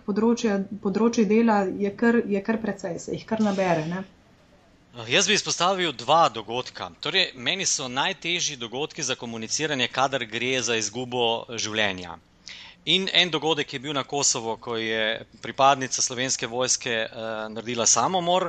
področje 0.81 1.25
dela, 1.25 1.61
je 1.79 1.93
kar, 1.95 2.21
je 2.25 2.41
kar 2.41 2.57
precej, 2.61 2.97
se 2.99 3.13
jih 3.13 3.25
kar 3.25 3.43
nabere. 3.45 3.85
Ne? 3.85 4.03
Jaz 5.07 5.27
bi 5.27 5.37
izpostavil 5.37 5.93
dva 5.95 6.29
dogodka. 6.29 6.89
Torej, 6.99 7.31
meni 7.35 7.65
so 7.65 7.87
najtežji 7.87 8.57
dogodki 8.57 9.03
za 9.03 9.15
komuniciranje, 9.15 9.87
kadar 9.87 10.25
gre 10.25 10.57
za 10.61 10.75
izgubo 10.75 11.45
življenja. 11.55 12.17
In 12.85 13.09
en 13.13 13.29
dogodek 13.29 13.73
je 13.73 13.79
bil 13.79 13.93
na 13.93 14.03
Kosovo, 14.03 14.55
ko 14.57 14.75
je 14.75 15.01
pripadnica 15.41 16.01
slovenske 16.01 16.47
vojske 16.47 16.95
uh, 17.05 17.17
naredila 17.53 17.85
samomor. 17.85 18.47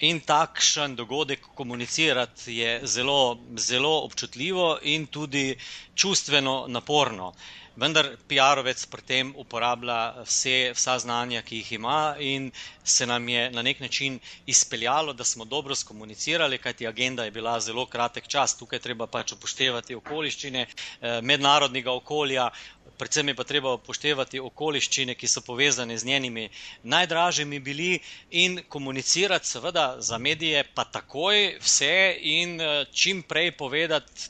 In 0.00 0.20
takšen 0.20 0.96
dogodek 0.96 1.46
komunicirati 1.54 2.56
je 2.56 2.80
zelo, 2.86 3.38
zelo 3.56 4.02
občutljivo 4.04 4.78
in 4.82 5.06
tudi 5.06 5.56
čustveno 5.94 6.64
naporno. 6.68 7.32
Vendar 7.80 8.10
PR-ovec 8.28 8.80
pri 8.92 9.02
tem 9.08 9.28
uporablja 9.40 9.98
vse, 10.26 10.72
vsa 10.76 10.98
znanja, 11.00 11.40
ki 11.40 11.60
jih 11.62 11.68
ima, 11.78 12.14
in 12.20 12.50
se 12.84 13.06
nam 13.08 13.28
je 13.28 13.46
na 13.54 13.62
nek 13.64 13.78
način 13.80 14.18
izpeljalo, 14.46 15.14
da 15.16 15.24
smo 15.24 15.44
dobro 15.44 15.74
skomunicirali, 15.74 16.58
kajti 16.58 16.86
agenda 16.86 17.24
je 17.24 17.30
bila 17.30 17.54
zelo 17.60 17.86
kratek 17.86 18.28
čas. 18.28 18.52
Tukaj 18.58 18.82
treba 18.84 19.06
pač 19.06 19.32
upoštevati 19.32 19.96
okoliščine 19.96 20.66
eh, 20.66 21.20
mednarodnega 21.22 21.92
okolja, 21.92 22.50
predvsem 23.00 23.32
je 23.32 23.34
pa 23.38 23.46
treba 23.48 23.72
upoštevati 23.78 24.42
okoliščine, 24.44 25.14
ki 25.16 25.30
so 25.34 25.40
povezane 25.46 25.96
z 25.98 26.04
njenimi 26.10 26.44
najdražjimi 26.82 27.62
bili 27.70 27.94
in 28.42 28.60
komunicirati, 28.68 29.48
seveda, 29.48 29.86
za 30.10 30.18
medije, 30.18 30.66
pa 30.74 30.84
takoj 30.84 31.56
vse 31.64 31.94
in 32.34 32.60
eh, 32.60 32.84
čim 32.92 33.22
prej 33.22 33.54
povedati. 33.64 34.28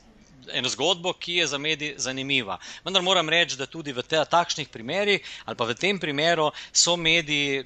Eno 0.49 0.69
zgodbo, 0.69 1.13
ki 1.13 1.35
je 1.41 1.47
za 1.47 1.57
medije 1.57 1.95
zanimiva. 1.97 2.57
Vendar 2.83 3.01
moram 3.01 3.29
reči, 3.29 3.57
da 3.57 3.65
tudi 3.65 3.93
v 3.93 4.03
te, 4.03 4.19
takšnih 4.25 4.69
primerih, 4.69 5.21
ali 5.45 5.57
pa 5.57 5.65
v 5.65 5.75
tem 5.77 5.99
primeru, 5.99 6.51
so 6.73 6.97
mediji 6.97 7.63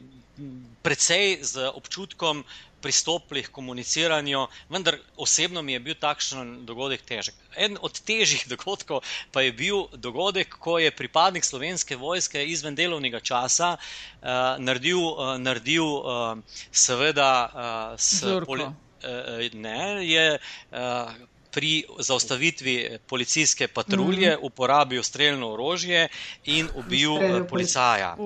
precej 0.83 1.39
z 1.41 1.71
občutkom 1.71 2.43
pristopili 2.85 3.41
k 3.43 3.49
komuniciranju, 3.49 4.45
vendar 4.69 4.97
osebno 5.17 5.61
mi 5.61 5.73
je 5.73 5.79
bil 5.79 5.95
takšen 5.97 6.65
dogodek 6.69 7.01
težek. 7.01 7.33
En 7.57 7.79
od 7.81 7.97
težjih 8.05 8.45
dogodkov 8.53 9.01
pa 9.31 9.41
je 9.41 9.51
bil 9.51 9.87
dogodek, 9.97 10.59
ko 10.61 10.77
je 10.77 10.91
pripadnik 10.93 11.45
slovenske 11.45 11.97
vojske 11.97 12.45
izven 12.45 12.75
delovnega 12.75 13.19
časa 13.19 13.75
uh, 13.77 14.59
naredil, 14.61 15.01
uh, 15.01 15.37
naredil 15.41 15.87
uh, 15.87 16.59
seveda, 16.71 17.31
uh, 17.49 17.95
s 17.97 18.21
poli, 18.45 18.69
uh, 18.69 19.47
ne, 19.53 20.05
je. 20.05 20.27
Uh, 20.69 21.33
pri 21.55 21.85
zaustavitvi 21.99 22.99
policijske 23.07 23.67
patrulje 23.67 24.29
mm 24.29 24.33
-hmm. 24.33 24.47
uporabil 24.47 25.03
streljno 25.03 25.51
orožje 25.53 26.07
in 26.45 26.69
ubil 26.75 27.15
Strelil 27.15 27.47
policaja. 27.47 28.17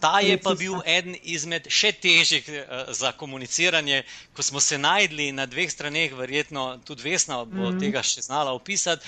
Ta 0.00 0.20
je 0.20 0.38
pa 0.38 0.54
bil 0.54 0.74
eden 0.86 1.16
izmed 1.22 1.68
še 1.68 1.92
težjih 1.92 2.48
uh, 2.48 2.94
za 2.94 3.12
komuniciranje, 3.12 4.02
ko 4.32 4.42
smo 4.42 4.60
se 4.60 4.78
najdli 4.78 5.32
na 5.32 5.46
dveh 5.46 5.70
straneh, 5.70 6.12
verjetno 6.12 6.80
tudi 6.84 7.02
Vesna 7.02 7.44
bo 7.44 7.44
mm 7.44 7.72
-hmm. 7.72 7.80
tega 7.80 8.02
še 8.02 8.22
znala 8.22 8.52
opisati, 8.52 9.06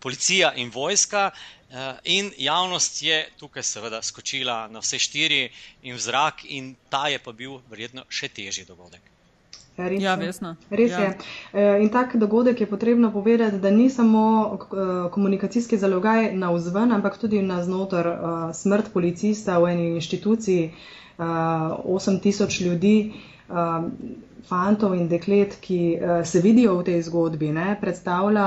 policija 0.00 0.52
in 0.54 0.70
vojska. 0.70 1.30
In 2.04 2.32
javnost 2.38 3.02
je 3.02 3.28
tukaj, 3.38 3.62
seveda, 3.62 4.02
skočila 4.02 4.68
na 4.68 4.78
vse 4.78 4.98
štiri 4.98 5.50
in 5.82 5.94
v 5.94 6.00
zrak, 6.00 6.44
in 6.44 6.76
ta 6.88 7.08
je 7.08 7.18
pa 7.18 7.32
bil 7.32 7.60
verjetno 7.70 8.04
še 8.08 8.28
težji 8.28 8.64
dogodek. 8.64 9.17
Res 9.78 10.02
ja, 10.02 10.14
je. 10.14 10.32
Res 10.70 10.90
ja. 10.90 11.00
je. 11.00 11.10
E, 11.52 11.82
in 11.82 11.88
tak 11.88 12.16
dogodek 12.16 12.60
je 12.60 12.66
potrebno 12.66 13.12
povedati, 13.12 13.58
da 13.58 13.70
ni 13.70 13.90
samo 13.90 14.22
e, 14.44 14.56
komunikacijski 15.10 15.78
zalogaj 15.78 16.32
na 16.34 16.50
vzven, 16.50 16.92
ampak 16.92 17.18
tudi 17.18 17.42
na 17.42 17.62
znotraj 17.62 18.12
e, 18.12 18.54
smrt 18.54 18.90
policista 18.92 19.58
v 19.58 19.72
eni 19.72 19.90
inštituciji, 19.94 20.72
8000 21.18 22.62
ljudi, 22.62 23.12
fantov 24.46 24.92
in 24.94 25.08
deklet, 25.08 25.56
ki 25.60 25.78
se 26.24 26.40
vidijo 26.40 26.76
v 26.78 26.84
tej 26.84 27.00
zgodbi, 27.02 27.48
ne, 27.50 27.72
predstavlja 27.80 28.44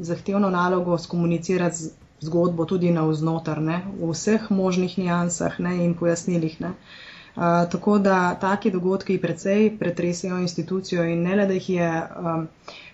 zahtevno 0.00 0.50
nalogo 0.50 0.98
skomunicirati 0.98 1.90
zgodbo 2.20 2.64
tudi 2.64 2.90
na 2.90 3.02
vznotr, 3.02 3.58
ne, 3.60 3.80
v 3.98 4.12
vseh 4.12 4.46
možnih 4.50 4.94
nijansah 4.98 5.58
ne, 5.58 5.74
in 5.84 5.94
pojasnilih. 5.94 6.60
Ne. 6.60 6.72
Tako 7.70 7.98
da 7.98 8.34
taki 8.34 8.70
dogodki 8.70 9.18
precej 9.18 9.78
pretresajo 9.78 10.38
institucijo 10.38 11.04
in 11.04 11.22
ne 11.22 11.36
le, 11.36 11.46
da 11.46 11.52
jih 11.52 11.70
je 11.70 11.90
um, 12.18 12.48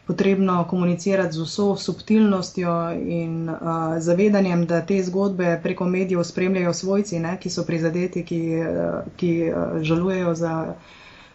potrebno 0.07 0.65
komunicirati 0.71 1.33
z 1.33 1.41
vso 1.41 1.77
subtilnostjo 1.77 2.75
in 2.93 3.49
uh, 3.49 3.57
zavedanjem, 3.99 4.67
da 4.67 4.83
te 4.83 5.03
zgodbe 5.03 5.61
preko 5.63 5.87
medijev 5.87 6.23
spremljajo 6.23 6.73
svojci, 6.73 7.19
ne, 7.19 7.39
ki 7.41 7.51
so 7.51 7.65
prizadeti, 7.65 8.25
ki, 8.25 8.41
uh, 8.61 9.01
ki 9.17 9.33
uh, 9.49 9.81
žalujejo 9.83 10.35
za, 10.35 10.75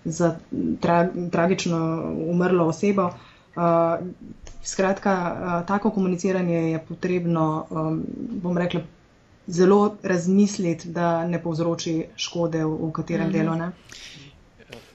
za 0.05 0.35
tra, 0.79 0.99
tragično 1.31 1.81
umrlo 2.27 2.67
osebo. 2.67 3.09
Uh, 3.55 3.63
skratka, 4.63 5.15
uh, 5.33 5.67
tako 5.67 5.89
komuniciranje 5.91 6.71
je 6.71 6.85
potrebno, 6.89 7.65
um, 7.69 8.03
bom 8.43 8.57
rekla, 8.57 8.81
zelo 9.49 9.97
razmisliti, 10.03 10.89
da 10.93 11.27
ne 11.27 11.41
povzroči 11.43 12.05
škode 12.15 12.63
v, 12.65 12.75
v 12.87 12.91
katerem 12.93 13.29
-hmm. 13.29 13.31
delu. 13.31 13.55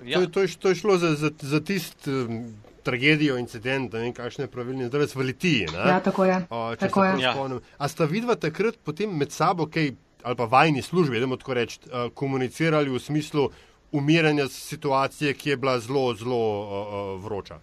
Ja. 0.05 0.19
To, 0.19 0.21
je, 0.21 0.31
to, 0.33 0.43
je, 0.43 0.49
to 0.59 0.69
je 0.69 0.75
šlo 0.75 0.99
za, 0.99 1.15
za, 1.15 1.31
za 1.41 1.61
tisto 1.61 2.11
um, 2.11 2.55
tragedijo, 2.83 3.39
incident, 3.39 3.93
ne 3.93 4.01
vem, 4.01 4.13
kakšne 4.13 4.47
pravilne, 4.47 4.89
zdaj 4.89 5.07
v 5.15 5.21
Litiji. 5.21 5.67
Ja, 5.73 6.01
tako 6.01 6.25
je. 6.25 6.47
O, 6.51 6.77
tako 6.77 7.05
je. 7.05 7.21
Ja. 7.21 7.35
A 7.79 7.89
sta 7.89 8.05
vidva 8.05 8.35
takrat 8.35 8.77
potem 8.85 9.17
med 9.17 9.33
sabo, 9.33 9.67
kaj, 9.67 9.95
ali 10.23 10.37
pa 10.37 10.45
vajni 10.45 10.83
službi, 10.83 11.21
da 11.21 11.27
bomo 11.27 11.37
tako 11.37 11.55
reči, 11.55 11.81
uh, 11.87 12.13
komunicirali 12.15 12.91
v 12.91 13.01
smislu, 13.01 13.49
umiranja 13.95 14.49
situacije, 14.49 15.35
ki 15.35 15.51
je 15.51 15.57
bila 15.57 15.81
zelo, 15.81 16.15
zelo 16.15 16.41
uh, 16.61 17.25
vroča. 17.25 17.61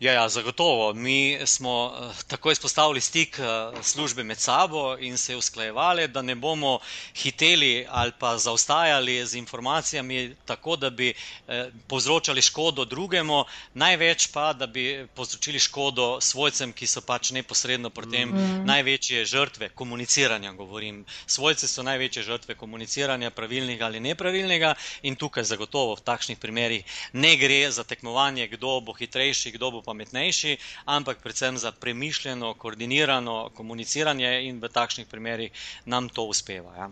Ja, 0.00 0.12
ja, 0.12 0.28
zagotovo. 0.28 0.94
Mi 0.94 1.38
smo 1.46 1.84
uh, 1.86 2.16
tako 2.26 2.50
izpostavili 2.50 3.00
stik 3.00 3.38
uh, 3.38 3.82
službe 3.82 4.24
med 4.24 4.38
sabo 4.38 4.96
in 4.98 5.16
se 5.16 5.36
usklajevali, 5.36 6.08
da 6.08 6.22
ne 6.22 6.34
bomo 6.34 6.78
hiteli 7.16 7.86
ali 7.90 8.12
pa 8.18 8.38
zaostajali 8.38 9.26
z 9.26 9.34
informacijami, 9.34 10.36
tako 10.44 10.76
da 10.76 10.90
bi 10.90 11.10
uh, 11.12 11.54
povzročali 11.86 12.42
škodo 12.42 12.84
drugemu, 12.84 13.44
največ 13.74 14.26
pa, 14.32 14.52
da 14.52 14.66
bi 14.66 15.06
povzročili 15.14 15.58
škodo 15.58 16.20
svojcem, 16.20 16.72
ki 16.72 16.86
so 16.86 17.00
pač 17.00 17.30
neposredno 17.30 17.90
pri 17.90 18.10
tem 18.10 18.28
mm. 18.28 18.64
največje 18.64 19.24
žrtve 19.24 19.68
komuniciranja. 19.68 20.52
Govorim. 20.52 21.04
Svojci 21.26 21.68
so 21.68 21.82
največje 21.82 22.22
žrtve 22.22 22.54
komuniciranja, 22.54 23.30
pravilnega 23.30 23.84
ali 23.84 24.00
nepravilnega, 24.00 24.74
in 25.02 25.16
tukaj 25.16 25.44
zagotovo 25.44 25.73
zagotovo 25.74 25.98
v 25.98 26.06
takšnih 26.06 26.38
primerih 26.38 26.84
ne 27.12 27.36
gre 27.36 27.70
za 27.70 27.82
tekmovanje, 27.82 28.46
kdo 28.48 28.80
bo 28.80 28.94
hitrejši, 28.94 29.58
kdo 29.58 29.70
bo 29.70 29.82
pametnejši, 29.82 30.58
ampak 30.86 31.18
predvsem 31.18 31.58
za 31.58 31.72
premišljeno, 31.72 32.54
koordinirano 32.54 33.50
komuniciranje 33.54 34.46
in 34.46 34.60
v 34.62 34.68
takšnih 34.70 35.06
primerih 35.10 35.50
nam 35.86 36.08
to 36.08 36.22
uspeva. 36.30 36.70
Ja. 36.78 36.88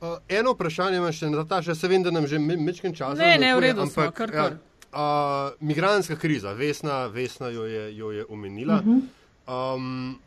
Uh, 0.00 0.18
eno 0.28 0.52
vprašanje 0.52 0.98
imam 0.98 1.12
še, 1.12 1.30
Nataša, 1.30 1.74
se 1.74 1.88
vem, 1.88 2.02
da 2.02 2.10
nam 2.10 2.26
že 2.26 2.38
mečken 2.38 2.94
čas. 2.94 3.18
Ne, 3.18 3.38
ne, 3.38 3.54
v 3.54 3.60
redu, 3.62 3.86
ampak 3.86 4.10
kar 4.14 4.30
kar. 4.30 4.58
Ja, 4.58 4.90
uh, 4.90 5.54
migranska 5.62 6.18
kriza, 6.18 6.52
Vesna, 6.52 7.06
Vesna 7.06 7.48
jo 7.54 7.64
je, 7.64 7.94
jo 7.96 8.10
je 8.10 8.26
omenila. 8.28 8.82
Uh 8.82 8.98
-huh. 9.46 9.76
um, 9.76 10.18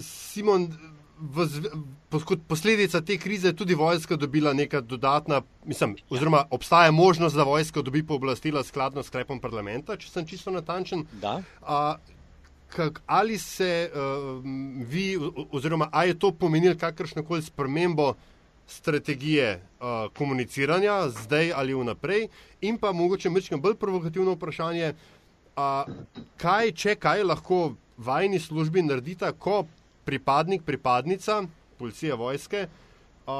Simon, 0.00 0.72
v, 1.18 2.20
kot 2.24 2.40
posledica 2.48 3.00
te 3.00 3.16
krize 3.18 3.48
je 3.48 3.56
tudi 3.56 3.74
vojska 3.74 4.16
dobila 4.16 4.52
neka 4.52 4.80
dodatna, 4.80 5.42
mislim, 5.64 5.96
oziroma 6.10 6.44
obstaja 6.50 6.90
možnost, 6.92 7.36
da 7.36 7.42
vojska 7.42 7.82
dobi 7.82 8.02
pooblastila 8.06 8.64
skladno 8.64 9.02
s 9.02 9.10
sklepom 9.10 9.40
parlamenta, 9.40 9.96
če 9.96 10.10
sem 10.10 10.26
čisto 10.26 10.50
natančen. 10.50 11.06
A, 11.62 11.96
kak, 12.68 13.00
ali 13.06 13.38
se 13.38 13.90
uh, 13.90 14.42
vi, 14.88 15.16
oziroma 15.50 15.88
ali 15.92 16.14
je 16.14 16.18
to 16.18 16.32
pomenilo 16.32 16.76
kakršno 16.78 17.24
koli 17.24 17.42
spremembo 17.42 18.14
strategije 18.66 19.56
uh, 19.56 20.12
komuniciranja, 20.12 21.08
zdaj 21.08 21.52
ali 21.54 21.74
vnaprej, 21.74 22.28
in 22.60 22.78
pa 22.78 22.92
mogoče 22.92 23.30
mečkam 23.30 23.60
bolj 23.60 23.76
provokativno 23.80 24.34
vprašanje, 24.34 24.92
uh, 25.56 25.86
kaj, 26.36 26.72
če 26.72 26.96
kaj 27.00 27.24
lahko 27.24 27.74
vajni 27.96 28.40
službi 28.40 28.82
naredita, 28.82 29.32
ko 29.32 29.64
pripadnik, 30.06 30.62
pripadnica 30.62 31.42
policije, 31.78 32.14
vojske 32.14 32.66
uh, 33.26 33.32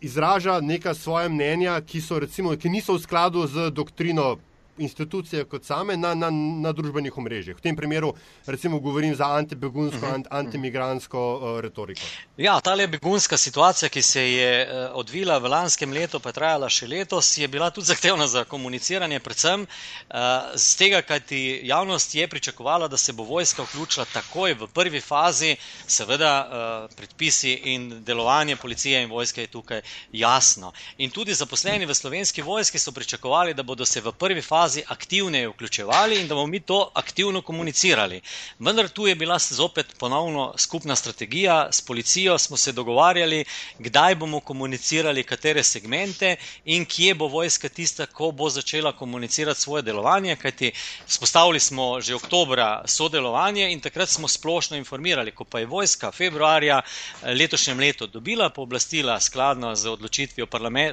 izraža 0.00 0.60
neka 0.60 0.94
svoje 0.94 1.28
mnenja, 1.28 1.80
ki, 1.80 2.00
so, 2.00 2.18
recimo, 2.18 2.54
ki 2.56 2.70
niso 2.70 2.94
v 2.96 3.02
skladu 3.02 3.46
z 3.46 3.70
doktrino 3.70 4.36
institucije 4.80 5.44
kot 5.44 5.64
same 5.64 5.96
na, 5.96 6.14
na, 6.14 6.30
na 6.30 6.72
družbenih 6.72 7.18
omrežjih. 7.18 7.56
V 7.56 7.60
tem 7.60 7.76
primeru, 7.76 8.14
recimo, 8.46 8.80
govorim 8.80 9.14
za 9.14 9.28
antibegunsko, 9.36 10.06
uh 10.06 10.12
mhm. 10.12 10.22
-huh. 10.22 10.26
antimigransko 10.30 11.20
uh, 11.36 11.60
retoriko. 11.60 12.00
Ja, 12.36 12.60
ta 12.60 12.74
le 12.74 12.86
begunska 12.86 13.36
situacija, 13.36 13.88
ki 13.88 14.02
se 14.02 14.32
je 14.32 14.66
uh, 14.66 14.96
odvila 14.96 15.38
v 15.38 15.48
lanskem 15.48 15.92
letu, 15.92 16.20
pa 16.20 16.32
trajala 16.32 16.68
še 16.68 16.86
letos, 16.86 17.38
je 17.38 17.48
bila 17.48 17.70
tudi 17.70 17.86
zahtevna 17.86 18.26
za 18.26 18.44
komuniciranje, 18.44 19.20
predvsem 19.20 19.62
uh, 19.62 20.16
z 20.54 20.76
tega, 20.76 21.02
kajti 21.02 21.60
javnost 21.64 22.14
je 22.14 22.28
pričakovala, 22.28 22.88
da 22.88 22.96
se 22.96 23.12
bo 23.12 23.22
vojska 23.22 23.62
vključila 23.62 24.06
takoj 24.12 24.54
v 24.54 24.66
prvi 24.66 25.00
fazi, 25.00 25.56
seveda 25.86 26.32
uh, 26.40 26.96
predpisi 26.96 27.52
in 27.52 28.04
delovanje 28.04 28.56
policije 28.56 29.02
in 29.02 29.10
vojske 29.10 29.40
je 29.40 29.46
tukaj 29.46 29.80
jasno. 30.12 30.72
In 30.98 31.10
tudi 31.10 31.34
zaposleni 31.34 31.86
v 31.86 31.94
slovenski 31.94 32.42
vojski 32.42 32.78
so 32.78 32.92
pričakovali, 32.92 33.54
da 33.54 33.62
bodo 33.62 33.84
se 33.86 34.00
v 34.00 34.12
prvi 34.12 34.42
fazi 34.42 34.69
fazi 34.70 34.82
aktivneje 34.88 35.48
vključevali 35.48 36.20
in 36.20 36.28
da 36.28 36.34
bomo 36.34 36.46
mi 36.46 36.60
to 36.60 36.90
aktivno 36.94 37.42
komunicirali. 37.42 38.20
Vendar 38.58 38.88
tu 38.88 39.06
je 39.06 39.14
bila 39.14 39.38
zopet 39.38 39.86
ponovno 39.98 40.54
skupna 40.58 40.96
strategija, 40.96 41.68
s 41.72 41.80
policijo 41.80 42.38
smo 42.38 42.56
se 42.56 42.72
dogovarjali, 42.72 43.44
kdaj 43.78 44.14
bomo 44.14 44.40
komunicirali, 44.40 45.24
katere 45.24 45.64
segmente 45.64 46.36
in 46.64 46.84
kje 46.86 47.14
bo 47.14 47.26
vojska 47.26 47.68
tista, 47.68 48.06
ko 48.06 48.30
bo 48.30 48.50
začela 48.50 48.92
komunicirati 48.92 49.60
svoje 49.60 49.82
delovanje, 49.82 50.36
kajti 50.36 50.72
spostavili 51.06 51.60
smo 51.60 52.00
že 52.00 52.14
oktobra 52.14 52.82
sodelovanje 52.86 53.72
in 53.72 53.80
takrat 53.80 54.08
smo 54.08 54.28
splošno 54.28 54.76
informirali, 54.76 55.34
ko 55.34 55.44
pa 55.44 55.58
je 55.58 55.66
vojska 55.66 56.12
februarja 56.12 56.80
eh, 56.82 57.34
letošnjem 57.34 57.78
letu 57.78 58.06
dobila 58.06 58.50
pooblastila 58.50 59.20
skladno 59.20 59.74
z 59.74 59.88
odločitvijo 59.88 60.46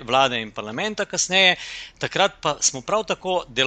vlade 0.04 0.42
in 0.42 0.52
parlamenta 0.52 1.06
kasneje, 1.06 1.56
takrat 2.00 2.32
pa 2.42 2.58
smo 2.62 2.82
prav 2.82 3.04
tako 3.04 3.44
delovali 3.48 3.67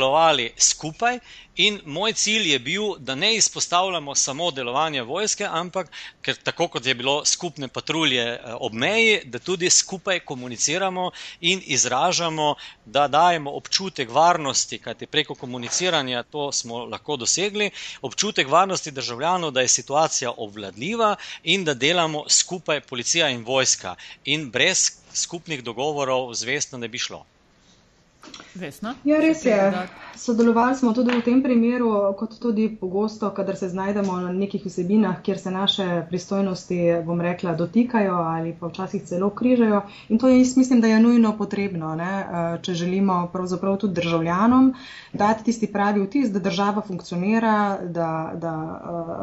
skupaj. 0.57 1.19
In 1.57 1.81
moj 1.85 2.13
cilj 2.13 2.47
je 2.53 2.59
bil, 2.59 2.85
da 2.99 3.15
ne 3.15 3.35
izpostavljamo 3.37 4.15
samo 4.15 4.51
delovanja 4.51 5.03
vojske, 5.03 5.45
ampak 5.45 5.91
ker 6.23 6.37
tako 6.43 6.69
kot 6.69 6.87
je 6.87 6.95
bilo 6.95 7.25
skupne 7.25 7.69
patrulje 7.69 8.23
eh, 8.23 8.39
ob 8.61 8.73
meji, 8.75 9.19
da 9.25 9.39
tudi 9.39 9.71
skupaj 9.71 10.21
komuniciramo 10.21 11.11
in 11.41 11.61
izražamo, 11.67 12.55
da 12.87 13.09
dajemo 13.09 13.51
občutek 13.51 14.11
varnosti, 14.11 14.79
kajti 14.79 15.07
preko 15.07 15.35
komuniciranja 15.35 16.23
to 16.23 16.53
smo 16.53 16.85
lahko 16.87 17.17
dosegli, 17.17 17.71
občutek 18.03 18.49
varnosti 18.49 18.91
državljanov, 18.91 19.51
da 19.51 19.61
je 19.61 19.69
situacija 19.69 20.33
obvladljiva 20.37 21.17
in 21.45 21.65
da 21.65 21.75
delamo 21.75 22.25
skupaj 22.29 22.81
policija 22.81 23.29
in 23.29 23.45
vojska. 23.45 23.97
In 24.25 24.51
brez 24.51 24.87
skupnih 25.15 25.65
dogovorov 25.65 26.35
zvestno 26.35 26.79
ne 26.79 26.89
bi 26.89 26.99
šlo. 26.99 27.27
Vesna? 28.55 28.95
Ja, 29.05 29.21
res 29.23 29.45
je. 29.47 29.57
Sodelovali 30.17 30.77
smo 30.77 30.93
tudi 30.93 31.15
v 31.17 31.23
tem 31.23 31.43
primeru, 31.43 31.91
kot 32.19 32.39
tudi 32.41 32.69
pogosto, 32.81 33.31
kadar 33.31 33.57
se 33.57 33.69
znajdemo 33.69 34.17
na 34.21 34.33
nekih 34.33 34.67
vsebinah, 34.67 35.23
kjer 35.23 35.39
se 35.39 35.51
naše 35.51 35.87
pristojnosti, 36.09 36.79
bom 37.07 37.21
rekla, 37.21 37.55
dotikajo 37.55 38.15
ali 38.15 38.55
pa 38.61 38.67
včasih 38.67 39.03
celo 39.05 39.31
križajo. 39.31 39.83
In 40.09 40.19
to 40.19 40.29
jaz 40.29 40.57
mislim, 40.57 40.81
da 40.81 40.87
je 40.87 41.01
nujno 41.01 41.37
potrebno, 41.39 41.95
ne? 41.95 42.11
Eh, 42.21 42.59
če 42.63 42.75
želimo 42.75 43.31
pravzaprav 43.33 43.77
tudi 43.77 43.95
državljanom 43.95 44.75
dati 45.13 45.45
tisti 45.45 45.67
pravi 45.73 46.03
vtis, 46.05 46.31
da 46.31 46.39
država 46.39 46.83
funkcionira, 46.87 47.79
da, 47.83 48.33
da 48.35 48.55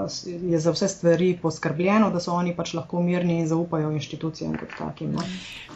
eh, 0.07 0.31
je 0.51 0.59
za 0.59 0.71
vse 0.71 0.87
stvari 0.87 1.39
poskrbljeno, 1.41 2.09
da 2.11 2.19
so 2.19 2.33
oni 2.33 2.55
pač 2.55 2.73
lahko 2.73 3.01
mirni 3.01 3.39
in 3.39 3.47
zaupajo 3.47 3.91
inštitucijam 3.91 4.57
kot 4.57 4.75
takim. 4.77 5.15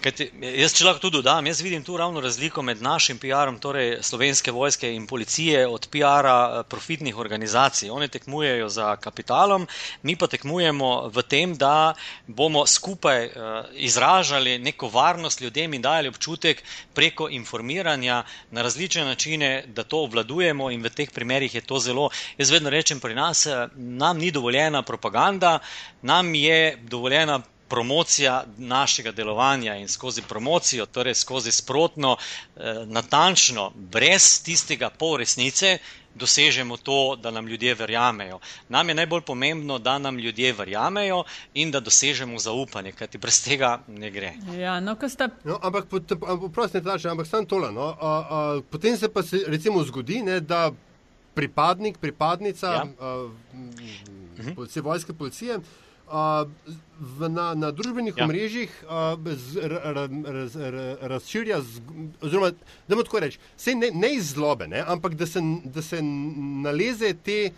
Kajti, 0.02 0.32
jaz, 0.58 0.74
če 0.74 0.86
lahko 0.86 1.04
tudi 1.06 1.20
dodam, 1.20 1.48
jaz 1.48 1.62
vidim 1.62 1.84
tu 1.84 1.98
ravno 1.98 2.22
razliko 2.22 2.62
med 2.62 2.82
našim 2.82 3.20
PR-om, 3.22 3.60
torej 3.62 4.00
slovenske 4.02 4.52
vojske 4.52 4.90
in 4.96 5.08
policije, 5.12 5.68
od 5.68 5.88
PR-a 5.92 6.38
eh, 6.40 6.64
profitnih 6.70 7.18
organizacij. 7.18 7.90
Oni 7.92 8.08
tekmujejo 8.08 8.70
za 8.70 8.96
kapitalom, 8.96 9.68
mi 10.04 10.16
pa 10.16 10.28
tekmujemo 10.32 11.12
v 11.12 11.24
tem, 11.28 11.56
da 11.58 11.94
bomo 12.28 12.64
skupaj 12.68 13.26
uh, 13.26 13.34
izražali 13.74 14.58
neko 14.60 14.88
varnost 14.88 15.42
ljudem 15.42 15.74
in 15.74 15.82
dajali 15.82 16.12
občutek 16.12 16.64
preko 16.94 17.28
informiranja 17.30 18.24
na 18.52 18.62
različne 18.62 19.06
načine, 19.06 19.64
da 19.68 19.84
to 19.84 20.04
obvladujemo 20.06 20.72
in 20.72 20.84
v 20.84 20.90
teh 20.90 21.12
primerjih 21.12 21.56
je 21.56 21.62
to 21.62 21.80
zelo. 21.80 22.10
Jaz 22.38 22.52
vedno 22.52 22.70
rečem, 22.70 23.00
pri 23.00 23.16
nas 23.16 23.46
eh, 23.46 23.68
nam 23.76 24.18
ni 24.18 24.32
dovoljena 24.32 24.82
propaganda, 24.82 25.60
nam 26.02 26.36
je 26.36 26.78
dovoljena 26.82 27.42
promocija 27.72 28.44
našega 28.58 29.12
delovanja 29.12 29.76
in 29.80 29.88
skozi 29.88 30.22
promocijo, 30.30 30.86
torej 30.86 31.16
skozi 31.16 31.52
sprotno, 31.52 32.18
eh, 32.18 32.84
natančno, 32.86 33.72
brez 33.76 34.44
tistega 34.44 34.90
pol 34.90 35.16
resnice, 35.18 35.78
dosežemo 36.16 36.78
to, 36.78 37.16
da 37.16 37.32
nam 37.32 37.48
ljudje 37.48 37.76
verjamejo. 37.76 38.40
Nam 38.70 38.90
je 38.90 38.96
najbolj 38.96 39.22
pomembno, 39.22 39.80
da 39.80 39.98
nam 40.00 40.20
ljudje 40.20 40.54
verjamejo 40.54 41.24
in 41.54 41.72
da 41.72 41.80
dosežemo 41.80 42.40
zaupanje, 42.40 42.92
kajti 42.92 43.18
brez 43.18 43.44
tega 43.44 43.80
ne 43.88 44.12
gre. 44.12 44.34
Ja, 44.58 44.80
no, 44.80 44.98
sta... 45.10 45.30
no, 45.44 45.60
ampak, 45.62 45.86
prosim, 46.54 46.82
ampak 47.12 47.28
samo 47.28 47.46
tole. 47.46 47.72
No, 47.72 47.96
a, 48.02 48.12
a, 48.30 48.62
potem 48.72 48.98
se 48.98 49.10
pa 49.14 49.24
se 49.24 49.46
recimo 49.48 49.84
zgodi, 49.84 50.22
ne, 50.22 50.40
da 50.40 50.72
pripadnik, 51.34 51.98
pripadnica 51.98 52.68
ja. 52.68 52.86
a, 53.00 53.30
mhm. 53.54 54.56
policije, 54.56 54.84
vojske 54.84 55.14
policije 55.14 55.60
v, 56.12 57.30
na, 57.30 57.54
na 57.56 57.72
družbenih 57.72 58.18
ja. 58.18 58.26
omrežjih 58.26 58.72
razširja, 61.02 61.62
oziroma 62.22 62.52
da 62.88 62.96
mu 62.96 63.04
tako 63.08 63.24
rečem, 63.24 63.42
ne, 63.80 63.92
ne 63.94 64.14
iz 64.16 64.34
zlobe, 64.36 64.68
ne, 64.68 64.84
ampak 64.88 65.16
da 65.16 65.26
se, 65.26 65.42
da 65.66 65.82
se 65.82 66.02
naleze 66.02 67.14
te 67.14 67.52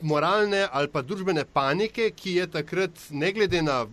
moralne 0.00 0.66
ali 0.72 0.88
pa 0.88 1.02
družbene 1.02 1.44
panike, 1.44 2.10
ki 2.16 2.36
je 2.40 2.46
takrat, 2.50 3.06
ne 3.10 3.32
glede 3.32 3.62
na 3.62 3.84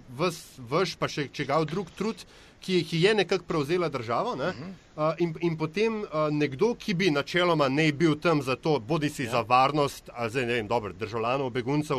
vaš, 0.70 0.96
pa 1.00 1.10
še 1.12 1.28
čegav 1.34 1.66
drug 1.68 1.92
trud, 1.98 2.24
ki, 2.60 2.84
ki 2.84 3.02
je 3.02 3.14
nekako 3.16 3.46
prevzela 3.48 3.90
državo. 3.90 4.36
Ne, 4.36 4.48
uh 4.50 4.56
-huh. 4.56 5.14
uh, 5.14 5.16
in, 5.20 5.36
in 5.42 5.58
potem 5.58 6.02
uh, 6.02 6.08
nekdo, 6.32 6.76
ki 6.76 6.94
bi 6.94 7.12
načeloma 7.12 7.70
ne 7.70 7.92
bil 7.92 8.16
tam 8.20 8.42
za 8.42 8.56
to, 8.56 8.80
bodi 8.80 9.10
si 9.10 9.24
ja. 9.24 9.32
za 9.32 9.42
varnost, 9.42 10.10
ali 10.14 10.32
za 10.32 10.40
vem, 10.40 10.68
dobro, 10.68 10.94
državljanov, 10.94 11.50
beguncev, 11.50 11.98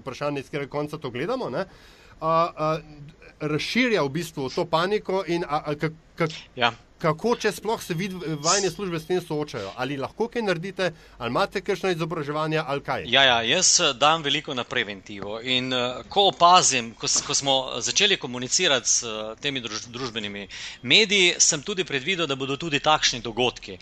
vprašanje, 0.00 0.40
iz 0.40 0.46
katerega 0.46 0.70
konca 0.70 0.98
to 0.98 1.10
gledamo. 1.10 1.50
Ne, 1.50 1.64
uh, 2.20 2.26
uh, 2.26 2.84
Razširja 3.40 4.02
v 4.02 4.08
bistvu 4.08 4.48
to 4.48 4.64
paniko, 4.64 5.24
in 5.26 5.44
a, 5.48 5.62
a, 5.66 5.74
kak, 5.74 5.92
kak, 6.14 6.30
ja 6.56 6.72
kako 7.00 7.34
če 7.40 7.52
sploh 7.52 7.80
se 7.82 7.94
vidi, 7.94 8.16
vajne 8.44 8.70
službe 8.70 9.00
s 9.00 9.08
tem 9.08 9.20
soočajo? 9.24 9.72
Ali 9.76 9.96
lahko 9.96 10.28
kaj 10.28 10.42
naredite, 10.44 10.90
ali 11.18 11.32
imate 11.32 11.62
kakšno 11.64 11.90
izobraževanje, 11.94 12.60
ali 12.66 12.84
kaj? 12.84 13.06
Ja, 13.08 13.24
ja, 13.24 13.38
jaz 13.46 13.70
eh, 13.80 13.92
dam 13.98 14.22
veliko 14.22 14.54
na 14.54 14.64
preventivo. 14.64 15.38
In 15.40 15.72
uh, 15.72 16.02
ko 16.08 16.26
opazim, 16.30 16.92
ko, 16.94 17.08
ko 17.26 17.34
smo 17.34 17.54
začeli 17.80 18.18
komunicirati 18.20 18.88
s 18.88 19.02
uh, 19.02 19.32
temi 19.40 19.62
druž, 19.64 19.86
družbenimi 19.88 20.46
mediji, 20.82 21.34
sem 21.38 21.62
tudi 21.62 21.84
predvidel, 21.84 22.28
da 22.28 22.36
bodo 22.36 22.56
tudi 22.60 22.80
takšni 22.80 23.22
dogodki. 23.24 23.78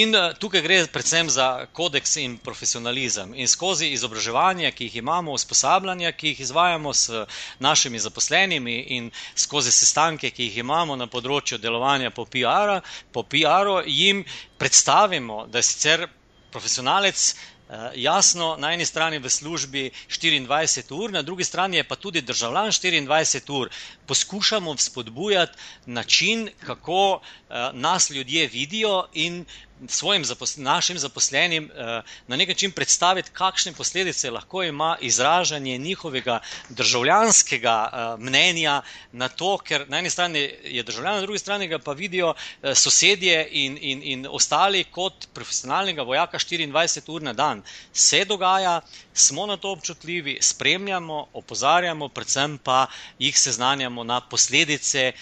In 0.00 0.14
uh, 0.14 0.32
tukaj 0.34 0.64
gre 0.66 0.80
predvsem 0.92 1.30
za 1.30 1.66
kodeks 1.72 2.16
in 2.22 2.38
profesionalizem. 2.42 3.34
In 3.34 3.48
skozi 3.48 3.92
izobraževanje, 3.94 4.72
ki 4.74 4.90
jih 4.90 5.00
imamo, 5.04 5.36
usposabljanja, 5.38 6.12
ki 6.12 6.34
jih 6.34 6.44
izvajamo 6.48 6.94
s 6.94 7.24
našimi 7.58 7.98
zaposlenimi, 8.02 8.80
in 8.98 9.10
skozi 9.34 9.72
sestanke, 9.72 10.30
ki 10.30 10.50
jih 10.50 10.62
imamo 10.64 10.96
na 10.96 11.06
področju 11.06 11.58
delovanja 11.62 12.10
po 12.10 12.26
PR. 12.26 12.55
PR-a, 12.56 12.80
po 13.12 13.22
PR-u 13.22 13.82
jim 13.86 14.24
predstavimo, 14.58 15.46
da 15.46 15.58
je 15.58 15.62
sicer 15.62 16.08
profesionalec. 16.50 17.34
Eh, 17.68 17.90
jasno, 17.94 18.54
na 18.58 18.70
eni 18.72 18.84
strani 18.86 19.18
v 19.18 19.30
službi 19.30 19.90
24 20.08 20.92
ur, 20.94 21.10
na 21.10 21.22
drugi 21.22 21.44
strani 21.44 21.76
je 21.76 21.84
pa 21.84 21.96
tudi 21.96 22.20
državljan 22.22 22.70
24 22.70 23.52
ur. 23.52 23.70
Poskušamo 24.06 24.76
spodbujati 24.76 25.58
način, 25.86 26.48
kako 26.66 27.14
uh, 27.14 27.56
nas 27.72 28.10
ljudje 28.10 28.46
vidijo 28.46 29.08
in 29.14 29.44
svojim 29.88 30.24
zapos 30.24 30.56
našim 30.56 30.98
zaposlenim 30.98 31.70
eh, 31.74 32.02
na 32.26 32.36
nek 32.36 32.48
način 32.48 32.72
predstaviti, 32.72 33.30
kakšne 33.32 33.72
posledice 33.72 34.30
lahko 34.30 34.62
ima 34.62 34.96
izražanje 35.00 35.78
njihovega 35.78 36.40
državljanskega 36.68 37.90
eh, 37.92 38.22
mnenja 38.22 38.82
na 39.12 39.28
to, 39.28 39.58
ker 39.58 39.84
na 39.88 39.98
eni 39.98 40.10
strani 40.10 40.38
je 40.64 40.82
državljan, 40.82 41.14
na 41.14 41.20
drugi 41.20 41.38
strani 41.38 41.68
ga 41.68 41.78
pa 41.78 41.92
vidijo 41.92 42.34
eh, 42.34 42.74
sosedje 42.74 43.48
in, 43.50 43.78
in, 43.80 44.02
in 44.02 44.26
ostali 44.30 44.84
kot 44.84 45.28
profesionalnega 45.34 46.02
vojaka 46.02 46.38
24 46.38 47.12
ur 47.12 47.22
na 47.22 47.32
dan. 47.32 47.62
Se 47.92 48.24
dogaja, 48.24 48.80
smo 49.14 49.46
na 49.46 49.56
to 49.56 49.70
občutljivi, 49.70 50.38
spremljamo, 50.40 51.26
opozarjamo, 51.32 52.08
predvsem 52.08 52.58
pa 52.58 52.86
jih 53.18 53.38
seznanjamo 53.38 54.04
na 54.04 54.20
posledice, 54.20 55.12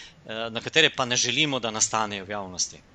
na 0.50 0.60
katere 0.60 0.90
pa 0.90 1.04
ne 1.04 1.16
želimo, 1.16 1.58
da 1.58 1.70
nastanejo 1.70 2.24
v 2.24 2.30
javnosti. 2.30 2.93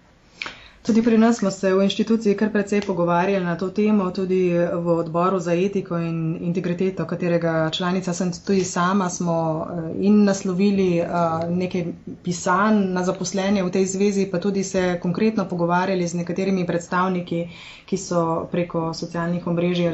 Tudi 0.81 1.01
pri 1.01 1.17
nas 1.17 1.37
smo 1.37 1.51
se 1.51 1.69
v 1.69 1.83
inštituciji 1.83 2.35
kar 2.35 2.49
precej 2.49 2.79
pogovarjali 2.81 3.43
na 3.43 3.55
to 3.55 3.67
temo, 3.69 4.05
tudi 4.11 4.37
v 4.55 4.87
odboru 4.93 5.37
za 5.37 5.51
etiko 5.53 5.97
in 5.99 6.15
integriteto, 6.41 7.03
katerega 7.05 7.69
članica 7.69 8.13
sem 8.13 8.31
tudi 8.39 8.63
sama, 8.63 9.09
smo 9.09 9.35
eh, 9.61 10.01
in 10.01 10.23
naslovili 10.23 10.87
eh, 10.95 11.07
nekaj 11.51 11.83
pisanj 12.23 12.79
na 12.89 13.03
zaposlenje 13.03 13.61
v 13.61 13.71
tej 13.71 13.85
zvezi, 13.87 14.25
pa 14.25 14.39
tudi 14.39 14.63
se 14.63 14.99
konkretno 14.99 15.45
pogovarjali 15.45 16.07
z 16.07 16.15
nekaterimi 16.15 16.63
predstavniki, 16.65 17.43
ki 17.85 17.97
so 17.97 18.23
preko 18.47 18.93
socialnih 18.93 19.45
omrežij, 19.45 19.91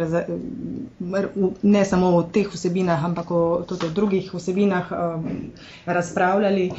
ne 1.66 1.86
samo 1.86 2.08
o 2.10 2.24
teh 2.26 2.46
vsebinah, 2.48 3.06
ampak 3.06 3.32
o 3.32 3.42
tudi 3.64 3.86
o 3.86 3.92
drugih 3.92 4.30
vsebinah 4.32 4.86
eh, 4.88 4.96
razpravljali. 5.88 6.70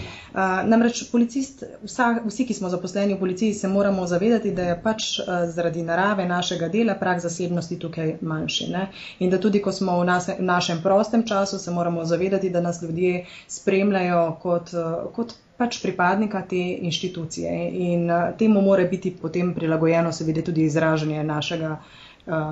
Namreč 0.66 1.06
policist, 1.08 1.62
vsa, 1.82 2.10
vsi, 2.22 2.44
ki 2.44 2.54
smo 2.54 2.68
zaposleni 2.68 3.14
v 3.14 3.18
policiji, 3.18 3.54
se 3.54 3.68
moramo 3.68 3.95
zavedati, 4.06 4.50
da 4.52 4.62
je 4.62 4.74
pač 4.82 5.04
uh, 5.18 5.26
zaradi 5.48 5.82
narave 5.82 6.26
našega 6.28 6.68
dela 6.68 6.94
prak 6.94 7.20
zasebnosti 7.24 7.78
tukaj 7.78 8.16
manjši. 8.20 8.68
Ne? 8.72 8.86
In 9.18 9.30
da 9.30 9.40
tudi, 9.40 9.62
ko 9.64 9.72
smo 9.72 9.94
v, 10.00 10.04
nas, 10.04 10.28
v 10.28 10.44
našem 10.44 10.82
prostem 10.84 11.24
času, 11.26 11.58
se 11.58 11.70
moramo 11.70 12.04
zavedati, 12.04 12.50
da 12.50 12.60
nas 12.60 12.82
ljudje 12.82 13.24
spremljajo 13.48 14.24
kot, 14.42 14.74
uh, 14.74 15.06
kot 15.16 15.32
pač 15.56 15.78
pripadnika 15.82 16.42
te 16.50 16.60
inštitucije. 16.90 17.54
In 17.88 18.10
uh, 18.10 18.34
temu 18.38 18.60
mora 18.60 18.84
biti 18.84 19.14
potem 19.16 19.54
prilagojeno 19.54 20.12
seveda 20.12 20.42
tudi 20.42 20.68
izražanje 20.68 21.24
našega. 21.24 21.78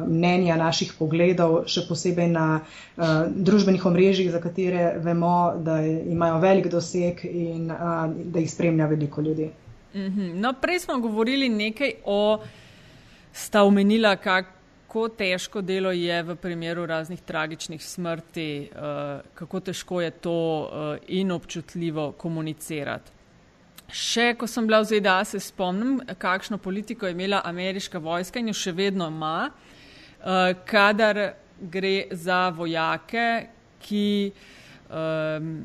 Mnenja 0.06 0.54
naših 0.54 0.92
pogledov, 0.94 1.64
še 1.66 1.82
posebej 1.88 2.28
na 2.30 2.44
uh, 2.60 3.24
družbenih 3.26 3.82
omrežjih, 3.90 4.30
za 4.30 4.38
katere 4.38 4.84
vemo, 5.02 5.32
da 5.66 5.80
imajo 5.82 6.38
velik 6.38 6.70
doseg 6.70 7.24
in 7.26 7.66
uh, 7.74 8.06
da 8.06 8.38
jih 8.38 8.52
spremlja 8.52 8.86
veliko 8.94 9.26
ljudi. 9.26 9.50
Mhm. 9.94 10.40
No, 10.40 10.52
prej 10.52 10.80
smo 10.80 10.98
govorili 10.98 11.48
nekaj 11.48 11.92
o, 12.04 12.42
sta 13.32 13.62
omenila, 13.62 14.16
kako 14.16 15.08
težko 15.08 15.62
delo 15.62 15.92
je 15.92 16.22
v 16.22 16.36
primeru 16.36 16.86
raznih 16.86 17.20
tragičnih 17.20 17.84
smrti, 17.84 18.70
uh, 18.72 19.20
kako 19.34 19.60
težko 19.60 20.00
je 20.00 20.10
to 20.10 20.38
uh, 20.60 20.96
in 21.08 21.30
občutljivo 21.30 22.12
komunicirati. 22.12 23.10
Še 23.94 24.32
ko 24.38 24.46
sem 24.50 24.66
bila 24.66 24.80
v 24.80 24.88
ZDA, 24.88 25.18
se 25.24 25.40
spomnim, 25.40 26.00
kakšno 26.18 26.58
politiko 26.58 27.06
je 27.06 27.12
imela 27.12 27.42
ameriška 27.44 27.98
vojska 27.98 28.40
in 28.40 28.48
jo 28.50 28.54
še 28.54 28.72
vedno 28.72 29.06
ima, 29.12 29.50
uh, 29.50 30.50
kadar 30.66 31.20
gre 31.60 32.08
za 32.10 32.48
vojake, 32.48 33.46
ki, 33.84 34.32
um, 34.88 35.64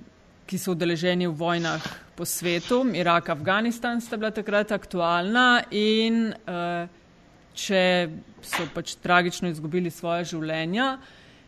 ki 0.50 0.58
so 0.58 0.74
udeleženi 0.74 1.28
v 1.30 1.38
vojnah 1.38 1.84
po 2.18 2.26
svetu, 2.26 2.82
Irak, 2.97 3.30
Afganistan 3.30 4.02
sta 4.02 4.18
bila 4.18 4.32
takrat 4.34 4.72
aktualna 4.74 5.62
in 5.70 6.34
uh, 6.34 6.89
če 7.54 7.84
so 8.41 8.66
pač 8.74 8.95
tragično 8.97 9.52
izgubili 9.52 9.91
svoje 9.93 10.26
življenja, 10.34 10.95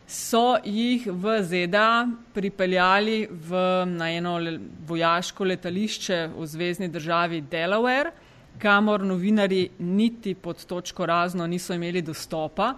so 0.05 0.59
jih 0.61 1.07
v 1.09 1.39
ZDA 1.41 2.05
pripeljali 2.35 3.25
v, 3.31 3.63
na 3.89 4.11
eno 4.13 4.35
le, 4.37 4.59
vojaško 4.85 5.49
letališče 5.49 6.21
v 6.35 6.47
zvezdni 6.53 6.91
državi 6.93 7.41
Delaware, 7.49 8.13
kamor 8.61 9.01
novinari 9.01 9.63
niti 9.79 10.35
pod 10.35 10.61
točko 10.67 11.09
razno 11.09 11.47
niso 11.49 11.73
imeli 11.73 12.03
dostopa 12.05 12.75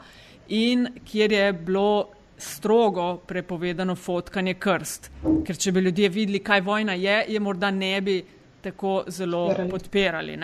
in 0.47 0.87
kjer 1.03 1.31
je 1.35 1.47
bilo 1.53 2.22
strogo 2.43 3.17
prepovedano 3.27 3.95
fotkanje 3.95 4.53
krst. 4.53 5.09
Ker 5.45 5.57
če 5.57 5.71
bi 5.71 5.83
ljudje 5.87 6.09
videli, 6.09 6.43
kaj 6.43 6.61
vojna 6.61 6.93
je, 6.93 7.23
je 7.33 7.39
morda 7.39 7.71
ne 7.71 8.01
bi 8.01 8.17
tako 8.63 9.03
zelo 9.07 9.47
podpirali. 9.69 10.37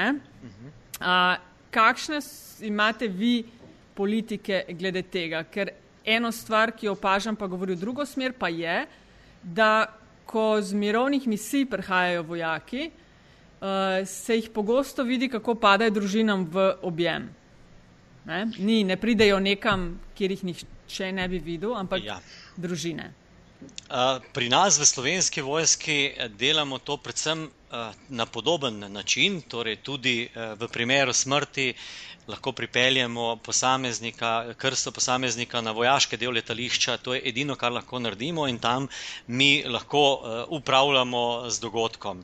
A, 0.99 1.37
kakšne 1.71 2.19
imate 2.67 3.07
vi 3.07 3.43
politike 3.95 4.63
glede 4.79 5.03
tega? 5.11 5.43
Ker 5.43 5.71
eno 6.05 6.31
stvar, 6.31 6.71
ki 6.71 6.87
jo 6.87 6.95
opažam, 6.97 7.35
pa 7.35 7.47
govori 7.47 7.75
v 7.75 7.83
drugo 7.83 8.05
smer, 8.05 8.33
pa 8.33 8.49
je, 8.49 8.85
da 9.43 9.87
ko 10.29 10.61
z 10.61 10.77
mirovnih 10.77 11.27
misij 11.27 11.65
prihajajo 11.69 12.23
vojaki, 12.23 12.89
uh, 12.89 14.05
se 14.05 14.35
jih 14.35 14.49
pogosto 14.53 15.03
vidi, 15.03 15.29
kako 15.29 15.55
padajo 15.55 15.95
družinam 15.95 16.45
v 16.51 16.71
objem. 16.85 17.29
Ne? 18.25 18.43
Ni, 18.59 18.83
ne 18.83 18.97
pridejo 18.97 19.39
nekam, 19.39 19.95
kjer 20.17 20.35
jih 20.35 20.43
nihče 20.51 20.78
če 20.89 21.11
ne 21.11 21.27
bi 21.27 21.39
videl, 21.41 21.75
ampak 21.75 22.03
ja. 22.03 22.19
družine. 22.57 23.11
Pri 24.33 24.47
nas 24.47 24.77
v 24.79 24.85
slovenski 24.85 25.41
vojski 25.41 25.95
eh, 26.07 26.29
delamo 26.31 26.77
to 26.79 26.95
predvsem 26.97 27.39
eh, 27.43 27.49
na 28.09 28.25
podoben 28.25 28.77
način, 28.89 29.41
torej 29.43 29.75
tudi 29.77 30.13
eh, 30.25 30.53
v 30.55 30.67
primeru 30.69 31.13
smrti 31.13 31.73
lahko 32.27 32.51
pripeljemo 32.51 33.25
posameznika, 33.37 34.31
krsto 34.55 34.91
posameznika 34.91 35.61
na 35.61 35.71
vojaške 35.71 36.17
del 36.17 36.31
letališča, 36.31 36.97
to 36.99 37.13
je 37.13 37.23
edino, 37.25 37.55
kar 37.55 37.71
lahko 37.73 37.99
naredimo 37.99 38.47
in 38.47 38.59
tam 38.59 38.87
mi 39.27 39.51
lahko 39.67 40.03
upravljamo 40.51 41.23
z 41.49 41.59
dogodkom. 41.59 42.23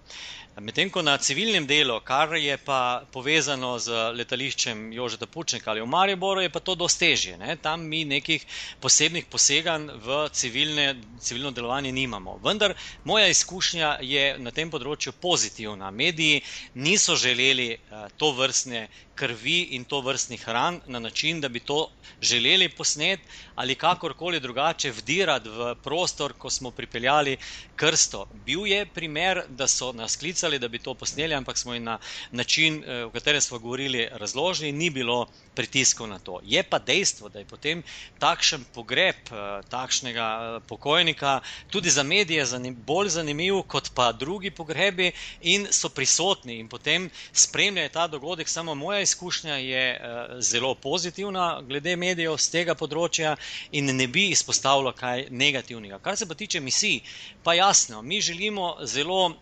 Medtem 0.55 0.87
ko 0.89 1.01
na 1.03 1.17
civilnem 1.19 1.65
delu, 1.67 1.97
kar 1.99 2.31
je 2.39 2.55
pa 2.57 3.03
povezano 3.11 3.73
z 3.75 3.91
letališčem 4.15 4.93
Jožeta 4.95 5.27
Pučnika 5.27 5.71
ali 5.71 5.81
v 5.83 5.87
Mariboru, 5.91 6.39
je 6.39 6.49
pa 6.49 6.61
to 6.63 6.75
dosti 6.79 7.09
težje. 7.09 7.35
Ne? 7.37 7.57
Tam 7.59 7.83
mi 7.83 8.05
nekih 8.07 8.45
posebnih 8.79 9.25
poseganj 9.27 9.89
v 9.99 10.19
civilne, 10.31 10.85
civilno 11.19 11.51
delovanje 11.51 11.91
nimamo. 11.91 12.37
Vendar 12.43 12.71
moja 13.03 13.27
izkušnja 13.27 13.97
je 13.99 14.37
na 14.39 14.55
tem 14.55 14.71
področju 14.71 15.11
pozitivna. 15.19 15.91
Mediji 15.91 16.39
niso 16.79 17.19
želeli 17.19 17.73
uh, 17.75 18.07
to 18.15 18.31
vrstne 18.31 18.87
krvi 19.15 19.61
in 19.77 19.85
to 19.85 20.01
vrstnih 20.01 20.43
hran 20.45 20.81
na 20.87 20.99
način, 20.99 21.41
da 21.41 21.49
bi 21.49 21.59
to 21.59 21.87
želeli 22.21 22.69
posnet 22.69 23.19
ali 23.55 23.75
kakorkoli 23.75 24.39
drugače 24.39 24.91
vdirati 24.91 25.49
v 25.49 25.75
prostor, 25.83 26.33
ko 26.33 26.49
smo 26.49 26.71
pripeljali 26.71 27.37
krsto. 27.75 28.25
Bil 28.45 28.67
je 28.67 28.85
primer, 28.85 29.43
da 29.49 29.67
so 29.67 29.91
nas 29.91 30.15
klicali, 30.15 30.59
da 30.59 30.67
bi 30.67 30.79
to 30.79 30.93
posneli, 30.93 31.33
ampak 31.33 31.57
smo 31.57 31.73
jim 31.73 31.83
na 31.83 31.97
način, 32.31 32.83
v 32.87 33.07
eh, 33.07 33.09
katerem 33.13 33.41
smo 33.41 33.59
govorili, 33.59 34.07
razložili, 34.11 34.71
ni 34.71 34.89
bilo 34.89 35.27
pritiskov 35.55 36.07
na 36.07 36.19
to. 36.19 36.39
Je 36.43 36.63
pa 36.63 36.79
dejstvo, 36.79 37.29
da 37.29 37.39
je 37.39 37.45
potem 37.45 37.83
takšen 38.19 38.65
pogreb 38.75 39.15
eh, 39.31 39.61
takšnega 39.69 40.27
eh, 40.27 40.59
pokojnika 40.67 41.39
tudi 41.71 41.89
za 41.89 42.03
medije 42.03 42.45
zanim, 42.45 42.75
bolj 42.75 43.09
zanimiv 43.15 43.61
kot 43.67 43.89
pa 43.95 44.11
drugi 44.11 44.51
pogrebi 44.51 45.11
in 45.41 45.67
so 45.71 45.89
prisotni 45.89 46.59
in 46.59 46.67
potem 46.67 47.09
spremljajo 47.31 47.89
ta 47.89 48.07
dogodek. 48.07 48.49
Samo 48.49 48.75
moja 48.75 48.99
izkušnja 49.01 49.55
je 49.55 49.83
uh, 49.95 50.39
zelo 50.39 50.75
pozitivna 50.75 51.61
glede 51.61 51.95
medijev 51.95 52.37
z 52.37 52.51
tega 52.51 52.75
področja 52.75 53.35
in 53.71 53.89
ne 53.95 54.07
bi 54.07 54.27
izpostavila 54.33 54.93
kaj 54.93 55.27
negativnega. 55.29 55.99
Kar 55.99 56.17
se 56.17 56.27
pa 56.27 56.35
tiče 56.35 56.59
misij, 56.59 57.01
pa 57.43 57.53
jasno, 57.53 58.01
mi 58.01 58.21
želimo 58.21 58.75
zelo 58.83 59.35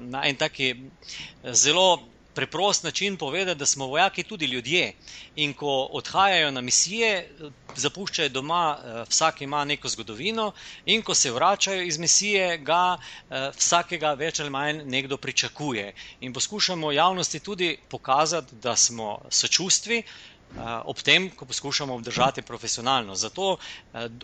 na 0.00 0.22
en 0.24 0.36
taki 0.36 0.74
zelo 1.52 2.02
preprost 2.36 2.84
način 2.84 3.16
povedati, 3.16 3.58
da 3.58 3.66
smo 3.66 3.86
vojaki 3.86 4.22
tudi 4.22 4.46
ljudje. 4.46 4.92
In 5.36 5.54
ko 5.54 5.88
odhajajo 5.92 6.50
na 6.50 6.60
misije, 6.60 7.12
zapuščajo 7.76 8.28
doma, 8.28 8.60
eh, 8.76 9.04
vsak 9.08 9.40
ima 9.42 9.64
neko 9.64 9.88
zgodovino, 9.88 10.50
in 10.86 11.02
ko 11.02 11.14
se 11.14 11.32
vračajo 11.32 11.82
iz 11.82 11.98
misije, 11.98 12.58
ga 12.58 12.82
eh, 12.96 13.50
vsakega 13.56 14.12
več 14.14 14.40
ali 14.40 14.50
manj 14.50 14.82
nekdo 14.86 15.16
pričakuje. 15.16 15.86
In 16.20 16.32
poskušamo 16.32 16.92
javnosti 16.92 17.40
tudi 17.40 17.70
pokazati, 17.88 18.54
da 18.62 18.76
smo 18.76 19.10
sočustvi. 19.30 19.98
Eh, 19.98 20.60
ob 20.84 21.00
tem, 21.02 21.30
ko 21.30 21.44
poskušamo 21.46 21.94
obdržati 21.94 22.42
profesionalno, 22.42 23.14
zato 23.16 23.56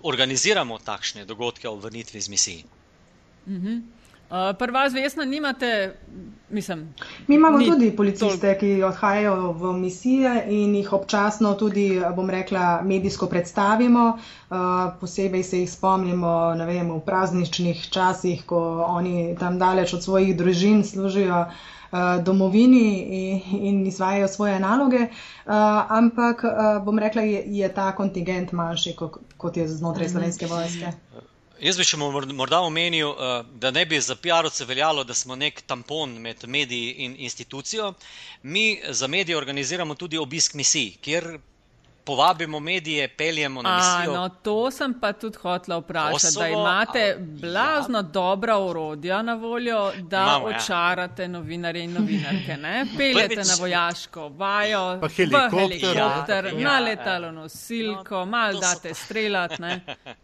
organiziramo 0.02 0.78
takšne 0.78 1.24
dogodke 1.24 1.68
o 1.68 1.74
vrnitvi 1.76 2.18
iz 2.18 2.28
misij. 2.28 2.62
Mhm. 3.48 4.01
Uh, 4.33 4.57
prva 4.59 4.89
zvesna, 4.89 5.24
nimate, 5.24 5.95
mislim. 6.49 6.95
Mi 7.26 7.35
imamo 7.35 7.59
ni 7.59 7.66
tudi 7.66 7.91
policiste, 7.97 8.47
tol... 8.47 8.61
ki 8.61 8.83
odhajajo 8.83 9.53
v 9.53 9.72
misije 9.76 10.45
in 10.49 10.74
jih 10.74 10.93
občasno 10.93 11.51
tudi, 11.55 12.01
bom 12.16 12.30
rekla, 12.30 12.80
medijsko 12.83 13.26
predstavimo. 13.26 14.07
Uh, 14.09 14.57
posebej 15.01 15.43
se 15.43 15.61
jih 15.61 15.70
spomnimo, 15.70 16.55
ne 16.55 16.66
vem, 16.66 16.95
v 16.95 17.01
prazničnih 17.05 17.83
časih, 17.93 18.47
ko 18.47 18.62
oni 18.87 19.37
tam 19.37 19.59
daleč 19.59 19.93
od 19.95 20.05
svojih 20.05 20.33
družin 20.37 20.80
služijo. 20.85 21.45
Uh, 21.93 22.24
domovini 22.24 22.87
in, 23.05 23.41
in 23.66 23.87
izvajajo 23.87 24.28
svoje 24.28 24.61
naloge, 24.61 25.03
uh, 25.03 25.53
ampak 25.93 26.45
uh, 26.45 26.80
bom 26.85 26.99
rekla, 26.99 27.22
je, 27.22 27.45
je 27.47 27.68
ta 27.74 27.91
kontingent 27.93 28.53
manjši, 28.53 28.97
kot, 28.97 29.20
kot 29.37 29.61
je 29.61 29.68
znotraj 29.68 30.09
mhm. 30.09 30.12
slovenske 30.12 30.47
vojske. 30.47 30.95
Jaz 31.62 31.76
bi 31.78 31.84
še 31.86 31.94
morda 32.02 32.58
omenil, 32.66 33.12
eh, 33.14 33.44
da 33.62 33.70
ne 33.70 33.84
bi 33.86 34.00
za 34.02 34.16
PR-ovce 34.18 34.64
veljalo, 34.66 35.04
da 35.06 35.14
smo 35.14 35.36
nek 35.38 35.60
tampon 35.70 36.16
med 36.24 36.42
mediji 36.50 36.94
in 37.04 37.14
institucijo. 37.18 37.92
Mi 38.42 38.64
za 38.90 39.06
medije 39.06 39.36
organiziramo 39.38 39.94
tudi 39.94 40.18
obisk 40.18 40.54
misij, 40.58 40.96
kjer 41.00 41.28
povabimo 42.05 42.61
medije, 42.61 43.09
peljemo 43.09 43.62
na 43.62 43.76
misijo. 43.76 44.14
A, 44.14 44.18
no, 44.18 44.28
to 44.28 44.70
sem 44.70 44.94
pa 45.00 45.12
tudi 45.12 45.38
hotela 45.38 45.78
vprašati, 45.78 46.12
Kosovo, 46.12 46.44
da 46.44 46.48
imate 46.48 47.16
a, 47.18 47.20
blazno 47.20 47.98
ja. 47.98 48.03
dobra 48.03 48.59
urodja 48.59 49.22
na 49.22 49.34
voljo, 49.34 49.92
da 49.98 50.22
Imamo, 50.22 50.48
ja. 50.48 50.57
očarate 50.57 51.22
ja. 51.22 51.28
novinarje 51.28 51.84
in 51.84 51.92
novinarke. 51.92 52.57
Ne? 52.57 52.86
Peljete 52.98 53.34
Prvič, 53.34 53.48
na 53.48 53.55
vojaško 53.59 54.28
vajo, 54.28 54.98
pa 55.00 55.09
helikopter, 55.09 55.80
helikopter 55.80 56.44
ja, 56.44 56.53
na 56.59 56.78
letalo 56.78 57.32
nosilko, 57.32 58.14
no, 58.14 58.26
mal 58.26 58.61
date 58.61 58.94
so... 58.94 59.05
strelat. 59.05 59.53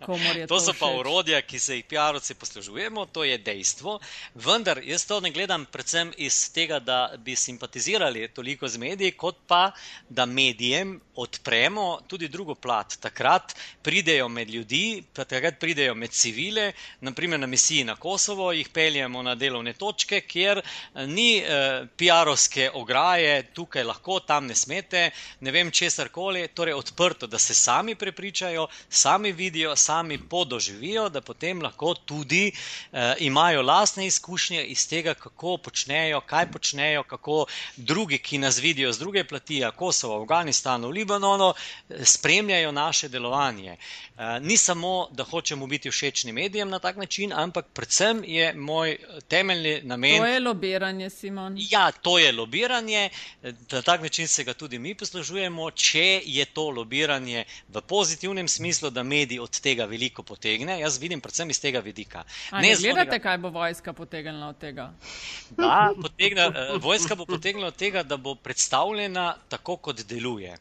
To, 0.07 0.17
to 0.49 0.61
so 0.61 0.73
pa 0.81 0.87
urodja, 0.87 1.41
ki 1.43 1.59
se 1.59 1.77
jih 1.77 1.85
PR-ovci 1.91 2.35
poslužujemo, 2.35 3.05
to 3.13 3.25
je 3.25 3.39
dejstvo. 3.39 3.99
Vendar 4.35 4.81
jaz 4.85 5.05
to 5.07 5.21
ne 5.21 5.31
gledam 5.31 5.67
predvsem 5.73 6.13
iz 6.17 6.53
tega, 6.53 6.79
da 6.79 7.13
bi 7.19 7.37
simpatizirali 7.37 8.29
toliko 8.29 8.69
z 8.69 8.79
mediji, 8.79 9.13
kot 9.13 9.37
pa 9.47 9.71
da 10.09 10.27
medijem 10.27 11.01
odpremo 11.15 11.68
tudi 12.07 12.29
drugo 12.29 12.55
plat. 12.55 12.97
Takrat 13.01 13.55
pridejo 13.83 14.29
med 14.29 14.51
ljudi, 14.51 15.03
takrat 15.13 15.59
pridejo 15.61 15.95
med 15.95 16.11
civile, 16.11 16.73
naprimer 17.01 17.41
na 17.41 17.47
misiji 17.47 17.85
na 17.85 17.97
Kosovo, 17.97 18.53
jih 18.53 18.69
peljemo 18.69 19.23
na 19.23 19.35
delovne 19.35 19.73
točke, 19.73 20.21
kjer 20.21 20.59
eh, 20.59 21.07
ni 21.07 21.39
eh, 21.39 21.85
PR-ovske 21.97 22.71
ograje, 22.75 23.43
tukaj 23.55 23.85
lahko, 23.85 24.21
tam 24.21 24.47
ne 24.47 24.55
smete, 24.55 25.11
ne 25.41 25.51
vem 25.51 25.71
česar 25.71 26.09
koli, 26.09 26.49
torej 26.49 26.75
odprto, 26.75 27.27
da 27.27 27.39
se 27.39 27.55
sami 27.55 27.95
prepričajo, 27.95 28.69
sami 28.89 29.33
vidijo, 29.33 29.77
sami 29.77 30.19
podoživijo, 30.19 31.09
da 31.09 31.21
potem 31.21 31.63
lahko 31.63 31.95
tudi 31.95 32.53
eh, 32.53 33.15
imajo 33.19 33.63
lastne 33.63 34.07
izkušnje 34.07 34.65
iz 34.65 34.89
tega, 34.89 35.15
kako 35.15 35.57
počnejo, 35.57 36.21
kaj 36.21 36.51
počnejo, 36.53 37.03
kako 37.03 37.47
drugi, 37.77 38.19
ki 38.19 38.39
nas 38.39 38.59
vidijo 38.59 38.93
z 38.93 38.99
druge 38.99 39.25
plati, 39.25 39.63
Kosovo, 39.77 40.23
Afganistan, 40.23 40.85
v 40.85 40.91
Libanonu, 40.91 41.19
Libanonu 41.19 41.55
spremljajo 42.05 42.73
naše 42.73 43.09
delovanje. 43.09 43.77
Eh, 44.19 44.41
ni 44.41 44.57
samo, 44.57 45.09
da 45.11 45.25
hočemo 45.25 45.67
biti 45.67 45.91
všečni 45.91 46.33
medijem 46.33 46.69
na 46.69 46.79
tak 46.79 46.97
način, 46.97 47.33
ampak 47.33 47.67
predvsem 47.73 48.25
je 48.25 48.55
moj 48.55 48.97
temeljni 49.29 49.81
namen. 49.83 50.19
To 50.19 50.27
je 50.27 50.41
lobiranje, 50.41 51.11
Simon. 51.11 51.57
Ja, 51.71 51.93
to 51.93 52.19
je 52.19 52.33
lobiranje. 52.33 53.11
Na 53.43 53.83
tak 53.83 54.03
način 54.03 54.29
se 54.29 54.45
ga 54.45 54.55
tudi 54.55 54.79
mi 54.79 54.95
poslužujemo. 54.95 55.71
Če 55.71 56.23
je 56.25 56.45
to 56.45 56.71
lobiranje 56.71 57.45
v 57.69 57.81
pozitivnem 57.81 58.49
smislu, 58.49 58.91
da 58.91 59.03
mediji 59.03 59.39
od 59.39 59.61
tega 59.61 59.85
veliko 59.85 60.23
potegne, 60.23 60.81
jaz 60.81 60.99
vidim 60.99 61.21
predvsem 61.21 61.51
iz 61.51 61.61
tega 61.61 61.81
vidika. 61.81 62.25
Ne, 62.53 62.59
ne 62.59 62.69
gledate, 62.69 62.81
zvonega... 62.81 63.19
kaj 63.19 63.39
bo 63.39 63.49
vojska 63.49 63.93
potegnila 63.93 64.49
od 64.49 64.59
tega? 64.59 64.93
Da, 65.51 65.93
potegna, 66.03 66.43
eh, 66.43 66.79
vojska 66.81 67.15
bo 67.15 67.27
potegnila 67.27 67.69
od 67.69 67.77
tega, 67.77 68.03
da 68.03 68.17
bo 68.17 68.35
predstavljena 68.35 69.37
tako, 69.49 69.77
kot 69.77 70.03
deluje. 70.09 70.57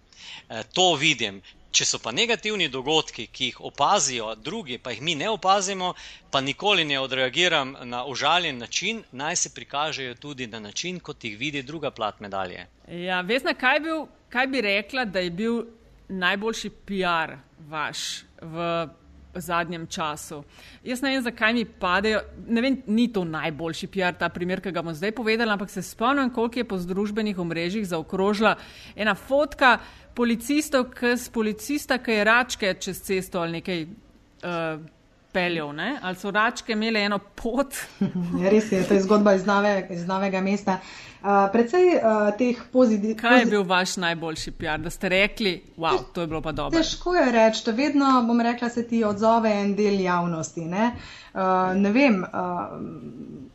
Eh, 0.49 0.63
to 0.74 0.93
vidim. 0.95 1.41
Če 1.72 1.86
so 1.86 1.99
pa 2.01 2.11
negativni 2.15 2.70
dogodki, 2.74 3.28
ki 3.28 3.49
jih 3.51 3.57
opazijo 3.70 4.32
drugi, 4.36 4.78
pa 4.82 4.91
jih 4.91 5.01
mi 5.01 5.15
ne 5.15 5.28
opazimo, 5.30 5.93
pa 6.32 6.41
nikoli 6.41 6.86
ne 6.86 6.99
odreagiram 6.99 7.76
na 7.84 8.05
užaljen 8.05 8.57
način, 8.57 9.03
naj 9.11 9.36
se 9.36 9.53
prikažejo 9.53 10.15
tudi 10.15 10.47
na 10.47 10.59
način, 10.59 10.99
kot 10.99 11.24
jih 11.24 11.38
vidi 11.38 11.61
druga 11.61 11.91
plat 11.91 12.20
medalje. 12.20 12.65
Ja, 12.88 13.22
Vesna, 13.22 13.53
kaj, 13.53 13.80
bil, 13.80 14.07
kaj 14.30 14.47
bi 14.47 14.61
rekla, 14.61 15.05
da 15.05 15.20
je 15.20 15.30
bil 15.30 15.61
najboljši 16.07 16.70
PR 16.70 17.36
vaš 17.70 18.24
v 18.41 18.88
zadnjem 19.39 19.88
času? 19.88 20.43
Jaz 20.83 21.01
ne 21.01 21.13
vem, 21.13 21.23
zakaj 21.23 21.53
mi 21.53 21.65
padejo. 21.65 22.21
Ne 22.47 22.61
vem, 22.61 22.81
ni 22.88 23.07
to 23.13 23.23
najboljši 23.23 23.88
PR, 23.88 24.17
ta 24.19 24.29
primer, 24.29 24.61
ki 24.61 24.71
ga 24.71 24.81
bom 24.81 24.95
zdaj 24.95 25.11
povedala, 25.17 25.53
ampak 25.53 25.69
se 25.69 25.81
spomnim, 25.81 26.29
koliko 26.33 26.59
je 26.59 26.67
po 26.67 26.77
združbenih 26.77 27.39
omrežjih 27.39 27.88
zaokrožila 27.88 28.55
ena 28.95 29.15
fotka 29.15 29.77
policistov, 30.15 30.89
ki 30.97 31.15
z 31.17 31.29
policista, 31.29 31.97
ki 32.01 32.19
je 32.19 32.23
račke 32.23 32.73
čez 32.79 33.01
cesto 33.05 33.41
ali 33.41 33.59
nekaj 33.59 33.83
uh, 33.83 34.97
peljal, 35.32 35.73
ne? 35.75 35.99
ali 36.01 36.15
so 36.15 36.32
račke 36.32 36.73
imele 36.73 36.99
eno 36.99 37.19
pot. 37.19 37.75
ja, 38.41 38.49
res 38.49 38.71
je, 38.71 38.84
to 38.88 38.93
je 38.93 39.01
zgodba 39.01 39.34
iz, 39.34 39.45
nove, 39.45 39.88
iz 39.91 40.07
novega 40.07 40.41
mesta. 40.41 40.80
Uh, 41.17 41.49
predvsej 41.51 41.88
uh, 41.97 42.30
teh 42.38 42.59
pozitivnih. 42.71 43.17
Kaj 43.17 43.39
je 43.39 43.45
bil 43.49 43.63
vaš 43.67 43.95
najboljši 43.97 44.51
PR, 44.51 44.78
da 44.80 44.89
ste 44.93 45.09
rekli, 45.09 45.55
wow, 45.78 45.97
to 46.13 46.21
je 46.21 46.28
bilo 46.28 46.41
pa 46.41 46.51
dobro? 46.51 46.78
Težko 46.78 47.15
je 47.15 47.32
reči, 47.32 47.63
da 47.65 47.71
vedno, 47.71 48.11
bom 48.28 48.41
rekla, 48.41 48.69
se 48.69 48.86
ti 48.88 49.03
odzove 49.03 49.51
en 49.51 49.73
del 49.75 49.99
javnosti. 49.99 50.61
Ne, 50.61 50.91
ne 51.75 51.91
vem. 51.91 52.23
Uh, 52.23 53.47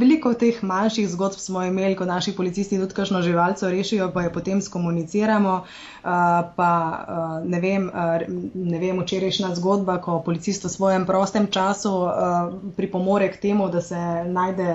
Veliko 0.00 0.32
teh 0.34 0.56
manjših 0.66 1.06
zgodb 1.12 1.38
smo 1.38 1.60
imeli, 1.62 1.94
ko 1.96 2.04
naši 2.08 2.32
policisti 2.34 2.78
tudi 2.80 2.94
kakšno 2.94 3.20
živalco 3.22 3.68
rešijo, 3.70 4.08
pa 4.14 4.24
jo 4.24 4.30
potem 4.34 4.62
skomuniciramo. 4.62 5.52
Pa 6.56 6.70
ne 7.44 7.60
vem, 7.62 7.86
ne 8.54 8.80
vem, 8.82 8.98
včerajšnja 9.02 9.52
zgodba, 9.58 9.98
ko 10.02 10.16
policist 10.26 10.66
v 10.66 10.70
svojem 10.72 11.06
prostem 11.06 11.46
času 11.46 11.92
pripomore 12.76 13.28
k 13.32 13.38
temu, 13.44 13.68
da 13.70 13.80
se 13.80 14.00
najde 14.26 14.66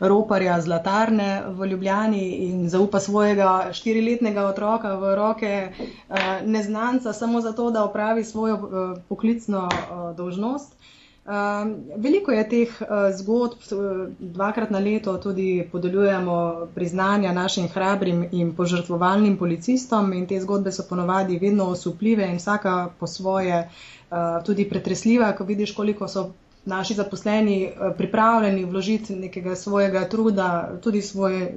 roparja 0.00 0.60
zlatarne 0.60 1.30
v 1.58 1.70
Ljubljani 1.72 2.22
in 2.46 2.68
zaupa 2.68 3.00
svojega 3.00 3.72
štiriletnega 3.72 4.46
otroka 4.52 4.94
v 4.94 5.16
roke 5.18 5.52
neznanca 6.46 7.12
samo 7.12 7.40
zato, 7.40 7.70
da 7.70 7.84
opravi 7.84 8.24
svojo 8.24 8.94
poklicno 9.08 9.66
dolžnost. 10.16 10.78
Um, 11.28 11.74
veliko 11.96 12.32
je 12.32 12.42
teh 12.48 12.70
uh, 12.80 12.88
zgodb, 13.12 13.60
dvakrat 14.18 14.70
na 14.70 14.78
leto 14.78 15.12
tudi 15.20 15.68
podeljujemo 15.72 16.68
priznanja 16.74 17.32
našim 17.32 17.66
hrabrim 17.68 18.22
in 18.32 18.54
požrtvovalnim 18.56 19.34
policistom 19.36 20.12
in 20.12 20.26
te 20.26 20.38
zgodbe 20.40 20.72
so 20.72 20.86
ponovadi 20.88 21.36
vedno 21.38 21.66
osupljive 21.68 22.30
in 22.30 22.38
vsaka 22.40 22.88
po 23.00 23.06
svoje 23.06 23.58
uh, 23.60 24.16
tudi 24.46 24.64
pretresljiva, 24.70 25.32
ko 25.32 25.44
vidiš, 25.44 25.74
koliko 25.76 26.08
so 26.08 26.30
naši 26.64 26.94
zaposleni 26.94 27.72
pripravljeni 27.98 28.64
vložiti 28.64 29.16
nekega 29.16 29.56
svojega 29.56 30.08
truda, 30.08 30.78
tudi 30.82 31.02
svoje, 31.02 31.54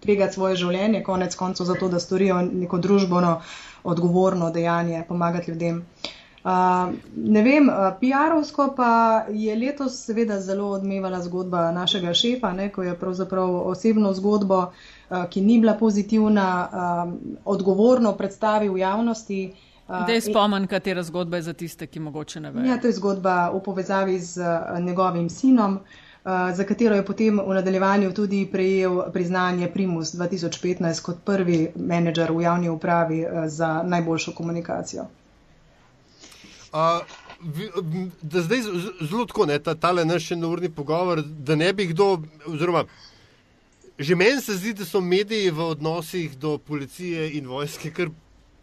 tvegati 0.00 0.34
svoje 0.34 0.56
življenje, 0.56 1.02
konec 1.02 1.34
koncev 1.34 1.64
zato, 1.64 1.88
da 1.88 2.00
storijo 2.00 2.42
neko 2.42 2.78
družbono 2.78 3.40
odgovorno 3.84 4.50
dejanje, 4.50 5.02
pomagati 5.08 5.50
ljudem. 5.50 5.78
Uh, 5.78 6.13
ne 6.44 7.42
vem, 7.42 7.70
PR-ovsko 8.00 8.74
pa 8.76 9.24
je 9.32 9.56
letos 9.56 9.96
seveda 10.04 10.40
zelo 10.40 10.68
odmevala 10.76 11.22
zgodba 11.22 11.70
našega 11.72 12.14
šefa, 12.14 12.52
ne, 12.52 12.68
ko 12.72 12.82
je 12.82 12.94
pravzaprav 12.98 13.54
osebno 13.68 14.12
zgodbo, 14.12 14.58
uh, 14.58 15.24
ki 15.30 15.40
ni 15.40 15.58
bila 15.60 15.74
pozitivna, 15.74 16.68
uh, 16.68 17.14
odgovorno 17.44 18.12
predstavil 18.12 18.78
javnosti. 18.78 19.54
Da 19.88 20.12
je 20.12 20.20
spomen, 20.20 20.66
katera 20.66 21.02
zgodba 21.02 21.36
je 21.36 21.42
za 21.42 21.52
tiste, 21.52 21.86
ki 21.86 22.00
mogoče 22.00 22.40
ne 22.40 22.50
vejo. 22.50 22.66
Ja, 22.66 22.80
to 22.80 22.86
je 22.86 22.92
zgodba 22.92 23.50
v 23.50 23.62
povezavi 23.64 24.20
z 24.20 24.44
njegovim 24.80 25.30
sinom, 25.30 25.78
za 26.52 26.64
katero 26.64 26.96
je 26.96 27.04
potem 27.04 27.40
v 27.46 27.54
nadaljevanju 27.54 28.12
tudi 28.12 28.46
prejel 28.52 29.02
priznanje 29.12 29.68
Primus 29.68 30.14
2015 30.14 31.02
kot 31.02 31.20
prvi 31.24 31.68
menedžer 31.76 32.32
v 32.32 32.42
javni 32.42 32.68
upravi 32.68 33.26
za 33.46 33.82
najboljšo 33.82 34.32
komunikacijo 34.32 35.04
da 38.22 38.42
zdaj 38.42 38.62
zelo 39.00 39.26
tako, 39.26 39.46
ne, 39.46 39.58
ta 39.58 39.74
tale 39.74 40.04
naš 40.04 40.30
enourni 40.34 40.70
pogovor, 40.70 41.22
da 41.22 41.54
ne 41.56 41.72
bi 41.72 41.86
kdo, 41.86 42.22
oziroma 42.46 42.84
že 43.98 44.14
meni 44.14 44.40
se 44.42 44.56
zdi, 44.58 44.72
da 44.74 44.84
so 44.84 45.00
mediji 45.00 45.50
v 45.50 45.60
odnosih 45.70 46.38
do 46.38 46.58
policije 46.58 47.30
in 47.38 47.46
vojske 47.46 47.92
kar 47.94 48.08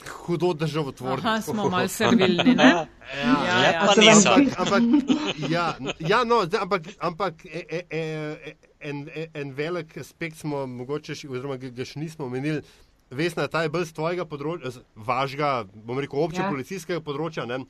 hudo 0.10 0.54
državotvorni. 0.54 1.24
Aha, 1.24 1.42
smo 1.42 1.70
malo 1.70 1.88
servilni, 1.88 2.56
ne? 2.56 2.74
Ja, 3.12 3.36
ja, 3.46 3.72
ja, 3.72 3.94
niso. 3.98 4.30
Ampak, 4.30 4.58
ampak, 4.58 4.84
ja, 5.50 5.76
ja, 6.00 6.24
no, 6.24 6.46
ampak, 6.62 6.82
ampak 7.00 7.46
e, 7.46 7.64
e, 7.70 7.82
e, 7.90 8.54
en, 8.80 9.10
en 9.34 9.52
velik 9.52 9.98
aspekt 9.98 10.38
smo 10.38 10.66
mogoče, 10.66 11.16
oziroma 11.30 11.58
ga 11.60 11.86
še 11.86 12.00
nismo 12.00 12.26
omenili, 12.26 12.64
Vesna, 13.12 13.48
ta 13.52 13.66
je 13.66 13.70
bolj 13.70 13.90
z 13.90 13.96
tvojega 13.98 14.24
področja, 14.24 14.72
vašega, 14.96 15.50
bom 15.76 16.00
rekel, 16.00 16.22
obče 16.24 16.46
ja. 16.46 16.48
policijskega 16.48 17.04
področja. 17.04 17.44
Ne? 17.44 17.66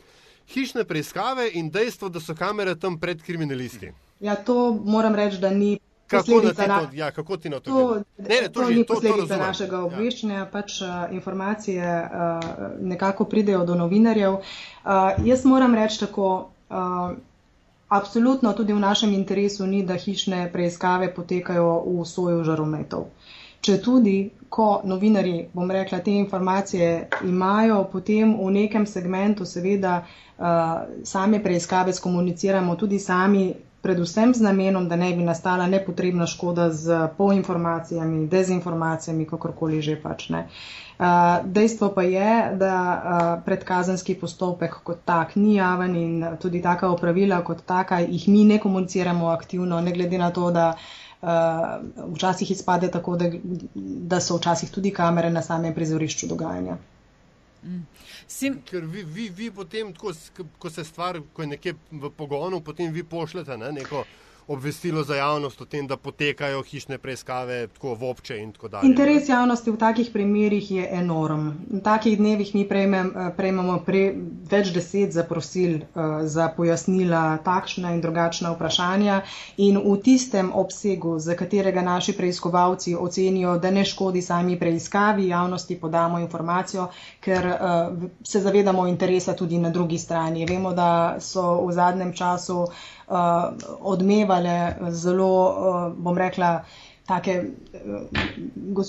Hišne 0.54 0.84
preiskave 0.84 1.50
in 1.54 1.70
dejstvo, 1.70 2.10
da 2.10 2.20
so 2.20 2.36
kamere 2.36 2.76
tam 2.76 3.00
pred 3.00 3.22
kriminalisti. 3.22 3.92
Ja, 4.20 4.36
to 4.36 4.74
moram 4.86 5.16
reči, 5.16 5.38
da 5.38 5.50
ni. 5.50 5.80
Kako, 6.12 6.42
na 6.44 6.68
na, 6.68 6.90
ja, 6.94 7.12
kako 7.12 7.38
ti 7.38 7.50
na 7.50 7.60
to? 7.60 7.72
To, 7.72 7.96
ne, 8.18 8.42
ne, 8.42 8.50
to, 8.52 8.62
to 8.62 8.70
ni 8.70 8.84
posledica 8.84 9.38
to 9.38 9.40
našega 9.40 9.76
ja. 9.76 9.84
obveščanja, 9.84 10.36
ja. 10.36 10.46
pač 10.52 10.82
uh, 10.82 10.90
informacije 11.16 11.86
uh, 12.04 12.50
nekako 12.82 13.26
pridejo 13.32 13.64
do 13.66 13.78
novinarjev. 13.80 14.34
Uh, 14.34 14.92
jaz 15.26 15.46
moram 15.48 15.76
reči 15.76 16.02
tako, 16.04 16.50
uh, 16.70 17.14
absolutno 17.88 18.52
tudi 18.54 18.74
v 18.74 18.84
našem 18.84 19.14
interesu 19.14 19.68
ni, 19.68 19.86
da 19.88 19.96
hišne 19.96 20.50
preiskave 20.52 21.14
potekajo 21.16 21.72
v 21.88 22.06
soju 22.06 22.44
žarometov. 22.44 23.08
Če 23.62 23.76
tudi, 23.80 24.16
ko 24.50 24.68
novinari, 24.84 25.34
bom 25.54 25.70
rekla, 25.70 26.00
te 26.00 26.14
informacije 26.14 26.88
imajo, 27.24 27.84
potem 27.86 28.32
v 28.36 28.48
nekem 28.52 28.86
segmentu 28.86 29.46
seveda 29.46 30.00
uh, 30.00 30.46
same 31.06 31.40
preiskave 31.40 31.94
skomuniciramo 31.94 32.74
tudi 32.76 32.98
sami, 33.00 33.44
predvsem 33.82 34.34
z 34.34 34.42
namenom, 34.42 34.88
da 34.88 34.96
ne 34.96 35.12
bi 35.12 35.24
nastala 35.24 35.68
nepotrebna 35.68 36.26
škoda 36.28 36.68
z 36.72 36.90
poinformacijami, 37.18 38.26
dezinformacijami, 38.28 39.26
kakorkoli 39.28 39.82
že 39.82 39.96
pač 39.98 40.28
ne. 40.30 40.44
Uh, 40.98 41.08
dejstvo 41.48 41.92
pa 41.92 42.04
je, 42.04 42.34
da 42.56 42.74
uh, 42.74 43.22
predkazanski 43.46 44.14
postopek 44.16 44.82
kot 44.84 45.06
tak 45.06 45.36
ni 45.36 45.56
javen 45.56 45.96
in 45.96 46.12
tudi 46.38 46.62
taka 46.62 46.90
opravila 46.90 47.40
kot 47.42 47.62
taka 47.66 48.02
jih 48.02 48.28
mi 48.28 48.44
ne 48.46 48.60
komuniciramo 48.60 49.30
aktivno, 49.30 49.82
ne 49.82 49.92
glede 49.92 50.18
na 50.18 50.30
to, 50.32 50.52
da 50.52 50.68
uh, 50.72 51.11
uh, 51.22 52.14
včasih 52.14 52.52
izpade 52.52 52.92
tako, 52.92 53.16
da, 53.16 53.32
da 54.14 54.20
so 54.20 54.38
včasih 54.38 54.72
tudi 54.72 54.94
kamere 54.94 55.30
na 55.30 55.42
samem 55.42 55.74
prizorišču 55.74 56.28
dogajanja. 56.28 56.78
Mm. 57.64 57.86
Sim... 58.28 58.62
Ker 58.66 58.86
vi, 58.86 59.04
vi, 59.04 59.30
vi 59.30 59.52
potem, 59.52 59.94
ko, 59.94 60.14
ko 60.58 60.70
se 60.70 60.84
stvar, 60.84 61.20
ko 61.34 61.42
je 61.42 61.48
nekje 61.48 61.76
v 61.92 62.10
pogonu, 62.18 62.62
potem 62.62 62.94
vi 62.94 63.04
pošljete 63.04 63.58
ne, 63.58 63.72
neko 63.72 64.04
obvestilo 64.52 65.04
za 65.04 65.16
javnost 65.16 65.62
o 65.62 65.66
tem, 65.66 65.88
da 65.88 65.98
potekajo 65.98 66.62
hišne 66.64 66.98
preiskave 66.98 67.68
tako 67.68 67.94
v 67.96 68.10
obče 68.10 68.38
in 68.38 68.52
tako 68.52 68.68
dalje. 68.68 68.90
Interes 68.90 69.30
javnosti 69.30 69.72
v 69.72 69.78
takih 69.78 70.10
primerjih 70.14 70.72
je 70.72 70.88
enorm. 70.92 71.48
V 71.72 71.80
takih 71.84 72.18
dnevih 72.18 72.56
mi 72.56 72.66
prejmem, 72.68 73.14
eh, 73.16 73.30
prejmemo 73.38 73.80
pre, 73.86 74.04
več 74.52 74.74
deset 74.76 75.14
zaprosil 75.16 75.76
uh, 75.76 76.28
za 76.28 76.50
pojasnila 76.56 77.38
takšna 77.46 77.94
in 77.96 78.02
drugačna 78.02 78.52
vprašanja 78.52 79.22
in 79.58 79.78
v 79.80 79.96
tistem 80.04 80.52
obsegu, 80.54 81.20
za 81.20 81.36
katerega 81.36 81.82
naši 81.82 82.14
preiskovalci 82.18 82.96
ocenijo, 82.96 83.58
da 83.58 83.72
ne 83.72 83.86
škodi 83.86 84.22
sami 84.22 84.60
preiskavi, 84.60 85.28
javnosti 85.28 85.80
podamo 85.80 86.20
informacijo, 86.20 86.90
ker 87.20 87.48
uh, 87.48 88.10
se 88.24 88.42
zavedamo 88.42 88.88
interesa 88.88 89.34
tudi 89.34 89.58
na 89.58 89.70
drugi 89.70 89.98
strani. 89.98 90.46
Vemo, 90.46 90.74
da 90.74 91.18
so 91.20 91.66
v 91.66 91.72
zadnjem 91.72 92.14
času 92.14 92.58
uh, 92.64 93.01
odmevale 93.80 94.76
zelo, 94.92 95.34
uh, 95.50 95.94
bom 95.98 96.18
rekla, 96.18 96.62
take 97.08 97.34
uh, 97.44 98.86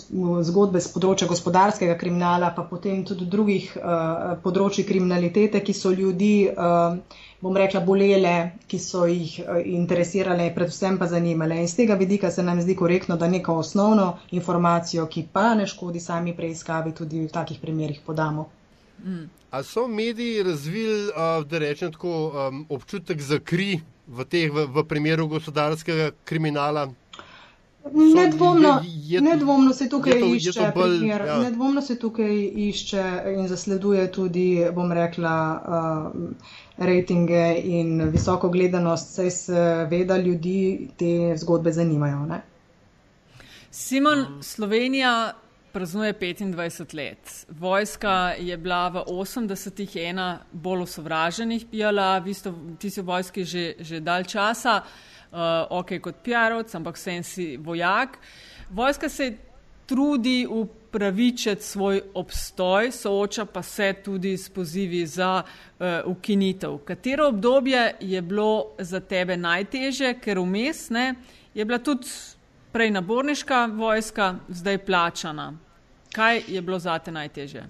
zgodbe 0.47 0.81
z 0.81 0.91
področja 0.95 1.29
gospodarskega 1.31 1.97
kriminala, 1.99 2.53
pa 2.55 2.65
potem 2.69 3.03
tudi 3.09 3.27
drugih 3.31 3.73
uh, 3.77 4.37
področji 4.45 4.85
kriminalitete, 4.89 5.63
ki 5.65 5.75
so 5.75 5.91
ljudi, 5.91 6.47
uh, 6.53 6.99
bom 7.43 7.59
rekla, 7.59 7.83
bolele, 7.87 8.35
ki 8.71 8.79
so 8.79 9.07
jih 9.11 9.39
uh, 9.43 9.61
interesirale, 9.65 10.51
predvsem 10.55 11.01
pa 11.01 11.11
zanimale. 11.11 11.59
In 11.59 11.71
z 11.71 11.83
tega 11.83 11.99
vidika 11.99 12.31
se 12.31 12.45
nam 12.47 12.63
zdi 12.63 12.77
korektno, 12.79 13.19
da 13.19 13.31
neko 13.33 13.59
osnovno 13.65 14.13
informacijo, 14.31 15.09
ki 15.11 15.27
pa 15.33 15.53
ne 15.59 15.67
škodi 15.67 16.03
sami 16.03 16.37
preiskavi, 16.37 16.95
tudi 16.95 17.25
v 17.27 17.31
takih 17.33 17.63
primerjih 17.63 18.03
podamo. 18.07 18.51
Mm. 19.03 19.31
A 19.53 19.61
so 19.67 19.89
mediji 19.89 20.45
razvili, 20.47 21.09
uh, 21.11 21.43
da 21.45 21.59
rečem 21.61 21.91
tako, 21.93 22.13
občutek 22.71 23.21
za 23.21 23.41
kri 23.41 23.83
v, 24.13 24.25
teh, 24.29 24.51
v, 24.53 24.67
v 24.69 24.85
primeru 24.89 25.29
gospodarskega 25.29 26.13
kriminala? 26.25 26.91
Nedvomno, 27.93 28.81
je, 28.85 29.15
je, 29.15 29.21
nedvomno 29.21 29.73
se 29.75 29.89
tukaj 29.91 30.21
to, 30.21 30.27
išče, 30.35 30.69
bolj, 30.75 30.99
primer, 30.99 31.25
ja. 31.27 31.39
nedvomno 31.43 31.83
se 31.83 31.97
tukaj 31.99 32.37
išče 32.69 33.07
in 33.35 33.49
zasleduje 33.51 34.05
tudi, 34.13 34.47
bom 34.75 34.93
rekla, 34.93 35.35
uh, 35.59 36.53
rejtinge 36.79 37.43
in 37.59 38.05
visoko 38.15 38.49
gledanost, 38.49 39.17
saj 39.19 39.31
se 39.31 39.65
veda 39.91 40.17
ljudi 40.17 40.89
te 40.97 41.35
zgodbe 41.37 41.73
zanimajo. 41.73 42.23
Ne? 42.27 42.43
Simon, 43.71 44.27
Slovenija 44.43 45.33
praznuje 45.73 46.13
25 46.15 46.95
let. 46.95 47.47
Vojska 47.49 48.35
je 48.39 48.57
bila 48.57 48.89
v 48.89 49.05
80-ih 49.07 49.97
ena 49.97 50.41
bolj 50.53 50.83
osovraženih 50.83 51.67
pijala, 51.71 52.19
vi 52.19 52.35
ste, 52.35 52.53
ti 52.79 52.91
si 52.91 53.01
v 53.01 53.05
vojski 53.05 53.45
že, 53.45 53.75
že 53.81 54.01
dal 54.01 54.25
časa, 54.25 54.83
uh, 54.83 55.39
ok 55.71 55.99
kot 56.01 56.21
pijarovc, 56.23 56.75
ampak 56.75 56.97
vsem 56.97 57.23
si 57.25 57.57
vojak. 57.57 58.19
Vojska 58.71 59.09
se 59.09 59.33
trudi 59.87 60.47
upravičiti 60.47 61.63
svoj 61.63 62.03
obstoj, 62.15 62.93
sooča 62.93 63.45
pa 63.45 63.63
se 63.63 63.95
tudi 64.05 64.37
s 64.37 64.49
pozivi 64.49 65.07
za 65.07 65.43
uh, 65.43 65.87
ukinitev. 66.07 66.79
Katero 66.85 67.29
obdobje 67.29 67.95
je 68.01 68.23
bilo 68.23 68.75
za 68.79 69.01
tebe 69.01 69.37
najteže, 69.37 70.15
ker 70.21 70.39
vmes 70.39 70.91
ne, 70.91 71.15
je 71.55 71.65
bila 71.65 71.79
tudi 71.79 72.09
prej 72.73 72.91
naborniška 72.91 73.67
vojska, 73.67 74.35
zdaj 74.49 74.79
plačana. 74.87 75.53
Kaj 76.13 76.43
je 76.49 76.63
bilo 76.63 76.79
za 76.79 76.99
te 76.99 77.13
najtežje? 77.13 77.67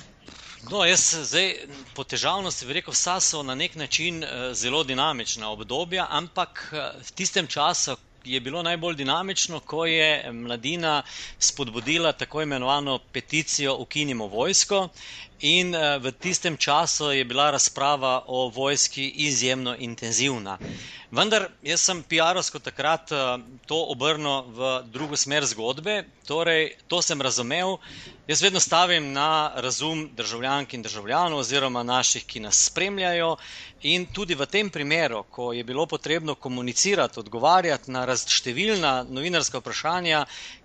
No, 0.70 0.84
jaz 0.84 1.14
zdaj 1.26 1.54
po 1.94 2.04
težavnosti 2.04 2.66
bi 2.66 2.78
rekel, 2.78 2.94
vsa 2.94 3.18
so 3.20 3.42
na 3.42 3.54
nek 3.54 3.74
način 3.74 4.22
uh, 4.22 4.52
zelo 4.54 4.84
dinamična 4.84 5.50
obdobja, 5.50 6.06
ampak 6.10 6.68
uh, 6.72 7.02
v 7.02 7.10
tistem 7.18 7.46
času 7.46 7.96
je 8.24 8.40
bilo 8.40 8.62
najbolj 8.62 8.94
dinamično, 8.94 9.60
ko 9.60 9.86
je 9.86 10.32
mladina 10.32 11.02
spodbudila 11.38 12.12
tako 12.12 12.42
imenovano 12.42 12.98
peticijo 12.98 13.76
Ukinimo 13.76 14.26
vojsko 14.26 14.88
in 15.42 15.74
uh, 15.74 15.98
v 15.98 16.12
tistem 16.14 16.56
času 16.56 17.10
je 17.10 17.24
bila 17.24 17.50
razprava 17.50 18.24
o 18.26 18.48
vojski 18.48 19.08
izjemno 19.26 19.74
intenzivna. 19.78 20.58
Vendar 21.10 21.48
jaz 21.62 21.82
sem 21.84 22.02
PR-ovsko 22.02 22.58
takrat 22.62 23.10
uh, 23.12 23.36
to 23.66 23.76
obrnil 23.92 24.46
v 24.48 24.70
drugo 24.88 25.16
smer 25.16 25.44
zgodbe, 25.44 26.04
torej 26.26 26.76
to 26.88 27.02
sem 27.02 27.20
razumel. 27.20 27.76
Jaz 28.30 28.42
vedno 28.42 28.60
stavim 28.60 29.10
na 29.12 29.52
razum 29.56 30.06
državljank 30.16 30.74
in 30.74 30.82
državljanov, 30.82 31.42
oziroma 31.42 31.82
naših, 31.82 32.24
ki 32.24 32.40
nas 32.40 32.64
spremljajo. 32.70 33.36
In 33.82 34.06
tudi 34.06 34.34
v 34.38 34.46
tem 34.46 34.70
primeru, 34.70 35.24
ko 35.30 35.52
je 35.52 35.64
bilo 35.64 35.86
potrebno 35.86 36.34
komunicirati, 36.34 37.18
odgovarjati 37.20 37.90
na 37.90 38.04
razštevilna 38.04 39.06
novinarska 39.10 39.58
vprašanja, 39.58 40.24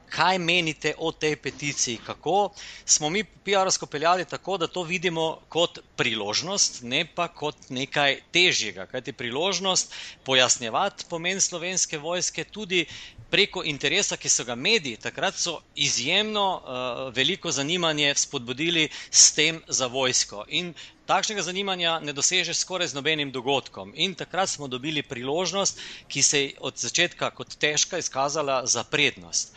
kaj 0.09 0.37
menite 0.39 0.93
o 0.97 1.11
tej 1.11 1.35
peticiji, 1.35 1.97
kako 2.05 2.49
smo 2.85 3.09
mi 3.09 3.23
PR-ovsko 3.23 3.85
peljali 3.85 4.25
tako, 4.25 4.57
da 4.57 4.67
to 4.67 4.83
vidimo 4.83 5.39
kot 5.49 5.79
priložnost, 5.95 6.81
ne 6.83 7.05
pa 7.15 7.27
kot 7.27 7.69
nekaj 7.69 8.19
težjega. 8.31 8.85
Kaj 8.85 9.01
ti 9.01 9.13
priložnost 9.13 9.93
pojasnjevati 10.23 11.05
pomen 11.09 11.41
slovenske 11.41 11.97
vojske 11.97 12.43
tudi 12.43 12.85
preko 13.29 13.63
interesa, 13.63 14.17
ki 14.17 14.29
so 14.29 14.43
ga 14.43 14.55
mediji 14.55 14.97
takrat 14.97 15.35
so 15.35 15.57
izjemno 15.75 16.45
uh, 16.55 17.15
veliko 17.15 17.51
zanimanje 17.51 18.13
spodbudili 18.15 18.89
s 19.11 19.31
tem 19.33 19.61
za 19.67 19.87
vojsko. 19.87 20.45
In 20.47 20.73
Takšnega 21.07 21.39
zanimanja 21.39 21.91
ne 22.03 22.11
dosežeš 22.11 22.59
skoraj 22.59 22.89
z 22.91 22.97
nobenim 22.99 23.29
dogodkom. 23.31 23.93
In 23.95 24.11
takrat 24.11 24.49
smo 24.51 24.67
dobili 24.67 24.99
priložnost, 24.99 25.79
ki 26.11 26.19
se 26.21 26.41
je 26.41 26.49
od 26.59 26.75
začetka 26.75 27.29
kot 27.31 27.55
težka 27.55 27.95
izkazala 27.97 28.65
za 28.67 28.83
prednost. 28.83 29.55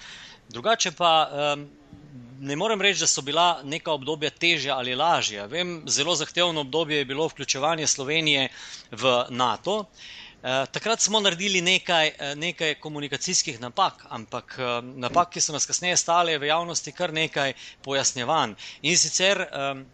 Drugače 0.51 0.91
pa 0.93 1.31
um, 1.31 1.69
ne 2.41 2.57
morem 2.57 2.81
reči, 2.83 3.01
da 3.01 3.07
so 3.07 3.23
bila 3.23 3.61
neka 3.65 3.93
obdobja 3.93 4.31
težja 4.31 4.77
ali 4.77 4.95
lažja. 4.95 5.47
Vem, 5.47 5.83
zelo 5.87 6.15
zahtevno 6.17 6.61
obdobje 6.61 6.99
je 6.99 7.05
bilo 7.05 7.27
vključevanje 7.29 7.87
Slovenije 7.87 8.49
v 8.91 9.13
NATO. 9.31 9.77
Uh, 9.79 10.67
takrat 10.73 11.01
smo 11.01 11.21
naredili 11.21 11.61
nekaj, 11.61 12.09
uh, 12.09 12.35
nekaj 12.35 12.75
komunikacijskih 12.75 13.61
napak, 13.61 14.07
ampak 14.09 14.57
uh, 14.59 14.85
napak, 14.85 15.31
ki 15.37 15.41
so 15.41 15.53
nas 15.53 15.69
kasneje 15.69 15.97
stale 15.97 16.39
v 16.39 16.49
javnosti, 16.49 16.93
kar 16.93 17.13
nekaj 17.13 17.53
pojasnjevanj. 17.85 18.57
In 18.83 18.99
sicer 18.99 19.45
um, 19.45 19.85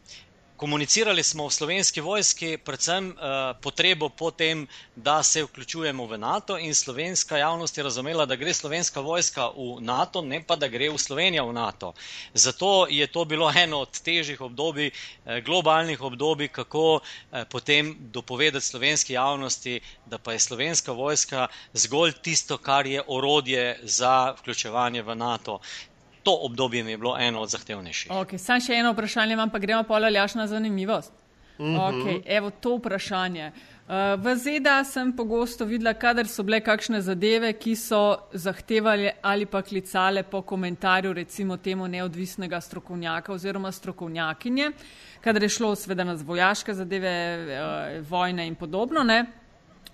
Komunicirali 0.56 1.22
smo 1.22 1.46
v 1.48 1.52
slovenski 1.52 2.00
vojski 2.00 2.56
predvsem 2.56 3.10
uh, 3.10 3.16
potrebo 3.60 4.08
po 4.08 4.30
tem, 4.30 4.66
da 4.96 5.22
se 5.22 5.42
vključujemo 5.44 6.06
v 6.06 6.18
NATO 6.18 6.56
in 6.58 6.74
slovenska 6.74 7.36
javnost 7.36 7.76
je 7.76 7.84
razumela, 7.84 8.24
da 8.26 8.36
gre 8.36 8.54
slovenska 8.54 9.00
vojska 9.00 9.50
v 9.52 9.80
NATO, 9.80 10.22
ne 10.22 10.40
pa 10.40 10.56
da 10.56 10.68
gre 10.68 10.88
v 10.88 10.98
Slovenijo 10.98 11.44
v 11.50 11.52
NATO. 11.52 11.92
Zato 12.34 12.86
je 12.90 13.06
to 13.06 13.24
bilo 13.24 13.52
eno 13.56 13.82
od 13.84 14.00
težjih 14.00 14.40
obdobij, 14.40 14.90
eh, 14.90 15.40
globalnih 15.40 16.00
obdobij, 16.00 16.48
kako 16.48 17.00
eh, 17.00 17.44
potem 17.44 17.96
dopovedati 18.00 18.64
slovenski 18.64 19.12
javnosti, 19.12 19.80
da 20.06 20.18
pa 20.18 20.32
je 20.32 20.38
slovenska 20.38 20.92
vojska 20.92 21.48
zgolj 21.72 22.12
tisto, 22.22 22.58
kar 22.58 22.86
je 22.86 23.02
orodje 23.06 23.78
za 23.82 24.34
vključevanje 24.40 25.02
v 25.02 25.14
NATO 25.14 25.60
to 26.26 26.38
obdobje 26.42 26.82
mi 26.84 26.90
je 26.90 26.98
bilo 26.98 27.16
eno 27.18 27.40
od 27.40 27.50
zahtevnejših. 27.54 28.10
Okay, 28.10 28.38
Sam 28.42 28.58
še 28.60 28.74
eno 28.74 28.90
vprašanje, 28.96 29.36
vam 29.38 29.50
pa 29.50 29.60
gremo 29.62 29.84
pa 29.86 29.94
aljaš 29.94 30.34
na 30.34 30.46
zanimivost. 30.50 31.12
Mm 31.58 31.64
-hmm. 31.64 31.78
okay, 31.78 32.22
evo 32.26 32.50
to 32.50 32.76
vprašanje. 32.76 33.52
Uh, 33.86 33.94
v 34.24 34.34
ZDA 34.36 34.84
sem 34.84 35.12
pogosto 35.16 35.64
videla, 35.64 35.94
kadar 35.94 36.26
so 36.26 36.42
bile 36.42 36.60
kakšne 36.60 37.00
zadeve, 37.00 37.52
ki 37.52 37.76
so 37.76 38.16
zahtevali 38.32 39.10
ali 39.22 39.46
pa 39.46 39.62
klicale 39.62 40.22
po 40.22 40.42
komentarju 40.42 41.12
recimo 41.12 41.56
temu 41.56 41.88
neodvisnega 41.88 42.60
strokovnjaka 42.60 43.32
oziroma 43.32 43.72
strokovnjakinje, 43.72 44.70
kadar 45.20 45.42
je 45.42 45.48
šlo 45.48 45.74
sveda 45.74 46.04
na 46.04 46.18
vojaške 46.24 46.74
zadeve, 46.74 47.38
uh, 47.38 48.10
vojne 48.10 48.46
in 48.46 48.54
podobno, 48.54 49.02
ne, 49.02 49.24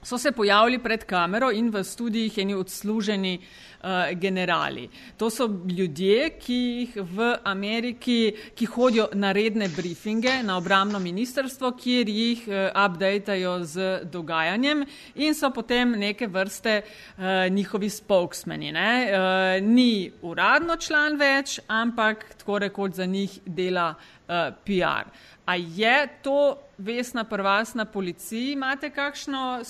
so 0.02 0.18
se 0.18 0.32
pojavili 0.32 0.78
pred 0.78 1.04
kamero 1.04 1.50
in 1.50 1.70
v 1.70 1.84
studijih 1.84 2.38
eni 2.38 2.54
odsluženi 2.54 3.38
uh, 3.38 3.88
generali. 4.18 4.88
To 5.16 5.30
so 5.30 5.46
ljudje, 5.46 6.30
ki 6.38 6.54
jih 6.54 6.96
v 6.96 7.36
Ameriki, 7.44 8.34
ki 8.54 8.66
hodijo 8.66 9.08
na 9.14 9.32
redne 9.32 9.68
briefinge 9.68 10.42
na 10.42 10.56
obramno 10.56 10.98
ministrstvo, 10.98 11.72
kjer 11.78 12.08
jih 12.08 12.44
uh, 12.48 12.54
updateajo 12.84 13.64
z 13.64 14.00
dogajanjem 14.04 14.84
in 15.14 15.34
so 15.34 15.50
potem 15.50 15.94
neke 15.98 16.26
vrste 16.26 16.82
uh, 16.82 17.24
njihovi 17.50 17.90
spokesmeni. 17.90 18.72
Uh, 18.72 19.62
ni 19.66 20.12
uradno 20.22 20.76
član 20.76 21.16
več, 21.16 21.60
ampak 21.66 22.34
tako 22.38 22.58
rekoč 22.58 22.92
za 22.98 23.06
njih 23.06 23.38
dela 23.46 23.94
uh, 23.94 24.34
PR. 24.64 25.10
A 25.46 25.56
je 25.56 26.08
to 26.22 26.58
vesna 26.82 27.24
prvas 27.24 27.74
na 27.74 27.84
policiji? 27.84 28.52
Imate 28.52 28.90
kakšno 28.90 29.62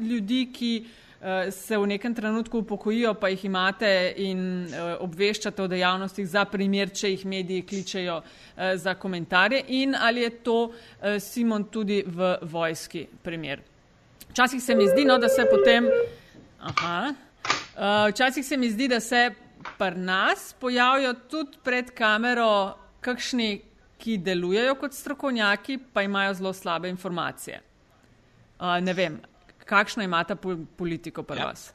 ljudi, 0.00 0.48
ki 0.52 0.72
uh, 0.84 1.52
se 1.54 1.78
v 1.78 1.86
nekem 1.86 2.14
trenutku 2.14 2.58
upokojijo, 2.58 3.14
pa 3.14 3.28
jih 3.28 3.44
imate 3.44 3.90
in 4.16 4.40
uh, 4.66 4.96
obveščate 5.00 5.62
o 5.62 5.68
dejavnostih 5.70 6.26
za 6.28 6.44
primer, 6.44 6.90
če 6.90 7.14
jih 7.14 7.26
mediji 7.26 7.62
kličejo 7.62 8.18
uh, 8.18 8.74
za 8.74 8.94
komentarje? 8.94 9.64
In 9.68 9.94
ali 9.94 10.26
je 10.26 10.30
to 10.30 10.58
Simon 11.20 11.64
tudi 11.70 12.02
v 12.06 12.36
vojski 12.42 13.06
primer? 13.22 13.62
Včasih 14.30 14.62
se 14.62 14.74
mi 14.74 14.88
zdi, 14.88 15.04
no, 15.04 15.18
da 15.18 15.28
se 15.28 15.46
potem. 15.50 15.86
Aha. 16.60 17.14
Včasih 18.10 18.44
se 18.46 18.56
mi 18.56 18.70
zdi, 18.70 18.88
da 18.88 19.00
se 19.00 19.30
pri 19.78 19.96
nas 19.96 20.54
pojavijo 20.60 21.14
tudi 21.30 21.58
pred 21.64 21.90
kamero 21.90 22.74
kakšni 23.00 23.67
ki 23.98 24.18
delujejo 24.18 24.74
kot 24.74 24.94
strokovnjaki, 24.94 25.78
pa 25.92 26.02
imajo 26.02 26.34
zelo 26.34 26.52
slabe 26.52 26.88
informacije. 26.88 27.60
Uh, 28.58 28.78
ne 28.82 28.92
vem, 28.92 29.20
kakšno 29.64 30.02
imate 30.02 30.36
politiko 30.76 31.22
pri 31.22 31.38
ja. 31.38 31.46
vas? 31.46 31.72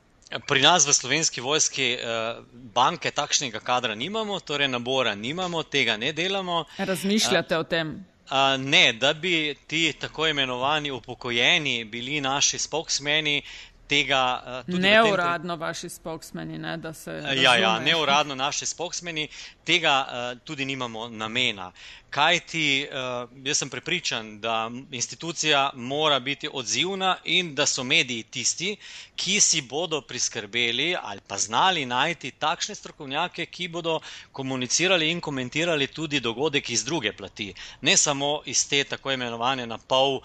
Pri 0.48 0.62
nas 0.62 0.88
v 0.88 0.94
slovenski 0.94 1.42
vojski 1.42 1.94
uh, 1.96 2.44
banke 2.74 3.12
takšnega 3.12 3.60
kadra 3.60 3.96
nimamo, 3.96 4.40
torej 4.40 4.68
nabora 4.68 5.16
nimamo, 5.16 5.64
tega 5.64 5.98
ne 5.98 6.14
delamo. 6.14 6.66
Razmišljate 6.78 7.58
uh, 7.58 7.62
o 7.62 7.64
tem? 7.64 7.94
Uh, 8.32 8.58
ne, 8.58 8.94
da 8.94 9.14
bi 9.14 9.56
ti 9.68 9.94
tako 10.00 10.28
imenovani 10.28 10.92
upokojeni 10.92 11.86
bili 11.86 12.22
naši 12.22 12.58
spokesmeni, 12.58 13.44
tega. 13.88 14.44
Uh, 14.68 14.80
neuradno 14.80 15.54
tem, 15.54 15.62
vaši 15.62 15.90
spokesmeni, 15.90 16.58
ne, 16.58 16.78
da 16.78 16.94
se. 16.94 17.12
Ja, 17.36 17.56
ja, 17.56 17.80
neuradno 17.80 18.36
naši 18.36 18.66
spokesmeni, 18.66 19.28
tega 19.64 20.06
uh, 20.08 20.40
tudi 20.44 20.66
nimamo 20.66 21.10
namena. 21.10 21.72
Kaj 22.14 22.40
ti, 22.46 22.66
uh, 22.86 23.30
jaz 23.46 23.58
sem 23.58 23.70
prepričan, 23.74 24.28
da 24.42 24.72
institucija 24.92 25.72
mora 25.74 26.20
biti 26.20 26.50
odzivna 26.54 27.16
in 27.24 27.56
da 27.56 27.66
so 27.66 27.84
mediji 27.84 28.24
tisti, 28.24 28.76
ki 29.16 29.40
si 29.42 29.62
bodo 29.62 30.02
priskrbeli 30.02 30.96
ali 31.02 31.22
pa 31.28 31.38
znali 31.38 31.86
najti 31.86 32.32
takšne 32.32 32.76
strokovnjake, 32.76 33.46
ki 33.46 33.68
bodo 33.68 34.00
komunicirali 34.32 35.10
in 35.12 35.22
komentirali 35.22 35.88
tudi 35.88 36.20
dogodek 36.20 36.70
iz 36.70 36.86
druge 36.86 37.14
plati, 37.18 37.54
ne 37.82 37.98
samo 37.98 38.42
iz 38.46 38.68
te 38.70 38.84
tako 38.84 39.12
imenovane 39.12 39.68
na 39.68 39.78
pol 39.78 40.16
uh, 40.16 40.24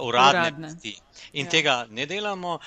uradne, 0.00 0.40
uradne 0.40 0.68
plati. 0.68 0.96
In 1.32 1.46
ja. 1.46 1.50
tega 1.50 1.86
ne 1.90 2.06
delamo. 2.06 2.58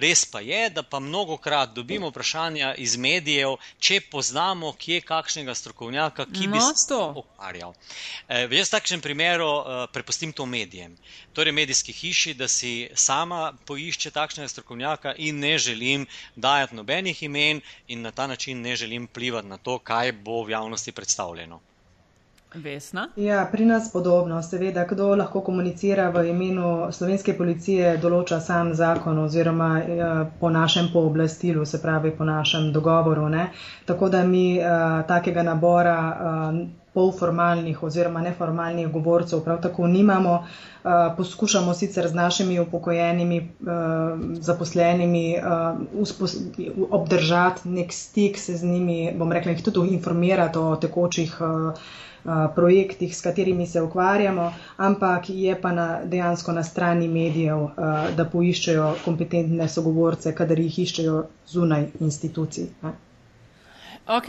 Res 0.00 0.24
pa 0.32 0.40
je, 0.40 0.70
da 0.70 0.82
pa 0.82 1.00
mnogo 1.00 1.36
krat 1.36 1.74
dobimo 1.76 2.08
vprašanja 2.08 2.74
iz 2.80 2.96
medijev, 2.96 3.56
če 3.78 4.00
poznamo 4.10 4.72
kje 4.80 5.00
kakšnega 5.04 5.54
strokovnjaka, 5.54 6.24
ki 6.32 6.46
no, 6.48 6.52
bi 6.54 6.62
se 6.64 6.88
to 6.88 7.00
ukvarjal. 7.20 7.74
Eh, 8.28 8.46
v 8.46 8.60
jaz 8.60 8.70
takšnem 8.70 9.00
primeru 9.00 9.48
eh, 9.48 9.86
prepustim 9.92 10.32
to 10.32 10.46
medijem, 10.46 10.96
torej 11.32 11.52
medijski 11.52 11.92
hiši, 11.92 12.34
da 12.34 12.48
si 12.48 12.88
sama 12.94 13.52
poišče 13.66 14.10
takšnega 14.10 14.48
strokovnjaka 14.48 15.14
in 15.18 15.38
ne 15.40 15.58
želim 15.58 16.06
dajati 16.36 16.74
nobenih 16.74 17.22
imen 17.22 17.60
in 17.88 18.02
na 18.02 18.10
ta 18.10 18.26
način 18.26 18.62
ne 18.62 18.76
želim 18.76 19.06
plivati 19.06 19.48
na 19.48 19.58
to, 19.58 19.78
kaj 19.78 20.12
bo 20.12 20.42
v 20.44 20.50
javnosti 20.50 20.92
predstavljeno. 20.92 21.60
Vesna? 22.54 23.08
Ja, 23.16 23.48
pri 23.52 23.64
nas 23.64 23.92
podobno. 23.92 24.42
Seveda, 24.42 24.84
kdo 24.90 25.14
lahko 25.14 25.40
komunicira 25.40 26.08
v 26.10 26.28
imenu 26.30 26.92
slovenske 26.92 27.34
policije, 27.34 27.96
določa 27.98 28.38
sam 28.40 28.70
zakon 28.74 29.18
oziroma 29.24 29.70
ja, 29.82 30.12
po 30.40 30.50
našem 30.54 30.92
pooblastilu, 30.92 31.64
se 31.66 31.82
pravi 31.82 32.14
po 32.14 32.24
našem 32.24 32.70
dogovoru. 32.72 33.28
Ne? 33.28 33.48
Tako 33.84 34.08
da 34.08 34.22
mi 34.22 34.60
uh, 34.60 35.02
takega 35.08 35.42
nabora 35.42 35.98
uh, 35.98 36.83
polformalnih 36.94 37.82
oziroma 37.82 38.20
neformalnih 38.22 38.88
govorcev 38.88 39.40
prav 39.44 39.60
tako 39.62 39.86
nimamo. 39.86 40.34
Uh, 40.34 40.90
poskušamo 41.16 41.74
sicer 41.74 42.08
z 42.08 42.14
našimi 42.14 42.60
upokojenimi 42.60 43.38
uh, 43.60 43.68
zaposlenimi 44.40 45.36
uh, 45.38 46.10
obdržati 46.90 47.68
nek 47.68 47.92
stik 47.92 48.38
se 48.38 48.56
z 48.56 48.64
njimi, 48.64 49.14
bom 49.18 49.32
rekla, 49.32 49.52
jih 49.52 49.62
tudi 49.62 49.94
informirati 49.94 50.58
o 50.58 50.76
tekočih. 50.76 51.38
Projektih, 52.54 53.16
s 53.16 53.20
katerimi 53.20 53.66
se 53.66 53.82
ukvarjamo, 53.82 54.46
ampak 54.78 55.26
je 55.28 55.58
pa 55.60 55.72
na, 55.72 56.00
dejansko 56.04 56.52
na 56.52 56.62
strani 56.64 57.08
medijev, 57.08 57.66
da 58.16 58.24
poiščejo 58.32 58.86
kompetentne 59.04 59.68
sogovorce, 59.68 60.32
kadar 60.34 60.58
jih 60.58 60.78
iščejo 60.86 61.18
zunaj 61.46 61.84
institucij. 62.00 62.70
Ok, 64.06 64.24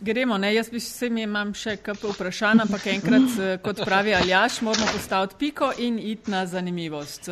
gremo. 0.00 0.38
Ne? 0.38 0.54
Jaz 0.54 0.70
bi 0.70 0.80
se 0.80 1.06
mi 1.10 1.22
imam 1.22 1.52
še 1.54 1.76
kakšno 1.86 2.10
vprašanje, 2.16 2.64
ampak 2.64 2.86
enkrat, 2.90 3.36
kot 3.62 3.78
pravi 3.86 4.10
Aljaš, 4.18 4.56
moramo 4.66 4.88
postaviti 4.90 5.38
piko 5.38 5.68
in 5.78 6.00
iti 6.02 6.30
na 6.30 6.40
zanimivost. 6.50 7.28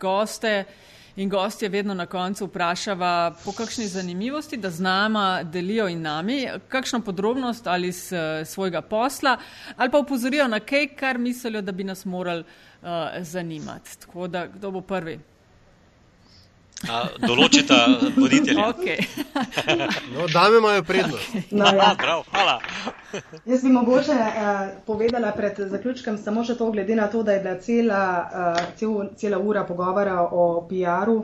Goste 0.00 0.64
in 1.16 1.30
gostje 1.30 1.68
vedno 1.70 1.94
na 1.94 2.08
koncu 2.10 2.48
vprašava 2.48 3.36
po 3.44 3.54
kakšni 3.54 3.86
zanimivosti, 3.86 4.58
da 4.58 4.70
z 4.74 4.82
nama 4.82 5.44
delijo 5.44 5.86
in 5.88 6.02
nami 6.02 6.40
kakšno 6.68 7.00
podrobnost 7.06 7.66
ali 7.66 7.92
s 7.92 8.10
svojega 8.44 8.82
posla, 8.82 9.36
ali 9.76 9.90
pa 9.90 10.02
upozorijo 10.02 10.48
na 10.48 10.60
kaj, 10.60 10.96
kar 10.98 11.18
mislijo, 11.18 11.62
da 11.62 11.72
bi 11.72 11.84
nas 11.84 12.04
morali 12.04 12.42
uh, 12.42 12.88
zanimati. 13.22 13.98
Tako 14.02 14.26
da, 14.26 14.48
kdo 14.50 14.70
bo 14.70 14.80
prvi? 14.80 15.20
Določite 16.84 17.76
voditelje. 18.16 18.60
Okay. 18.60 18.98
no, 20.14 20.26
dame 20.32 20.58
imajo 20.60 20.82
prednost. 20.84 21.32
Okay. 21.32 21.44
No, 21.56 21.70
ja. 21.72 21.94
Prav, 21.96 22.24
hvala. 22.30 22.58
Jaz 23.50 23.62
bi 23.64 23.70
mogoče 23.72 24.12
uh, 24.12 24.62
povedala 24.86 25.30
pred 25.32 25.56
zaključkom 25.70 26.18
samo 26.20 26.44
še 26.44 26.56
to, 26.58 26.68
glede 26.74 26.96
na 26.98 27.06
to, 27.08 27.22
da 27.24 27.36
je 27.36 27.42
bila 27.44 27.54
cela, 27.64 28.00
uh, 28.20 28.60
cel, 28.76 28.96
cela 29.16 29.38
ura 29.40 29.64
pogovora 29.64 30.18
o 30.26 30.66
PR-u. 30.68 31.16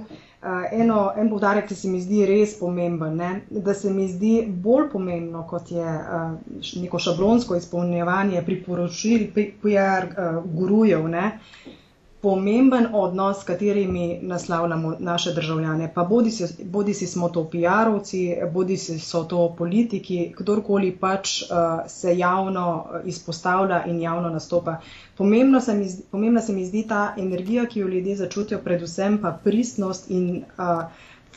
Uh, 0.43 0.65
eno, 0.75 1.13
en 1.21 1.29
povdarek, 1.31 1.69
ki 1.69 1.77
se 1.79 1.91
mi 1.91 2.01
zdi 2.03 2.25
res 2.27 2.57
pomemben, 2.59 3.21
ne? 3.21 3.61
da 3.63 3.77
se 3.79 3.93
mi 3.93 4.09
zdi 4.11 4.33
bolj 4.65 4.89
pomembno, 4.95 5.45
kot 5.51 5.71
je 5.71 5.85
uh, 5.85 6.33
neko 6.81 6.99
šablonsko 7.03 7.61
izpolnjevanje 7.61 8.43
priporočil 8.49 9.29
PR 9.37 10.09
uh, 10.09 10.41
gurujev. 10.57 11.07
Uh, 11.13 11.79
pomemben 12.23 12.87
odnos, 12.93 13.41
s 13.41 13.45
katerimi 13.45 14.19
naslavljamo 14.23 14.97
naše 14.99 15.33
državljane. 15.33 15.93
Pa 15.95 16.05
bodi 16.05 16.31
si, 16.31 16.65
bodi 16.65 16.95
si 16.95 17.07
smo 17.07 17.29
to 17.29 17.43
PR-ovci, 17.53 18.21
bodi 18.53 18.77
si 18.77 18.99
so 18.99 19.25
to 19.25 19.55
politiki, 19.59 20.35
kdorkoli 20.39 20.93
pač 21.01 21.43
uh, 21.43 21.49
se 21.87 22.19
javno 22.19 22.85
izpostavlja 23.05 23.85
in 23.87 24.01
javno 24.01 24.31
nastopa. 24.31 24.77
Pomembno 25.17 25.61
se 25.61 25.75
mi, 25.75 25.87
pomembna 26.11 26.41
se 26.41 26.53
mi 26.53 26.67
zdi 26.67 26.85
ta 26.89 27.15
energija, 27.19 27.67
ki 27.67 27.81
jo 27.81 27.89
ljudje 27.89 28.17
začutijo, 28.17 28.59
predvsem 28.59 29.19
pa 29.19 29.39
pristnost 29.45 30.11
in 30.11 30.45
uh, 30.59 30.85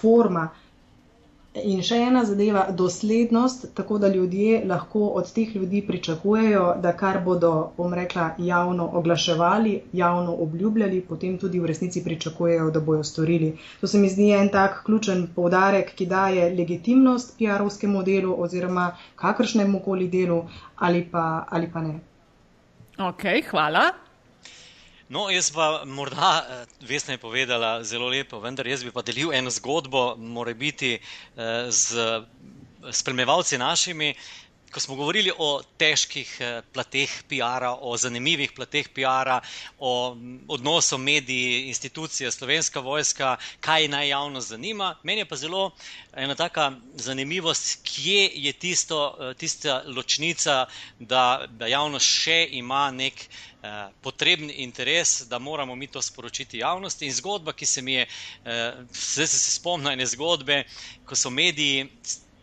forma. 0.01 0.49
In 1.63 1.79
še 1.87 1.97
ena 2.03 2.25
zadeva, 2.27 2.65
doslednost, 2.75 3.69
tako 3.77 3.97
da 3.97 4.09
ljudje 4.11 4.57
lahko 4.67 5.05
od 5.19 5.29
teh 5.33 5.55
ljudi 5.55 5.81
pričakujejo, 5.87 6.63
da 6.83 6.91
kar 6.91 7.21
bodo, 7.23 7.51
bom 7.77 7.93
rekla, 7.95 8.25
javno 8.37 8.89
oglaševali, 8.99 9.75
javno 9.93 10.35
obljubljali, 10.45 10.99
potem 11.09 11.37
tudi 11.39 11.59
v 11.59 11.71
resnici 11.71 12.03
pričakujejo, 12.03 12.69
da 12.75 12.79
bojo 12.79 13.03
storili. 13.03 13.53
To 13.81 13.87
se 13.87 13.99
mi 13.99 14.09
zdi 14.09 14.29
en 14.35 14.51
tak 14.51 14.81
ključen 14.85 15.27
povdarek, 15.35 15.95
ki 15.95 16.09
daje 16.11 16.49
legitimnost 16.57 17.37
PR-ovskemu 17.39 18.03
delu 18.03 18.35
oziroma 18.47 18.89
kakršnemu 19.15 19.79
koli 19.85 20.07
delu 20.07 20.43
ali 20.75 21.07
pa, 21.11 21.45
ali 21.49 21.71
pa 21.71 21.81
ne. 21.81 21.99
Ok, 22.99 23.23
hvala. 23.51 24.04
No, 25.09 25.29
jaz 25.29 25.51
pa 25.53 25.85
morda, 25.85 26.47
eh, 26.49 26.65
Vesna 26.81 27.13
je 27.13 27.21
povedala 27.21 27.83
zelo 27.83 28.07
lepo, 28.09 28.39
vendar 28.41 28.65
jaz 28.65 28.81
bi 28.83 28.89
pa 28.91 29.03
delil 29.05 29.29
eno 29.33 29.51
zgodbo, 29.53 30.15
mora 30.17 30.53
biti 30.53 30.95
eh, 30.97 31.67
z 31.69 32.25
spremljevalci 32.91 33.57
našimi. 33.57 34.15
Ko 34.75 34.79
smo 34.83 34.95
govorili 34.95 35.31
o 35.37 35.61
težkih 35.79 36.31
eh, 36.43 36.61
plateh 36.75 37.11
PR-a, 37.29 37.69
o 37.79 37.93
zanimivih 37.97 38.51
plateh 38.51 38.89
PR-a, 38.91 39.37
o 39.79 39.91
odnosu 40.51 40.97
mediji, 40.97 41.61
institucije, 41.69 42.31
slovenska 42.31 42.79
vojska, 42.83 43.37
kaj 43.63 43.87
naj 43.87 44.09
javnost 44.09 44.49
zanima. 44.51 44.89
Meni 45.03 45.21
je 45.23 45.29
pa 45.29 45.35
zelo 45.39 45.61
ena 46.13 46.35
taka 46.35 46.65
zanimivost, 46.95 47.79
kje 47.87 48.27
je 48.35 48.53
tisto, 48.53 48.99
eh, 49.15 49.33
tista 49.33 49.77
ločnica, 49.87 50.65
da, 50.99 51.23
da 51.49 51.71
javnost 51.71 52.11
še 52.19 52.41
ima 52.51 52.89
nek. 52.91 53.27
Eh, 53.65 53.69
potreben 54.01 54.51
interes, 54.53 55.21
da 55.27 55.39
moramo 55.39 55.75
mi 55.75 55.87
to 55.87 56.01
sporočiti 56.01 56.59
javnosti. 56.59 57.07
In 57.07 57.13
zgodba, 57.13 57.53
ki 57.53 57.65
se 57.65 57.81
mi 57.81 57.93
je, 57.95 58.03
zdaj 58.93 59.27
se 59.27 59.39
spomnim 59.55 59.95
ene 59.95 60.05
zgodbe, 60.05 60.59
ko 61.05 61.15
so 61.17 61.31
mediji 61.33 61.87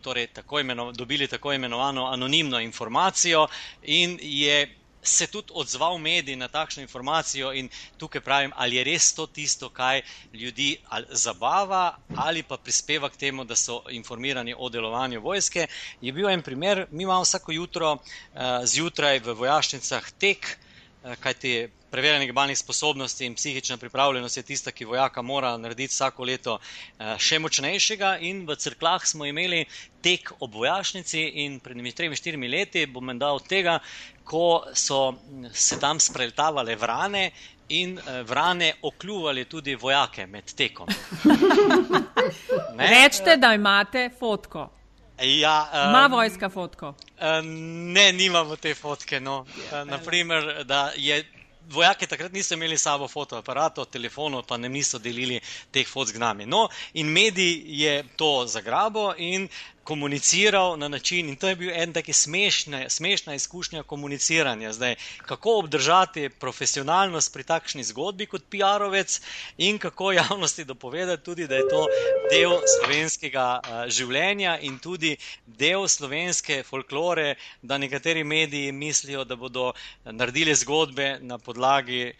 torej 0.03 0.27
tako 0.27 0.59
imeno, 0.59 0.91
dobili 0.91 1.27
tako 1.27 1.53
imenovano 1.53 2.05
anonimno 2.11 2.59
informacijo 2.59 3.47
in 3.83 4.19
je 4.21 4.63
se 5.03 5.27
tudi 5.27 5.51
odzval 5.53 5.97
medij 5.97 6.35
na 6.35 6.47
takšno 6.47 6.81
informacijo 6.81 7.53
in 7.53 7.69
tukaj 7.97 8.21
pravim, 8.21 8.51
ali 8.55 8.75
je 8.75 8.83
res 8.83 9.13
to 9.13 9.27
tisto, 9.27 9.69
kaj 9.69 10.01
ljudi 10.33 10.77
zabava 11.09 11.97
ali 12.15 12.43
pa 12.43 12.57
prispeva 12.57 13.09
k 13.09 13.17
temu, 13.17 13.43
da 13.43 13.55
so 13.55 13.81
informirani 13.89 14.55
o 14.57 14.69
delovanju 14.69 15.21
vojske. 15.21 15.67
Je 16.01 16.11
bil 16.11 16.29
en 16.29 16.41
primer, 16.41 16.85
mi 16.91 17.03
imamo 17.03 17.21
vsako 17.21 17.51
jutro 17.51 17.91
uh, 17.93 18.01
zjutraj 18.65 19.19
v 19.19 19.33
vojašnicah 19.33 20.11
tek, 20.19 20.57
uh, 21.03 21.15
kajti 21.19 21.69
preverjanje 21.93 22.25
gibalnih 22.25 22.57
sposobnosti 22.57 23.25
in 23.25 23.35
psihična 23.35 23.77
pripravljenost 23.77 24.37
je 24.37 24.43
tista, 24.43 24.71
ki 24.71 24.85
vojaka 24.85 25.21
mora 25.21 25.57
narediti 25.57 25.93
vsako 25.93 26.23
leto 26.25 26.55
eh, 26.57 27.13
še 27.21 27.37
močnejšega. 27.39 28.15
In 28.25 28.47
v 28.49 28.55
crklah 28.57 29.05
smo 29.05 29.27
imeli 29.29 29.61
tek 30.01 30.31
ob 30.39 30.57
vojašnici 30.57 31.21
in 31.45 31.59
pred 31.61 31.77
nekaj 31.77 31.93
tremi, 31.99 32.17
štirimi 32.17 32.49
leti 32.49 32.87
bom 32.89 33.05
menda 33.05 33.29
od 33.37 33.45
tega, 33.45 33.77
ko 34.25 34.63
so 34.73 35.19
se 35.53 35.77
tam 35.79 36.01
spreletavale 36.01 36.75
vrane. 36.75 37.27
In 37.69 37.93
eh, 37.97 38.23
vrane 38.27 38.73
okljuvali 38.81 39.45
tudi 39.45 39.75
vojake 39.75 40.25
med 40.27 40.49
tekom. 40.57 40.89
Rečete, 42.93 43.37
da 43.37 43.53
imate 43.53 44.09
fotko. 44.19 44.71
Ja, 45.21 45.69
um, 45.73 45.91
Ma 45.93 46.07
vojska 46.11 46.49
fotko? 46.49 46.93
Ne, 47.93 48.11
nimamo 48.13 48.55
te 48.55 48.73
fotke. 48.75 49.19
No. 49.19 49.45
Ja, 49.71 49.83
Naprimer, 49.85 50.63
da 50.65 50.91
je 50.97 51.21
vojaki 51.69 52.07
takrat 52.07 52.31
niso 52.33 52.53
imeli 52.53 52.77
sabo 52.77 53.07
fotoaparatov, 53.07 53.85
telefonov, 53.85 54.45
pa 54.47 54.57
ne 54.57 54.69
niso 54.69 54.99
delili 54.99 55.39
teh 55.71 55.85
fotk 55.87 56.13
z 56.13 56.19
nami. 56.19 56.45
No, 56.45 56.67
in 56.93 57.07
medij 57.07 57.63
je 57.65 58.03
to 58.15 58.45
zagrabo 58.47 59.13
in 59.17 59.49
komuniciral 59.83 60.77
na 60.77 60.87
način, 60.87 61.29
in 61.29 61.35
to 61.35 61.47
je 61.49 61.55
bil 61.55 61.69
en 61.73 61.93
taki 61.93 62.13
smešne, 62.13 62.89
smešna 62.89 63.35
izkušnja 63.35 63.83
komuniciranja. 63.83 64.73
Zdaj, 64.73 64.95
kako 65.25 65.57
obdržati 65.59 66.29
profesionalnost 66.29 67.33
pri 67.33 67.43
takšni 67.43 67.83
zgodbi 67.83 68.25
kot 68.25 68.43
PR-ovec 68.49 69.19
in 69.57 69.79
kako 69.79 70.11
javnosti 70.11 70.63
dopovedati 70.65 71.23
tudi, 71.23 71.47
da 71.47 71.55
je 71.55 71.67
to 71.69 71.85
del 72.31 72.57
slovenskega 72.79 73.59
uh, 73.63 73.87
življenja 73.89 74.57
in 74.61 74.79
tudi 74.79 75.17
del 75.45 75.87
slovenske 75.87 76.63
folklore, 76.63 77.35
da 77.61 77.77
nekateri 77.77 78.23
mediji 78.23 78.71
mislijo, 78.71 79.23
da 79.23 79.35
bodo 79.35 79.73
naredili 80.05 80.55
zgodbe 80.55 81.17
na 81.21 81.37
podlagi 81.37 82.13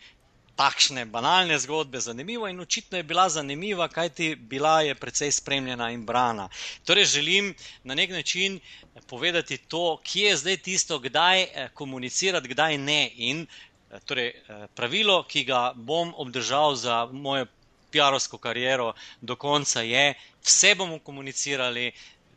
takšne 0.56 1.06
banalne 1.06 1.58
zgodbe 1.60 2.00
zanimivo 2.00 2.48
in 2.48 2.60
očitno 2.60 2.98
je 2.98 3.04
bila 3.04 3.30
zanimiva, 3.30 3.88
kajti 3.88 4.36
bila 4.36 4.82
je 4.82 4.96
precej 4.96 5.32
spremljena 5.32 5.90
in 5.92 6.06
brana. 6.06 6.50
Torej, 6.86 7.06
želim 7.06 7.54
na 7.84 7.96
nek 7.96 8.10
način 8.10 8.60
povedati 9.08 9.58
to, 9.58 10.00
kje 10.04 10.22
je 10.24 10.38
zdaj 10.38 10.58
tisto, 10.58 11.00
kdaj 11.00 11.42
eh, 11.42 11.70
komunicirati, 11.74 12.48
kdaj 12.48 12.78
ne. 12.78 13.12
In 13.16 13.46
eh, 13.92 14.00
torej, 14.06 14.28
eh, 14.28 14.68
pravilo, 14.76 15.24
ki 15.24 15.44
ga 15.44 15.74
bom 15.76 16.14
obdržal 16.18 16.76
za 16.76 17.06
mojo 17.12 17.46
PR-ovsko 17.92 18.38
kariero 18.38 18.94
do 19.22 19.36
konca, 19.36 19.82
je, 19.82 20.14
vse 20.44 20.76
bomo 20.76 21.00
komunicirali. 21.00 21.92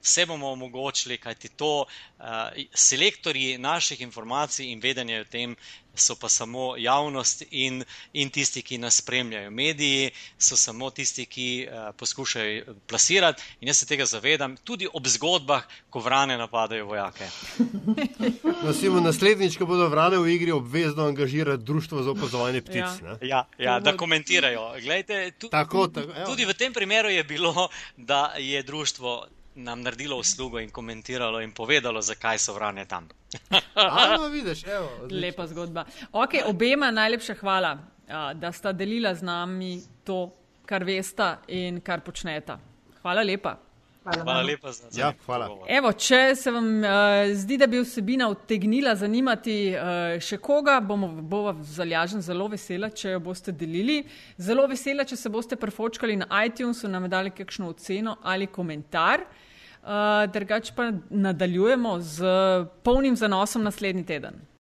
Vse 0.06 0.22
bomo 0.26 0.52
omogočili, 0.52 1.16
kajti 1.18 1.48
to 1.59 1.80
uh, 1.82 2.24
selektorji 2.74 3.59
naših 3.59 4.01
informacij 4.01 4.68
in 4.70 4.80
vedenja 4.80 5.20
o 5.20 5.24
tem 5.24 5.56
so 5.97 6.16
pa 6.20 6.28
samo 6.28 6.77
javnost 6.77 7.43
in, 7.51 7.85
in 8.12 8.31
tisti, 8.31 8.62
ki 8.62 8.78
nas 8.78 8.97
spremljajo. 8.97 9.51
Mediji 9.51 10.10
so 10.39 10.56
samo 10.56 10.90
tisti, 10.90 11.27
ki 11.27 11.68
uh, 11.68 11.94
poskušajo 11.97 12.74
plasirati 12.86 13.43
in 13.60 13.68
jaz 13.68 13.78
se 13.78 13.86
tega 13.86 14.06
zavedam, 14.06 14.56
tudi 14.56 14.89
ob 14.93 15.06
zgodbah, 15.06 15.64
ko 15.90 16.01
vrane 16.01 16.39
napadajo 16.39 16.86
vojake. 16.86 17.28
No, 18.86 19.01
naslednjič, 19.01 19.56
ko 19.59 19.66
bodo 19.66 19.89
vrane 19.89 20.18
v 20.18 20.31
igri, 20.35 20.52
obvezno 20.52 21.05
angažirati 21.06 21.62
društvo 21.62 22.02
za 22.02 22.10
opazovanje 22.10 22.60
ptic. 22.60 22.74
Ja, 23.02 23.18
ja, 23.20 23.48
ja 23.59 23.81
da 23.81 23.97
komentirajo. 23.97 24.73
Glejte, 24.82 25.31
tu, 25.31 25.48
tako, 25.48 25.89
tako, 25.89 26.12
tudi 26.27 26.44
v 26.44 26.55
tem 26.55 26.73
primeru 26.73 27.10
je 27.10 27.24
bilo, 27.24 27.68
da 27.97 28.32
je 28.39 28.62
društvo 28.62 29.27
nam 29.56 29.82
naredilo 29.82 30.18
uslugo 30.18 30.60
in 30.60 30.70
komentiralo 30.70 31.40
in 31.40 31.52
povedalo, 31.52 32.02
zakaj 32.02 32.38
so 32.38 32.54
vrane 32.54 32.84
tam. 32.84 33.08
Ano, 33.74 34.28
vidiš, 34.28 34.64
evo, 34.64 34.90
Lepa 35.10 35.46
zgodba. 35.46 35.84
Okay, 36.12 36.42
obema 36.46 36.90
najlepša 36.90 37.34
hvala, 37.34 37.78
da 38.34 38.52
sta 38.52 38.72
delila 38.72 39.14
z 39.14 39.22
nami 39.22 39.80
to, 40.04 40.30
kar 40.66 40.84
veste 40.84 41.36
in 41.48 41.80
kar 41.80 42.00
počnete. 42.00 42.56
Hvala 43.02 43.22
lepa. 43.22 43.56
Hvala, 44.02 44.22
hvala 44.22 44.42
lepa 44.42 44.72
za 44.72 45.00
ja, 45.00 45.12
hvala. 45.26 45.48
Evo, 45.68 45.92
če 45.92 46.34
se 46.36 46.50
vam 46.50 46.66
uh, 46.78 46.90
zdi, 47.34 47.56
da 47.58 47.66
bi 47.66 47.80
vsebina 47.82 48.28
odtegnila 48.30 48.94
zanimati 48.94 49.56
uh, 49.74 50.14
še 50.22 50.38
koga, 50.38 50.78
bomo 50.80 51.08
bova 51.08 51.56
zalažen 51.62 52.22
zelo 52.22 52.46
vesela, 52.48 52.90
če 52.90 53.16
jo 53.16 53.22
boste 53.24 53.52
delili. 53.52 54.04
Zelo 54.38 54.66
vesela, 54.70 55.04
če 55.04 55.18
se 55.18 55.32
boste 55.32 55.58
prefočkali 55.58 56.16
na 56.22 56.44
iTunesu, 56.46 56.88
nam 56.88 57.08
dali 57.10 57.34
kakšno 57.34 57.72
oceno 57.74 58.16
ali 58.22 58.46
komentar. 58.46 59.26
Uh, 59.26 59.42
drugače 60.32 60.72
pa 60.76 60.92
nadaljujemo 61.10 62.00
z 62.00 62.24
polnim 62.82 63.16
zanosom 63.16 63.62
naslednji 63.62 64.06
teden. 64.06 64.46